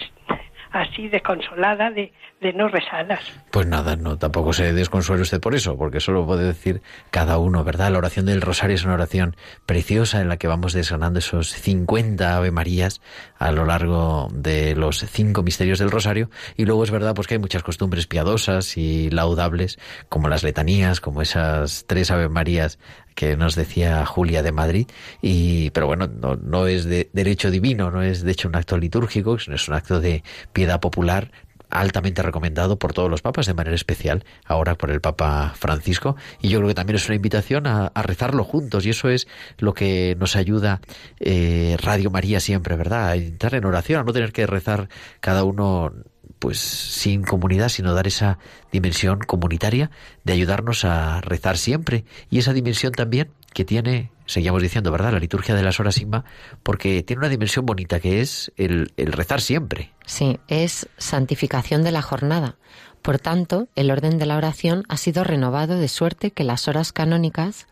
así 0.72 1.07
desconsolada 1.07 1.89
de, 1.89 2.14
de 2.41 2.53
no 2.53 2.68
rezarlas. 2.68 3.20
Pues 3.51 3.68
nada, 3.68 3.95
no, 3.95 4.18
tampoco 4.18 4.53
se 4.53 4.74
desconsuele 4.74 5.24
usted 5.24 5.39
por 5.39 5.55
eso, 5.55 5.78
porque 5.78 5.99
solo 5.99 6.26
puede 6.26 6.45
decir 6.45 6.82
cada 7.10 7.38
uno, 7.38 7.64
¿verdad? 7.64 7.91
La 7.91 7.97
oración 7.97 8.26
del 8.26 8.41
rosario 8.41 8.76
es 8.76 8.86
una 8.86 8.93
oración 8.93 9.36
preciosa 9.66 10.22
en 10.22 10.30
la 10.30 10.38
que 10.38 10.47
vamos 10.47 10.74
desgranando 10.74 11.20
esos 11.20 11.49
50 11.49 12.36
Ave 12.36 12.51
Marías 12.51 13.01
a 13.38 13.51
lo 13.51 13.66
largo 13.66 14.28
de 14.32 14.76
los 14.76 14.99
cinco 14.99 15.43
misterios 15.43 15.80
del 15.80 15.91
rosario. 15.91 16.30
Y 16.55 16.66
luego 16.66 16.84
es 16.84 16.91
verdad 16.91 17.16
pues 17.16 17.28
que 17.28 17.36
hay 17.36 17.39
muchas 17.39 17.64
costumbres 17.64 18.07
piadosas 18.07 18.78
y 18.78 19.10
laudables, 19.10 19.80
como 20.07 20.30
las 20.30 20.43
letanías, 20.43 21.01
como 21.01 21.22
esas 21.22 21.86
tres 21.88 22.12
Ave 22.12 22.30
Marías 22.30 22.80
que 23.20 23.36
nos 23.36 23.56
decía 23.56 24.06
Julia 24.06 24.42
de 24.44 24.54
Madrid, 24.54 24.88
y 25.22 25.72
pero 25.72 25.88
bueno, 25.88 26.08
no, 26.08 26.38
no 26.38 26.68
es 26.68 26.86
de 26.86 27.10
derecho 27.12 27.52
divino, 27.52 27.92
no 27.92 28.02
es 28.02 28.24
de 28.24 28.32
hecho 28.32 28.48
un 28.48 28.56
acto 28.56 28.78
litúrgico, 28.78 29.38
sino 29.38 29.58
es 29.58 29.68
un 29.68 29.74
acto 29.74 30.00
de 30.00 30.24
piedad 30.54 30.80
popular 30.80 31.30
altamente 31.70 32.22
recomendado 32.22 32.80
por 32.80 32.94
todos 32.94 33.12
los 33.12 33.22
papas, 33.22 33.46
de 33.46 33.54
manera 33.54 33.76
especial 33.76 34.24
ahora 34.46 34.76
por 34.76 34.90
el 34.90 35.02
Papa 35.02 35.54
Francisco. 35.54 36.16
Y 36.42 36.48
yo 36.48 36.60
creo 36.60 36.70
que 36.70 36.76
también 36.76 36.96
es 36.96 37.08
una 37.08 37.18
invitación 37.18 37.68
a, 37.68 37.92
rezarlo 38.04 38.46
juntos, 38.46 38.86
y 38.86 38.92
eso 38.92 39.10
es 39.10 39.28
lo 39.58 39.74
que 39.74 40.16
nos 40.18 40.38
ayuda 40.38 40.80
eh, 41.20 41.76
Radio 41.82 42.12
María 42.12 42.40
siempre, 42.40 42.78
¿verdad? 42.78 43.10
A 43.10 43.16
entrar 43.18 43.54
en 43.54 43.66
oración, 43.66 44.00
a 44.00 44.04
no 44.06 44.14
tener 44.14 44.32
que 44.32 44.48
rezar 44.48 44.88
cada 45.20 45.44
uno 45.44 45.92
pues 46.40 46.58
sin 46.60 47.24
comunidad, 47.24 47.70
sino 47.70 47.94
dar 47.94 48.08
esa 48.08 48.40
dimensión 48.72 49.20
comunitaria 49.20 49.92
de 50.24 50.34
ayudarnos 50.34 50.86
a 50.86 51.22
rezar 51.22 51.58
siempre 51.58 52.06
y 52.30 52.40
esa 52.40 52.54
dimensión 52.54 52.94
también 52.94 53.30
que 53.54 53.66
tiene, 53.66 54.12
seguíamos 54.26 54.62
diciendo, 54.62 54.92
¿verdad? 54.92 55.12
La 55.12 55.20
liturgia 55.20 55.56
de 55.56 55.64
las 55.64 55.80
horas 55.80 55.96
sigma, 55.96 56.24
porque 56.64 57.04
tiene 57.04 57.20
una 57.20 57.30
dimensión 57.30 57.66
bonita 57.66 58.00
que 58.00 58.22
es 58.22 58.52
el, 58.58 58.94
el 58.96 59.12
rezar 59.12 59.42
siempre. 59.42 59.92
Sí, 60.06 60.40
es 60.48 60.88
santificación 60.98 61.84
de 61.84 61.92
la 61.92 62.02
jornada. 62.02 62.56
Por 63.02 63.20
tanto, 63.20 63.68
el 63.76 63.92
orden 63.92 64.18
de 64.18 64.26
la 64.26 64.38
oración 64.38 64.84
ha 64.88 64.98
sido 64.98 65.24
renovado 65.24 65.78
de 65.78 65.88
suerte 65.88 66.32
que 66.32 66.44
las 66.44 66.68
horas 66.68 66.92
canónicas 66.92 67.68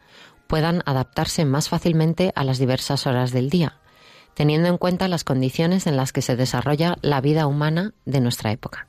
puedan 0.47 0.82
adaptarse 0.86 1.45
más 1.45 1.70
fácilmente 1.70 2.32
a 2.36 2.43
las 2.43 2.57
diversas 2.57 3.05
horas 3.05 3.32
del 3.32 3.49
día, 3.49 3.78
teniendo 4.38 4.69
en 4.69 4.77
cuenta 4.77 5.07
las 5.07 5.23
condiciones 5.23 5.88
en 5.88 5.97
las 5.97 6.13
que 6.13 6.21
se 6.21 6.35
desarrolla 6.35 6.97
la 7.01 7.21
vida 7.21 7.47
humana 7.47 7.95
de 8.05 8.21
nuestra 8.21 8.51
época. 8.51 8.85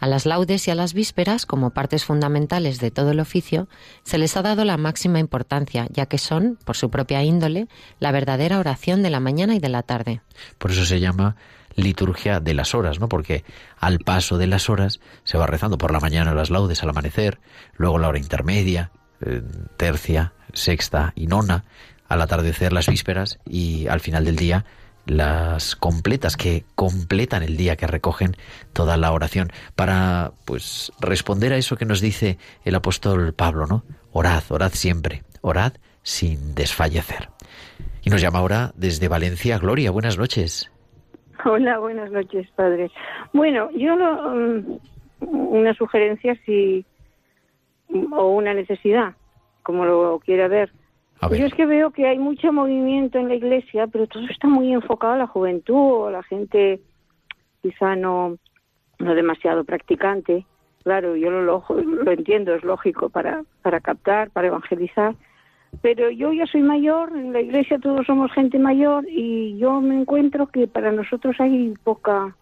A 0.00 0.08
las 0.08 0.26
laudes 0.26 0.66
y 0.66 0.72
a 0.72 0.74
las 0.74 0.92
vísperas, 0.92 1.46
como 1.46 1.70
partes 1.70 2.04
fundamentales 2.04 2.80
de 2.80 2.90
todo 2.90 3.12
el 3.12 3.20
oficio, 3.20 3.68
se 4.02 4.18
les 4.18 4.36
ha 4.36 4.42
dado 4.42 4.64
la 4.64 4.78
máxima 4.78 5.20
importancia, 5.20 5.86
ya 5.92 6.06
que 6.06 6.18
son, 6.18 6.58
por 6.64 6.76
su 6.76 6.90
propia 6.90 7.22
índole, 7.22 7.68
la 8.00 8.10
verdadera 8.10 8.58
oración 8.58 9.04
de 9.04 9.10
la 9.10 9.20
mañana 9.20 9.54
y 9.54 9.60
de 9.60 9.68
la 9.68 9.84
tarde. 9.84 10.20
Por 10.58 10.72
eso 10.72 10.84
se 10.84 10.98
llama 10.98 11.36
liturgia 11.76 12.40
de 12.40 12.52
las 12.52 12.74
horas, 12.74 12.98
¿no? 12.98 13.08
Porque 13.08 13.44
al 13.78 14.00
paso 14.00 14.36
de 14.36 14.48
las 14.48 14.68
horas 14.68 14.98
se 15.22 15.38
va 15.38 15.46
rezando 15.46 15.78
por 15.78 15.92
la 15.92 16.00
mañana 16.00 16.34
las 16.34 16.50
laudes 16.50 16.82
al 16.82 16.88
amanecer, 16.88 17.38
luego 17.76 17.98
la 17.98 18.08
hora 18.08 18.18
intermedia, 18.18 18.90
eh, 19.20 19.42
tercia, 19.76 20.32
sexta 20.52 21.12
y 21.14 21.28
nona, 21.28 21.64
al 22.12 22.20
atardecer 22.20 22.74
las 22.74 22.88
vísperas 22.88 23.38
y 23.46 23.86
al 23.86 24.00
final 24.00 24.26
del 24.26 24.36
día 24.36 24.66
las 25.06 25.74
completas 25.74 26.36
que 26.36 26.64
completan 26.74 27.42
el 27.42 27.56
día 27.56 27.76
que 27.76 27.86
recogen 27.86 28.36
toda 28.74 28.98
la 28.98 29.12
oración 29.12 29.48
para 29.76 30.32
pues 30.44 30.92
responder 31.00 31.54
a 31.54 31.56
eso 31.56 31.76
que 31.76 31.86
nos 31.86 32.02
dice 32.02 32.36
el 32.66 32.74
apóstol 32.74 33.32
Pablo, 33.32 33.66
¿no? 33.66 33.84
orad, 34.12 34.42
orad 34.50 34.72
siempre, 34.72 35.22
orad 35.40 35.72
sin 36.02 36.54
desfallecer. 36.54 37.30
Y 38.04 38.10
nos 38.10 38.20
llama 38.20 38.40
ahora 38.40 38.72
desde 38.76 39.08
Valencia 39.08 39.58
Gloria. 39.58 39.90
Buenas 39.90 40.18
noches. 40.18 40.70
Hola, 41.46 41.78
buenas 41.78 42.10
noches, 42.10 42.46
padre. 42.54 42.90
Bueno, 43.32 43.70
yo 43.70 43.96
mm, 43.96 44.78
una 45.20 45.72
sugerencia 45.72 46.36
si 46.44 46.84
o 48.12 48.32
una 48.32 48.52
necesidad, 48.52 49.14
como 49.62 49.86
lo 49.86 50.20
quiera 50.22 50.46
ver. 50.48 50.70
Yo 51.30 51.46
es 51.46 51.54
que 51.54 51.66
veo 51.66 51.90
que 51.90 52.08
hay 52.08 52.18
mucho 52.18 52.52
movimiento 52.52 53.18
en 53.18 53.28
la 53.28 53.34
iglesia, 53.34 53.86
pero 53.86 54.06
todo 54.06 54.24
está 54.26 54.48
muy 54.48 54.72
enfocado 54.72 55.14
a 55.14 55.18
la 55.18 55.26
juventud 55.26 55.74
o 55.76 56.06
a 56.08 56.10
la 56.10 56.22
gente 56.24 56.80
quizá 57.62 57.94
no, 57.94 58.36
no 58.98 59.14
demasiado 59.14 59.64
practicante. 59.64 60.44
Claro, 60.82 61.14
yo 61.14 61.30
lo, 61.30 61.42
lo, 61.42 61.64
lo 61.70 62.10
entiendo, 62.10 62.54
es 62.54 62.64
lógico 62.64 63.08
para, 63.08 63.44
para 63.62 63.80
captar, 63.80 64.30
para 64.30 64.48
evangelizar. 64.48 65.14
Pero 65.80 66.10
yo 66.10 66.32
ya 66.32 66.46
soy 66.46 66.60
mayor, 66.60 67.16
en 67.16 67.32
la 67.32 67.40
iglesia 67.40 67.78
todos 67.78 68.04
somos 68.04 68.30
gente 68.32 68.58
mayor 68.58 69.06
y 69.08 69.56
yo 69.58 69.80
me 69.80 69.98
encuentro 69.98 70.48
que 70.48 70.66
para 70.66 70.92
nosotros 70.92 71.36
hay 71.38 71.72
poca, 71.82 72.36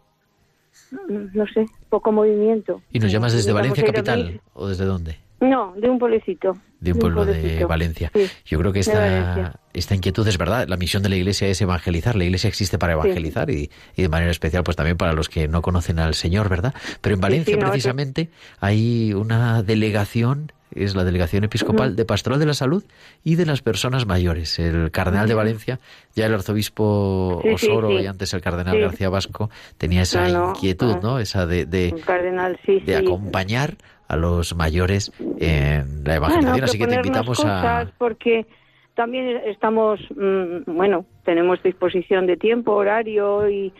no 0.90 1.46
sé, 1.46 1.66
poco 1.90 2.10
movimiento. 2.10 2.82
¿Y 2.90 2.98
nos 2.98 3.12
llamas 3.12 3.34
desde 3.34 3.52
Valencia 3.52 3.84
capital 3.84 4.40
o 4.54 4.66
desde 4.66 4.84
dónde? 4.84 5.16
No, 5.40 5.72
de 5.76 5.88
un 5.88 5.98
pueblecito. 5.98 6.56
De 6.80 6.92
un 6.92 6.98
pueblo 6.98 7.24
de. 7.26 7.64
Valencia. 7.64 8.10
Sí, 8.14 8.26
Yo 8.46 8.58
creo 8.58 8.72
que 8.72 8.80
esta, 8.80 9.58
esta 9.72 9.94
inquietud 9.94 10.26
es 10.28 10.36
verdad. 10.38 10.66
La 10.68 10.76
misión 10.76 11.02
de 11.02 11.08
la 11.08 11.16
Iglesia 11.16 11.48
es 11.48 11.60
evangelizar. 11.60 12.14
La 12.16 12.24
Iglesia 12.24 12.48
existe 12.48 12.78
para 12.78 12.92
evangelizar 12.94 13.50
y, 13.50 13.70
y 13.96 14.02
de 14.02 14.08
manera 14.08 14.30
especial 14.30 14.62
pues 14.64 14.76
también 14.76 14.96
para 14.96 15.12
los 15.12 15.28
que 15.28 15.48
no 15.48 15.62
conocen 15.62 15.98
al 15.98 16.14
Señor, 16.14 16.48
¿verdad? 16.48 16.74
Pero 17.00 17.14
en 17.14 17.20
Valencia 17.20 17.54
sí, 17.54 17.58
no, 17.60 17.66
eso- 17.66 17.72
precisamente 17.72 18.30
hay 18.60 19.12
una 19.14 19.62
delegación, 19.62 20.52
es 20.74 20.94
la 20.94 21.04
delegación 21.04 21.44
episcopal 21.44 21.96
de 21.96 22.04
Pastoral 22.04 22.38
de 22.38 22.46
la 22.46 22.54
Salud 22.54 22.84
y 23.24 23.34
de 23.34 23.44
las 23.46 23.60
personas 23.62 24.06
mayores. 24.06 24.58
El 24.58 24.90
cardenal 24.90 25.28
de. 25.28 25.34
Valencia, 25.34 25.80
ya 26.14 26.26
el 26.26 26.34
arzobispo 26.34 27.40
Sí, 27.42 27.48
Osoro 27.50 27.88
sí. 27.88 27.94
y 28.04 28.06
antes 28.06 28.32
el 28.34 28.40
cardenal. 28.40 28.78
García 28.80 29.08
Vasco 29.10 29.50
tenía 29.78 30.02
esa 30.02 30.28
No, 30.28 30.38
no, 30.46 30.48
inquietud. 30.54 30.96
¿no? 31.02 31.18
Esa 31.18 31.46
de, 31.46 31.66
de, 31.66 31.94
cardenal, 32.06 32.58
sí, 32.64 32.80
de 32.80 32.96
acompañar 32.96 33.76
a 34.10 34.16
los 34.16 34.56
mayores 34.56 35.12
en 35.38 36.02
la 36.04 36.16
evangelización. 36.16 36.52
Bueno, 36.52 36.64
Así 36.64 36.78
que 36.78 36.86
te 36.88 36.96
invitamos 36.96 37.40
a... 37.40 37.42
cosas 37.42 37.92
porque 37.96 38.46
también 38.94 39.40
estamos, 39.46 40.00
mm, 40.10 40.74
bueno, 40.74 41.06
tenemos 41.24 41.62
disposición 41.62 42.26
de 42.26 42.36
tiempo, 42.36 42.72
horario 42.72 43.48
y, 43.48 43.72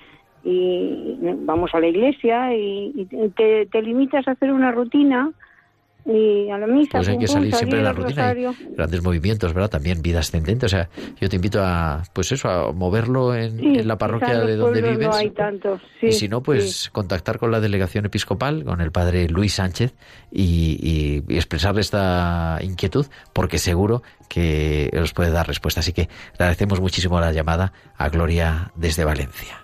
y 0.45 1.19
vamos 1.41 1.75
a 1.75 1.81
la 1.81 1.89
iglesia 1.89 2.55
y, 2.55 2.93
y 2.95 3.29
te, 3.31 3.67
te 3.67 3.83
limitas 3.83 4.29
a 4.29 4.33
hacer 4.33 4.53
una 4.53 4.71
rutina 4.71 5.33
y 6.07 6.51
a 6.51 6.59
la 6.59 6.67
misa. 6.67 6.99
Pues 6.99 7.09
hay 7.09 7.19
que 7.19 7.29
salir 7.29 7.55
siempre 7.55 7.79
de 7.79 7.85
la 7.85 7.93
rutina. 7.93 8.35
Grandes 8.77 9.03
movimientos, 9.03 9.53
¿verdad? 9.53 9.71
También 9.71 10.03
vida 10.03 10.21
ascendente. 10.21 10.67
O 10.67 10.69
sea, 10.69 10.89
yo 11.21 11.29
te 11.29 11.37
invito 11.37 11.61
a, 11.63 12.03
pues 12.13 12.33
eso, 12.33 12.49
a 12.49 12.73
moverlo 12.73 13.35
en, 13.35 13.59
Sí, 13.59 13.79
en 13.79 13.87
la 13.89 13.97
parroquia 13.99 14.41
de 14.41 14.57
donde 14.57 14.83
vives. 14.83 15.09
No 15.09 15.15
hay 15.15 15.31
tantos. 15.31 15.81
Sí, 16.01 16.07
y 16.07 16.13
si 16.13 16.29
no, 16.29 16.43
pues 16.43 16.77
sí. 16.85 16.91
contactar 16.91 17.39
con 17.39 17.51
la 17.51 17.61
delegación 17.61 18.07
episcopal, 18.07 18.65
con 18.65 18.81
el 18.81 18.91
padre 18.93 19.29
Luis 19.29 19.55
Sánchez 19.55 19.95
y, 20.31 20.79
y- 20.81 21.25
y 21.33 21.37
expresarle 21.37 21.81
esta 21.81 22.59
inquietud, 22.63 23.07
porque 23.33 23.59
seguro 23.59 24.03
que 24.29 24.91
os 25.01 25.13
puede 25.13 25.31
dar 25.31 25.47
respuesta. 25.47 25.81
Así 25.81 25.93
que 25.93 26.03
le 26.03 26.09
agradecemos 26.39 26.81
muchísimo 26.81 27.21
la 27.21 27.33
llamada 27.33 27.73
a 27.97 28.09
Gloria 28.09 28.73
desde 28.77 29.05
Valencia. 29.05 29.59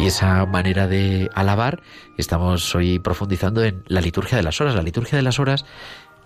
Y 0.00 0.06
esa 0.06 0.46
manera 0.46 0.86
de 0.86 1.30
alabar, 1.34 1.82
estamos 2.16 2.74
hoy 2.74 2.98
profundizando 2.98 3.62
en 3.62 3.84
la 3.86 4.00
liturgia 4.00 4.38
de 4.38 4.42
las 4.42 4.58
horas. 4.58 4.74
La 4.74 4.80
liturgia 4.80 5.16
de 5.16 5.22
las 5.22 5.38
horas, 5.38 5.66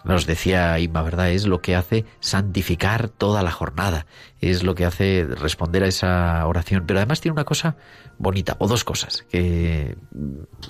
nos 0.05 0.27
decía 0.27 0.79
Inma, 0.79 1.03
¿verdad? 1.03 1.31
Es 1.31 1.49
lo 1.49 1.61
que 1.61 1.75
hace 1.75 2.05
santificar 2.21 3.09
toda 3.09 3.43
la 3.43 3.51
jornada. 3.51 4.07
Es 4.41 4.63
lo 4.63 4.77
que 4.77 4.85
hace 4.85 5.27
responder 5.29 5.83
a 5.83 5.89
esa 5.89 6.47
oración. 6.47 6.85
Pero 6.87 7.01
además 7.01 7.21
tiene 7.21 7.33
una 7.33 7.43
cosa 7.43 7.77
bonita, 8.17 8.55
o 8.61 8.69
dos 8.69 8.85
cosas, 8.85 9.27
que 9.29 9.97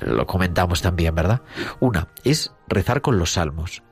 lo 0.01 0.27
comentamos 0.27 0.81
también, 0.81 1.15
¿verdad? 1.15 1.43
Una 1.81 2.09
es 2.25 2.55
rezar 2.69 3.03
con 3.03 3.19
los 3.19 3.35
salmos. 3.35 3.83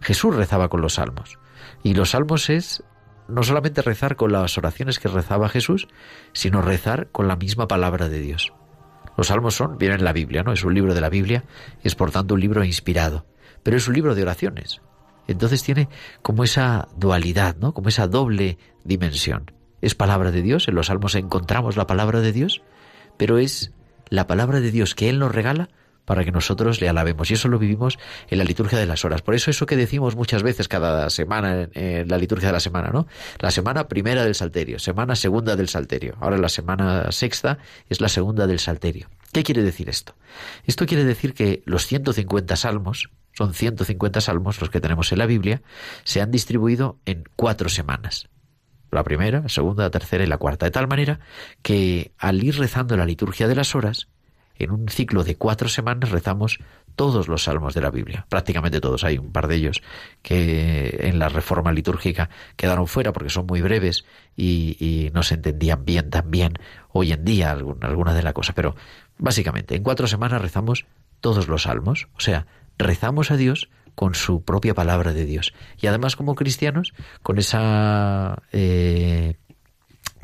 Jesús 0.00 0.34
rezaba 0.34 0.70
con 0.70 0.80
los 0.80 0.94
salmos. 0.94 1.38
Y 1.82 1.92
los 1.92 2.12
salmos 2.12 2.48
es 2.48 2.82
no 3.28 3.42
solamente 3.42 3.82
rezar 3.82 4.16
con 4.16 4.32
las 4.32 4.58
oraciones 4.58 4.98
que 4.98 5.08
rezaba 5.08 5.48
Jesús, 5.48 5.88
sino 6.32 6.62
rezar 6.62 7.08
con 7.10 7.28
la 7.28 7.36
misma 7.36 7.68
palabra 7.68 8.08
de 8.08 8.20
Dios. 8.20 8.52
Los 9.16 9.28
salmos 9.28 9.54
son, 9.54 9.78
vienen 9.78 10.00
en 10.00 10.04
la 10.04 10.12
Biblia, 10.12 10.42
¿no? 10.42 10.52
Es 10.52 10.64
un 10.64 10.74
libro 10.74 10.94
de 10.94 11.00
la 11.00 11.08
Biblia, 11.08 11.44
es 11.82 11.94
por 11.94 12.10
tanto 12.10 12.34
un 12.34 12.40
libro 12.40 12.64
inspirado, 12.64 13.26
pero 13.62 13.76
es 13.76 13.86
un 13.86 13.94
libro 13.94 14.14
de 14.14 14.22
oraciones. 14.22 14.80
Entonces 15.26 15.62
tiene 15.62 15.88
como 16.22 16.44
esa 16.44 16.88
dualidad, 16.96 17.56
¿no? 17.56 17.72
Como 17.72 17.88
esa 17.88 18.08
doble 18.08 18.58
dimensión. 18.84 19.50
Es 19.80 19.94
palabra 19.94 20.30
de 20.30 20.42
Dios, 20.42 20.68
en 20.68 20.74
los 20.74 20.86
salmos 20.86 21.14
encontramos 21.14 21.76
la 21.76 21.86
palabra 21.86 22.20
de 22.20 22.32
Dios, 22.32 22.62
pero 23.16 23.38
es 23.38 23.72
la 24.08 24.26
palabra 24.26 24.60
de 24.60 24.70
Dios 24.70 24.94
que 24.94 25.08
Él 25.08 25.18
nos 25.18 25.34
regala 25.34 25.68
para 26.04 26.24
que 26.24 26.32
nosotros 26.32 26.80
le 26.80 26.88
alabemos. 26.88 27.30
Y 27.30 27.34
eso 27.34 27.48
lo 27.48 27.58
vivimos 27.58 27.98
en 28.28 28.38
la 28.38 28.44
liturgia 28.44 28.78
de 28.78 28.86
las 28.86 29.04
horas. 29.04 29.22
Por 29.22 29.34
eso 29.34 29.50
eso 29.50 29.66
que 29.66 29.76
decimos 29.76 30.16
muchas 30.16 30.42
veces 30.42 30.68
cada 30.68 31.10
semana 31.10 31.68
en, 31.72 32.08
la 32.08 32.18
liturgia 32.18 32.48
de 32.48 32.52
la 32.52 32.60
semana, 32.60 32.90
¿no? 32.90 33.06
La 33.38 33.50
semana 33.50 33.88
primera 33.88 34.24
del 34.24 34.34
Salterio, 34.34 34.78
semana 34.78 35.16
segunda 35.16 35.56
del 35.56 35.68
Salterio. 35.68 36.16
Ahora 36.20 36.38
la 36.38 36.48
semana 36.48 37.10
sexta 37.12 37.58
es 37.88 38.00
la 38.00 38.08
segunda 38.08 38.46
del 38.46 38.58
Salterio. 38.58 39.08
¿Qué 39.32 39.42
quiere 39.42 39.62
decir 39.62 39.88
esto? 39.88 40.14
Esto 40.64 40.86
quiere 40.86 41.04
decir 41.04 41.34
que 41.34 41.62
los 41.66 41.86
150 41.86 42.54
salmos, 42.56 43.10
son 43.32 43.52
150 43.52 44.20
salmos 44.20 44.60
los 44.60 44.70
que 44.70 44.80
tenemos 44.80 45.10
en 45.10 45.18
la 45.18 45.26
Biblia, 45.26 45.62
se 46.04 46.20
han 46.20 46.30
distribuido 46.30 46.98
en 47.04 47.24
cuatro 47.34 47.68
semanas. 47.68 48.28
La 48.92 49.02
primera, 49.02 49.40
la 49.40 49.48
segunda, 49.48 49.82
la 49.82 49.90
tercera 49.90 50.22
y 50.22 50.28
la 50.28 50.38
cuarta. 50.38 50.66
De 50.66 50.70
tal 50.70 50.86
manera 50.86 51.18
que 51.62 52.12
al 52.16 52.44
ir 52.44 52.56
rezando 52.56 52.96
la 52.96 53.04
liturgia 53.04 53.48
de 53.48 53.56
las 53.56 53.74
horas, 53.74 54.06
en 54.56 54.70
un 54.70 54.88
ciclo 54.88 55.24
de 55.24 55.36
cuatro 55.36 55.68
semanas 55.68 56.10
rezamos 56.10 56.58
todos 56.96 57.28
los 57.28 57.44
salmos 57.44 57.74
de 57.74 57.80
la 57.80 57.90
Biblia, 57.90 58.26
prácticamente 58.28 58.80
todos. 58.80 59.04
Hay 59.04 59.18
un 59.18 59.32
par 59.32 59.48
de 59.48 59.56
ellos 59.56 59.82
que 60.22 60.96
en 61.02 61.18
la 61.18 61.28
reforma 61.28 61.72
litúrgica 61.72 62.30
quedaron 62.56 62.86
fuera 62.86 63.12
porque 63.12 63.30
son 63.30 63.46
muy 63.46 63.62
breves 63.62 64.04
y, 64.36 65.10
no 65.12 65.22
se 65.22 65.34
entendían 65.34 65.84
bien 65.84 66.10
también 66.10 66.54
hoy 66.90 67.12
en 67.12 67.24
día 67.24 67.50
alguna, 67.50 67.88
alguna 67.88 68.14
de 68.14 68.22
la 68.22 68.32
cosa. 68.32 68.52
Pero 68.54 68.76
básicamente 69.18 69.74
en 69.74 69.82
cuatro 69.82 70.06
semanas 70.06 70.40
rezamos 70.40 70.86
todos 71.20 71.48
los 71.48 71.62
salmos, 71.62 72.08
o 72.14 72.20
sea, 72.20 72.46
rezamos 72.78 73.30
a 73.30 73.36
Dios 73.36 73.70
con 73.94 74.14
su 74.14 74.42
propia 74.42 74.74
palabra 74.74 75.12
de 75.12 75.24
Dios. 75.24 75.54
Y 75.80 75.86
además 75.86 76.16
como 76.16 76.34
cristianos, 76.34 76.92
con 77.22 77.38
esa 77.38 78.42
eh, 78.52 79.36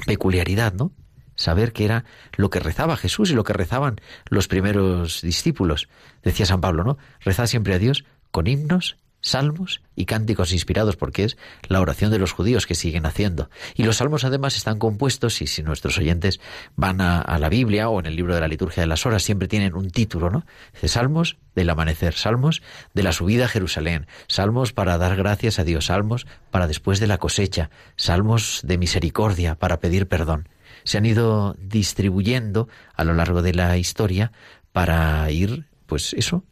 peculiaridad, 0.07 0.73
¿no? 0.73 0.93
Saber 1.41 1.73
que 1.73 1.87
era 1.87 2.05
lo 2.37 2.51
que 2.51 2.61
rezaba 2.61 2.97
Jesús 2.97 3.31
y 3.31 3.35
lo 3.35 3.45
que 3.45 3.55
rezaban 3.55 4.01
los 4.29 4.47
primeros 4.47 5.23
discípulos. 5.23 5.89
Decía 6.23 6.47
San 6.47 6.61
Pablo, 6.61 6.85
¿no? 6.85 6.99
Rezad 7.21 7.47
siempre 7.47 7.75
a 7.75 7.79
Dios 7.79 8.05
con 8.31 8.47
himnos 8.47 8.97
salmos 9.23 9.83
y 9.97 10.07
cánticos 10.07 10.53
inspirados, 10.53 10.97
porque 10.97 11.25
es 11.25 11.37
la 11.69 11.81
oración 11.81 12.11
de 12.11 12.19
los 12.19 12.33
judíos 12.33 12.67
que 12.67 12.75
siguen 12.75 13.07
haciendo. 13.07 13.51
Y 13.75 13.85
los 13.85 13.99
salmos 13.99 14.25
además 14.25 14.57
están 14.57 14.79
compuestos, 14.79 15.43
y 15.43 15.47
si 15.47 15.63
nuestros 15.63 15.99
oyentes 15.99 16.41
van 16.77 17.01
a, 17.01 17.39
la 17.39 17.49
Biblia 17.49 17.89
o 17.89 18.01
en 18.01 18.07
el 18.07 18.17
libro 18.17 18.35
de 18.35 18.41
la 18.41 18.49
liturgia 18.49 18.83
de 18.83 18.87
las 18.87 19.05
horas, 19.07 19.23
siempre 19.23 19.49
tienen 19.49 19.75
un 19.75 19.91
título, 19.91 20.31
¿no? 20.31 20.47
Dice 20.73 20.89
Salmos 20.89 21.37
del 21.55 21.71
amanecer, 21.71 22.15
Salmos 22.15 22.63
de 22.95 23.03
la 23.03 23.13
subida 23.13 23.45
a 23.45 23.49
Jerusalén, 23.49 24.07
Salmos 24.27 24.73
para 24.73 24.99
dar 24.99 25.17
gracias 25.17 25.59
a 25.59 25.65
Dios, 25.65 25.87
Salmos 25.87 26.27
para 26.51 26.67
después 26.67 27.01
de 27.01 27.07
la 27.07 27.19
cosecha, 27.19 27.71
Salmos 27.97 28.61
de 28.65 28.79
misericordia 28.79 29.55
para 29.55 29.81
pedir 29.81 30.07
perdón. 30.07 30.49
Se 30.85 30.99
han 30.99 31.07
ido 31.07 31.57
distribuyendo 31.59 32.69
a 32.95 33.05
lo 33.05 33.15
largo 33.15 33.43
de 33.43 33.55
la 33.55 33.77
historia 33.77 34.33
para 34.73 35.31
ir, 35.31 35.67
pues 35.87 36.15
eso, 36.15 36.45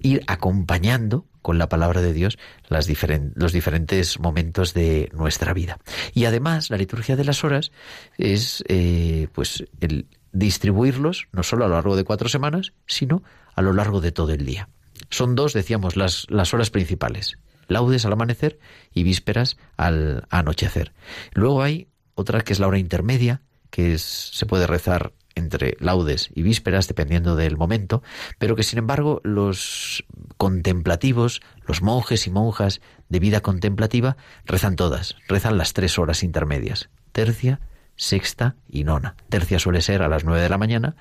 ir 0.00 0.22
acompañando 0.26 1.26
con 1.42 1.58
la 1.58 1.68
palabra 1.68 2.02
de 2.02 2.12
Dios 2.12 2.38
las 2.68 2.88
los 3.34 3.52
diferentes 3.52 4.20
momentos 4.20 4.74
de 4.74 5.10
nuestra 5.14 5.54
vida. 5.54 5.78
Y 6.12 6.26
además, 6.26 6.70
la 6.70 6.76
liturgia 6.76 7.16
de 7.16 7.24
las 7.24 7.44
horas 7.44 7.72
es 8.18 8.62
eh, 8.68 9.28
pues 9.32 9.64
el 9.80 10.06
distribuirlos 10.32 11.28
no 11.32 11.42
solo 11.42 11.64
a 11.64 11.68
lo 11.68 11.74
largo 11.74 11.96
de 11.96 12.04
cuatro 12.04 12.28
semanas, 12.28 12.72
sino 12.86 13.22
a 13.54 13.62
lo 13.62 13.72
largo 13.72 14.00
de 14.00 14.12
todo 14.12 14.32
el 14.32 14.46
día. 14.46 14.68
Son 15.10 15.34
dos, 15.34 15.52
decíamos, 15.52 15.96
las, 15.96 16.26
las 16.28 16.54
horas 16.54 16.70
principales. 16.70 17.38
Laudes 17.68 18.04
al 18.04 18.12
amanecer 18.12 18.58
y 18.92 19.02
vísperas 19.02 19.56
al 19.76 20.26
anochecer. 20.30 20.92
Luego 21.32 21.62
hay 21.62 21.88
otra 22.20 22.42
que 22.42 22.52
es 22.52 22.60
la 22.60 22.68
hora 22.68 22.78
intermedia, 22.78 23.42
que 23.70 23.98
se 23.98 24.46
puede 24.46 24.66
rezar 24.66 25.12
entre 25.34 25.76
laudes 25.80 26.30
y 26.34 26.42
vísperas, 26.42 26.88
dependiendo 26.88 27.36
del 27.36 27.56
momento, 27.56 28.02
pero 28.38 28.56
que 28.56 28.62
sin 28.62 28.78
embargo 28.78 29.20
los 29.24 30.04
contemplativos, 30.36 31.40
los 31.66 31.82
monjes 31.82 32.26
y 32.26 32.30
monjas 32.30 32.80
de 33.08 33.20
vida 33.20 33.40
contemplativa, 33.40 34.16
rezan 34.44 34.76
todas, 34.76 35.16
rezan 35.28 35.58
las 35.58 35.72
tres 35.72 35.98
horas 35.98 36.22
intermedias, 36.22 36.90
tercia, 37.12 37.60
sexta 37.96 38.56
y 38.68 38.84
nona. 38.84 39.16
Tercia 39.28 39.58
suele 39.58 39.82
ser 39.82 40.02
a 40.02 40.08
las 40.08 40.24
nueve 40.24 40.42
de 40.42 40.48
la 40.48 40.58
mañana, 40.58 40.96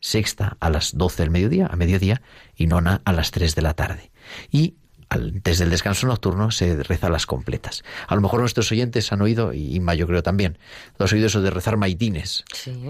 sexta 0.00 0.56
a 0.60 0.70
las 0.70 0.96
doce 0.96 1.22
del 1.22 1.30
mediodía, 1.30 1.66
a 1.66 1.76
mediodía, 1.76 2.22
y 2.56 2.66
nona 2.66 3.00
a 3.04 3.12
las 3.12 3.30
tres 3.30 3.54
de 3.54 3.62
la 3.62 3.74
tarde. 3.74 4.10
Y 4.50 4.76
antes 5.10 5.58
del 5.58 5.70
descanso 5.70 6.06
nocturno 6.06 6.52
se 6.52 6.82
reza 6.84 7.10
las 7.10 7.26
completas. 7.26 7.82
A 8.06 8.14
lo 8.14 8.20
mejor 8.20 8.40
nuestros 8.40 8.70
oyentes 8.70 9.12
han 9.12 9.20
oído, 9.20 9.52
y 9.52 9.74
Inma 9.74 9.94
yo 9.94 10.06
creo 10.06 10.22
también, 10.22 10.56
has 10.98 11.12
oído 11.12 11.26
eso 11.26 11.42
de 11.42 11.50
rezar 11.50 11.76
maitines. 11.76 12.44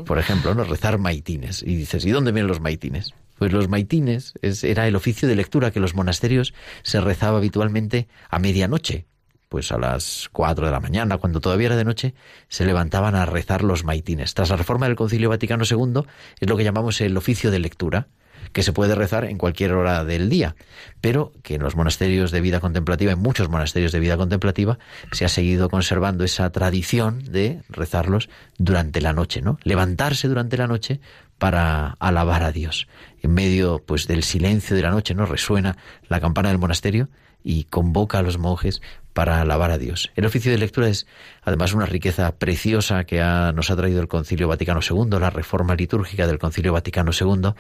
Por 0.05 0.19
ejemplo, 0.19 0.55
¿no? 0.55 0.65
Rezar 0.65 0.99
maitines. 0.99 1.63
Y 1.63 1.75
dices, 1.75 2.05
¿y 2.05 2.11
dónde 2.11 2.33
vienen 2.33 2.49
los 2.49 2.61
maitines? 2.61 3.15
Pues 3.39 3.53
los 3.53 3.69
maitines 3.69 4.35
era 4.43 4.87
el 4.87 4.97
oficio 4.97 5.27
de 5.27 5.35
lectura 5.35 5.71
que 5.71 5.81
los 5.81 5.95
monasterios 5.95 6.53
se 6.83 7.01
rezaba 7.01 7.39
habitualmente 7.39 8.07
a 8.29 8.39
medianoche. 8.39 9.07
Pues 9.49 9.73
a 9.73 9.79
las 9.79 10.29
cuatro 10.31 10.67
de 10.67 10.73
la 10.73 10.79
mañana, 10.79 11.17
cuando 11.17 11.41
todavía 11.41 11.69
era 11.69 11.77
de 11.77 11.85
noche, 11.85 12.15
se 12.49 12.67
levantaban 12.67 13.15
a 13.15 13.25
rezar 13.25 13.65
los 13.65 13.83
maitines. 13.83 14.35
Tras 14.35 14.51
la 14.51 14.57
reforma 14.57 14.87
del 14.87 14.95
Concilio 14.95 15.31
Vaticano 15.31 15.65
II 15.69 16.03
es 16.39 16.49
lo 16.49 16.57
que 16.57 16.65
llamamos 16.65 17.01
el 17.01 17.17
oficio 17.17 17.51
de 17.51 17.59
lectura 17.59 18.09
que 18.53 18.63
se 18.63 18.73
puede 18.73 18.95
rezar 18.95 19.25
en 19.25 19.39
cualquier 19.39 19.73
hora 19.73 20.05
del 20.05 20.29
día, 20.29 20.57
pero 21.01 21.33
que 21.43 21.55
en 21.55 21.63
los 21.63 21.77
monasterios 21.77 22.31
de 22.31 22.41
vida 22.41 22.61
contemplativa, 22.61 23.13
en 23.13 23.19
muchos 23.19 23.49
monasterios 23.49 23.93
de 23.93 24.01
vida 24.01 24.17
contemplativa, 24.17 24.79
se 25.13 25.25
ha 25.25 25.29
seguido 25.29 25.69
conservando 25.69 26.25
esa 26.25 26.51
tradición 26.51 27.25
de 27.25 27.63
rezarlos 27.69 28.29
durante 28.59 29.01
la 29.01 29.13
noche, 29.13 29.43
¿no? 29.43 29.59
Levantarse 29.63 30.29
durante 30.29 30.57
la 30.57 30.67
noche 30.67 31.01
para 31.39 31.97
alabar 32.01 32.43
a 32.43 32.53
Dios. 32.53 32.87
En 33.23 33.33
medio 33.33 33.83
pues 33.85 34.07
del 34.07 34.23
silencio 34.23 34.77
de 34.77 34.83
la 34.83 34.91
noche, 34.91 35.15
¿no? 35.15 35.25
resuena 35.25 35.79
la 36.09 36.21
campana 36.21 36.51
del 36.51 36.59
monasterio 36.59 37.09
y 37.43 37.65
convoca 37.65 38.19
a 38.19 38.23
los 38.23 38.37
monjes 38.37 38.83
para 39.21 39.43
alabar 39.43 39.71
a 39.71 39.77
Dios. 39.77 40.11
El 40.17 40.25
oficio 40.25 40.51
de 40.51 40.57
lectura 40.57 40.89
es 40.89 41.07
además 41.43 41.75
una 41.75 41.85
riqueza 41.85 42.39
preciosa 42.39 43.05
que 43.05 43.19
nos 43.55 43.71
ha 43.71 43.77
traído 43.77 44.01
el 44.01 44.09
Concilio 44.09 44.49
Vaticano 44.49 44.81
II, 44.81 45.19
la 45.21 45.29
reforma 45.29 45.75
litúrgica 45.75 46.27
del 46.27 46.39
Concilio 46.39 46.73
Vaticano 46.73 47.11
II, 47.13 47.51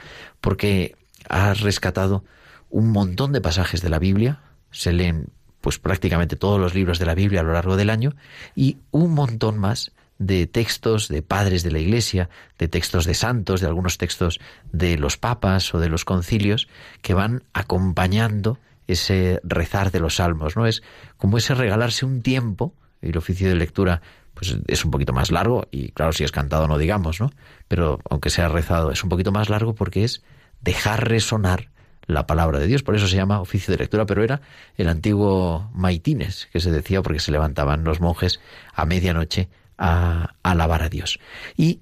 porque 0.41 0.97
ha 1.29 1.53
rescatado 1.53 2.25
un 2.71 2.91
montón 2.93 3.35
de 3.35 3.43
pasajes 3.43 3.83
de 3.83 3.91
la 3.91 3.99
Biblia, 3.99 4.41
se 4.71 4.95
leen 4.95 5.27
pues 5.61 5.79
prácticamente 5.79 6.35
todos 6.35 6.59
los 6.59 6.75
libros 6.75 6.99
de 6.99 7.05
la 7.05 7.15
Biblia 7.15 7.41
a 7.41 7.45
lo 7.45 7.53
largo 7.53 7.77
del 7.77 7.91
año 7.91 8.15
y 8.57 8.79
un 8.91 9.13
montón 9.13 9.59
más 9.59 9.93
de 10.19 10.47
textos 10.47 11.09
de 11.09 11.21
padres 11.21 11.63
de 11.63 11.73
la 11.73 11.79
Iglesia, 11.81 12.31
de 12.59 12.69
textos 12.69 13.05
de 13.05 13.13
santos, 13.13 13.61
de 13.61 13.67
algunos 13.67 13.99
textos 13.99 14.41
de 14.73 14.97
los 14.97 15.19
papas 15.19 15.75
o 15.75 15.79
de 15.79 15.91
los 15.91 16.07
concilios 16.07 16.69
que 17.03 17.13
van 17.13 17.43
acompañando 17.53 18.59
ese 18.93 19.41
rezar 19.43 19.91
de 19.91 20.01
los 20.01 20.17
salmos, 20.17 20.57
¿no? 20.57 20.67
Es 20.67 20.83
como 21.17 21.39
ese 21.39 21.55
regalarse 21.55 22.05
un 22.07 22.23
tiempo, 22.23 22.75
y 23.03 23.11
el 23.11 23.17
oficio 23.19 23.49
de 23.49 23.55
lectura 23.55 24.03
pues 24.35 24.57
es 24.69 24.85
un 24.85 24.91
poquito 24.91 25.13
más 25.13 25.31
largo, 25.31 25.67
y 25.71 25.93
claro, 25.93 26.13
si 26.13 26.25
es 26.25 26.33
cantado 26.33 26.67
no 26.67 26.79
digamos, 26.79 27.21
¿no? 27.21 27.31
Pero 27.69 27.99
aunque 28.09 28.31
sea 28.31 28.49
rezado, 28.49 28.91
es 28.91 29.03
un 29.03 29.11
poquito 29.11 29.33
más 29.33 29.51
largo 29.51 29.75
porque 29.75 30.05
es 30.05 30.23
dejar 30.61 31.09
resonar 31.09 31.71
la 32.07 32.27
palabra 32.27 32.59
de 32.59 32.67
Dios. 32.67 32.83
Por 32.83 32.97
eso 32.97 33.07
se 33.07 33.17
llama 33.17 33.41
oficio 33.41 33.73
de 33.73 33.79
lectura, 33.79 34.07
pero 34.07 34.23
era 34.23 34.41
el 34.77 34.89
antiguo 34.89 35.71
maitines, 35.75 36.49
que 36.53 36.61
se 36.61 36.71
decía 36.71 37.03
porque 37.03 37.21
se 37.21 37.33
levantaban 37.33 37.85
los 37.85 38.01
monjes 38.01 38.41
a 38.75 38.87
medianoche 38.87 39.49
a, 39.79 40.35
a 40.43 40.51
alabar 40.51 40.83
a 40.83 40.89
Dios. 40.89 41.21
Y 41.57 41.81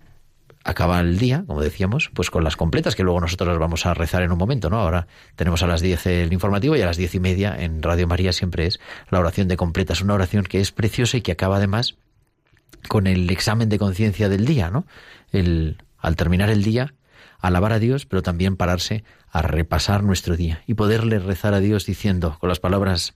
acaba 0.68 1.00
el 1.00 1.18
día, 1.18 1.44
como 1.46 1.62
decíamos, 1.62 2.10
pues 2.12 2.30
con 2.30 2.44
las 2.44 2.56
completas, 2.56 2.94
que 2.94 3.02
luego 3.02 3.20
nosotros 3.20 3.48
las 3.48 3.58
vamos 3.58 3.86
a 3.86 3.94
rezar 3.94 4.22
en 4.22 4.32
un 4.32 4.38
momento, 4.38 4.68
¿no? 4.68 4.78
Ahora 4.78 5.06
tenemos 5.34 5.62
a 5.62 5.66
las 5.66 5.80
10 5.80 6.06
el 6.06 6.32
informativo 6.32 6.76
y 6.76 6.82
a 6.82 6.86
las 6.86 6.98
diez 6.98 7.14
y 7.14 7.20
media 7.20 7.56
en 7.58 7.82
Radio 7.82 8.06
María 8.06 8.34
siempre 8.34 8.66
es 8.66 8.78
la 9.10 9.18
oración 9.18 9.48
de 9.48 9.56
completas, 9.56 10.02
una 10.02 10.12
oración 10.12 10.44
que 10.44 10.60
es 10.60 10.70
preciosa 10.70 11.16
y 11.16 11.22
que 11.22 11.32
acaba 11.32 11.56
además 11.56 11.96
con 12.86 13.06
el 13.06 13.30
examen 13.30 13.70
de 13.70 13.78
conciencia 13.78 14.28
del 14.28 14.44
día, 14.44 14.70
¿no? 14.70 14.84
El, 15.32 15.82
al 15.96 16.16
terminar 16.16 16.50
el 16.50 16.62
día, 16.62 16.94
alabar 17.40 17.72
a 17.72 17.78
Dios, 17.78 18.04
pero 18.04 18.20
también 18.20 18.56
pararse 18.56 19.04
a 19.30 19.40
repasar 19.40 20.02
nuestro 20.02 20.36
día 20.36 20.62
y 20.66 20.74
poderle 20.74 21.18
rezar 21.18 21.54
a 21.54 21.60
Dios 21.60 21.86
diciendo 21.86 22.36
con 22.40 22.50
las 22.50 22.60
palabras 22.60 23.14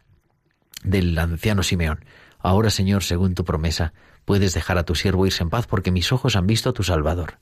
del 0.85 1.19
anciano 1.19 1.63
Simeón, 1.63 2.03
ahora 2.39 2.71
Señor, 2.71 3.03
según 3.03 3.35
tu 3.35 3.45
promesa, 3.45 3.93
puedes 4.25 4.55
dejar 4.55 4.79
a 4.79 4.85
tu 4.85 4.95
siervo 4.95 5.27
irse 5.27 5.43
en 5.43 5.51
paz 5.51 5.67
porque 5.67 5.91
mis 5.91 6.13
ojos 6.13 6.37
han 6.37 6.47
visto 6.47 6.71
a 6.71 6.73
tu 6.73 6.83
Salvador. 6.83 7.39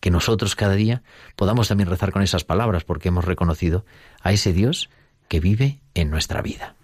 Que 0.00 0.10
nosotros 0.10 0.56
cada 0.56 0.74
día 0.74 1.02
podamos 1.36 1.68
también 1.68 1.90
rezar 1.90 2.12
con 2.12 2.22
esas 2.22 2.44
palabras 2.44 2.84
porque 2.84 3.08
hemos 3.08 3.24
reconocido 3.24 3.84
a 4.22 4.32
ese 4.32 4.52
Dios 4.52 4.88
que 5.28 5.40
vive 5.40 5.80
en 5.94 6.10
nuestra 6.10 6.42
vida. 6.42 6.74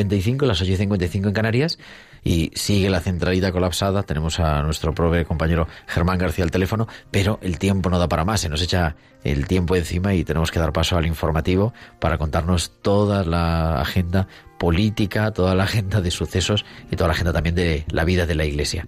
55, 0.00 0.46
las 0.46 0.60
8 0.60 0.72
y 0.72 0.76
55 0.76 1.28
en 1.28 1.34
Canarias, 1.34 1.78
y 2.24 2.50
sigue 2.54 2.90
la 2.90 3.00
centralita 3.00 3.52
colapsada. 3.52 4.02
Tenemos 4.02 4.40
a 4.40 4.62
nuestro 4.62 4.94
prove 4.94 5.24
compañero 5.24 5.66
Germán 5.86 6.18
García 6.18 6.44
al 6.44 6.50
teléfono, 6.50 6.88
pero 7.10 7.38
el 7.42 7.58
tiempo 7.58 7.90
no 7.90 7.98
da 7.98 8.08
para 8.08 8.24
más, 8.24 8.40
se 8.40 8.48
nos 8.48 8.62
echa 8.62 8.96
el 9.24 9.46
tiempo 9.46 9.76
encima 9.76 10.14
y 10.14 10.24
tenemos 10.24 10.50
que 10.50 10.58
dar 10.58 10.72
paso 10.72 10.96
al 10.96 11.06
informativo 11.06 11.74
para 11.98 12.18
contarnos 12.18 12.72
toda 12.82 13.24
la 13.24 13.80
agenda 13.80 14.28
política, 14.58 15.30
toda 15.32 15.54
la 15.54 15.64
agenda 15.64 16.00
de 16.00 16.10
sucesos 16.10 16.64
y 16.90 16.96
toda 16.96 17.08
la 17.08 17.14
agenda 17.14 17.32
también 17.32 17.54
de 17.54 17.84
la 17.90 18.04
vida 18.04 18.26
de 18.26 18.34
la 18.34 18.44
Iglesia. 18.44 18.86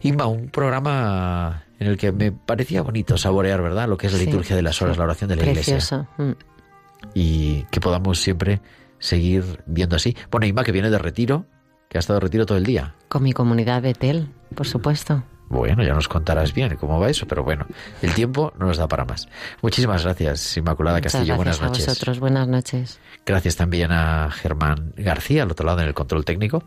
Inma, 0.00 0.26
un 0.26 0.48
programa 0.48 1.64
en 1.80 1.88
el 1.88 1.96
que 1.96 2.12
me 2.12 2.32
parecía 2.32 2.82
bonito 2.82 3.18
saborear, 3.18 3.62
¿verdad? 3.62 3.88
Lo 3.88 3.96
que 3.96 4.06
es 4.06 4.12
la 4.12 4.18
liturgia 4.18 4.54
de 4.54 4.62
las 4.62 4.80
horas, 4.80 4.96
la 4.96 5.04
oración 5.04 5.28
de 5.28 5.36
la 5.36 5.46
Iglesia. 5.46 5.78
Mm. 6.16 6.32
Y 7.14 7.62
que 7.70 7.80
podamos 7.80 8.20
siempre 8.20 8.60
seguir 8.98 9.62
viendo 9.66 9.96
así. 9.96 10.16
Bueno, 10.30 10.46
Inma, 10.46 10.64
que 10.64 10.72
viene 10.72 10.90
de 10.90 10.98
retiro, 10.98 11.46
que 11.88 11.98
ha 11.98 12.00
estado 12.00 12.18
de 12.18 12.24
retiro 12.24 12.46
todo 12.46 12.58
el 12.58 12.64
día. 12.64 12.94
Con 13.08 13.22
mi 13.22 13.32
comunidad 13.32 13.82
de 13.82 13.94
Tel, 13.94 14.28
por 14.54 14.66
supuesto. 14.66 15.24
Bueno, 15.50 15.82
ya 15.82 15.94
nos 15.94 16.08
contarás 16.08 16.52
bien 16.52 16.76
cómo 16.76 17.00
va 17.00 17.08
eso, 17.08 17.26
pero 17.26 17.42
bueno, 17.42 17.66
el 18.02 18.12
tiempo 18.12 18.52
no 18.58 18.66
nos 18.66 18.76
da 18.76 18.86
para 18.86 19.06
más. 19.06 19.28
Muchísimas 19.62 20.04
gracias, 20.04 20.56
Inmaculada 20.58 21.00
Castillo. 21.00 21.36
buenas 21.36 21.62
noches. 21.62 21.88
A 21.88 21.92
vosotros, 21.92 22.20
buenas 22.20 22.46
noches. 22.48 23.00
Gracias 23.24 23.56
también 23.56 23.90
a 23.90 24.30
Germán 24.30 24.92
García, 24.96 25.44
al 25.44 25.50
otro 25.50 25.64
lado 25.64 25.80
en 25.80 25.88
el 25.88 25.94
control 25.94 26.26
técnico. 26.26 26.64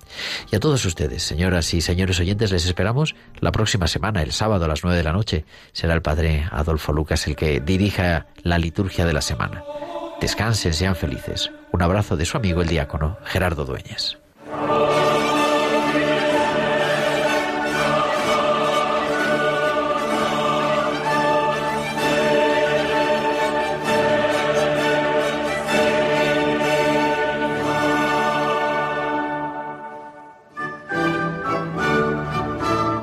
Y 0.52 0.56
a 0.56 0.60
todos 0.60 0.84
ustedes, 0.84 1.22
señoras 1.22 1.72
y 1.76 1.82
señores 1.82 2.20
oyentes, 2.20 2.52
les 2.52 2.66
esperamos 2.66 3.16
la 3.40 3.52
próxima 3.52 3.88
semana, 3.88 4.24
el 4.24 4.32
sábado 4.32 4.66
a 4.66 4.68
las 4.68 4.84
nueve 4.84 4.98
de 4.98 5.04
la 5.04 5.14
noche. 5.14 5.46
Será 5.74 5.94
el 5.94 6.02
padre 6.02 6.48
Adolfo 6.50 6.92
Lucas 6.92 7.28
el 7.28 7.36
que 7.36 7.60
dirija 7.60 8.28
la 8.42 8.58
liturgia 8.58 9.06
de 9.06 9.14
la 9.14 9.22
semana. 9.22 9.64
Descansen, 10.20 10.74
sean 10.74 10.96
felices. 10.96 11.52
Un 11.72 11.82
abrazo 11.82 12.18
de 12.18 12.26
su 12.26 12.38
amigo 12.38 12.62
el 12.62 12.68
diácono 12.68 13.18
Gerardo 13.24 13.66
Dueñas. 13.66 14.18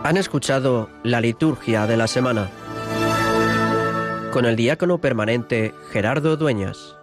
Han 0.05 0.16
escuchado 0.16 0.89
la 1.03 1.21
liturgia 1.21 1.87
de 1.87 1.99
la 1.99 2.07
semana 2.07 2.49
con 4.33 4.47
el 4.47 4.57
diácono 4.57 4.99
permanente 4.99 5.75
Gerardo 5.91 6.37
Dueñas. 6.37 6.98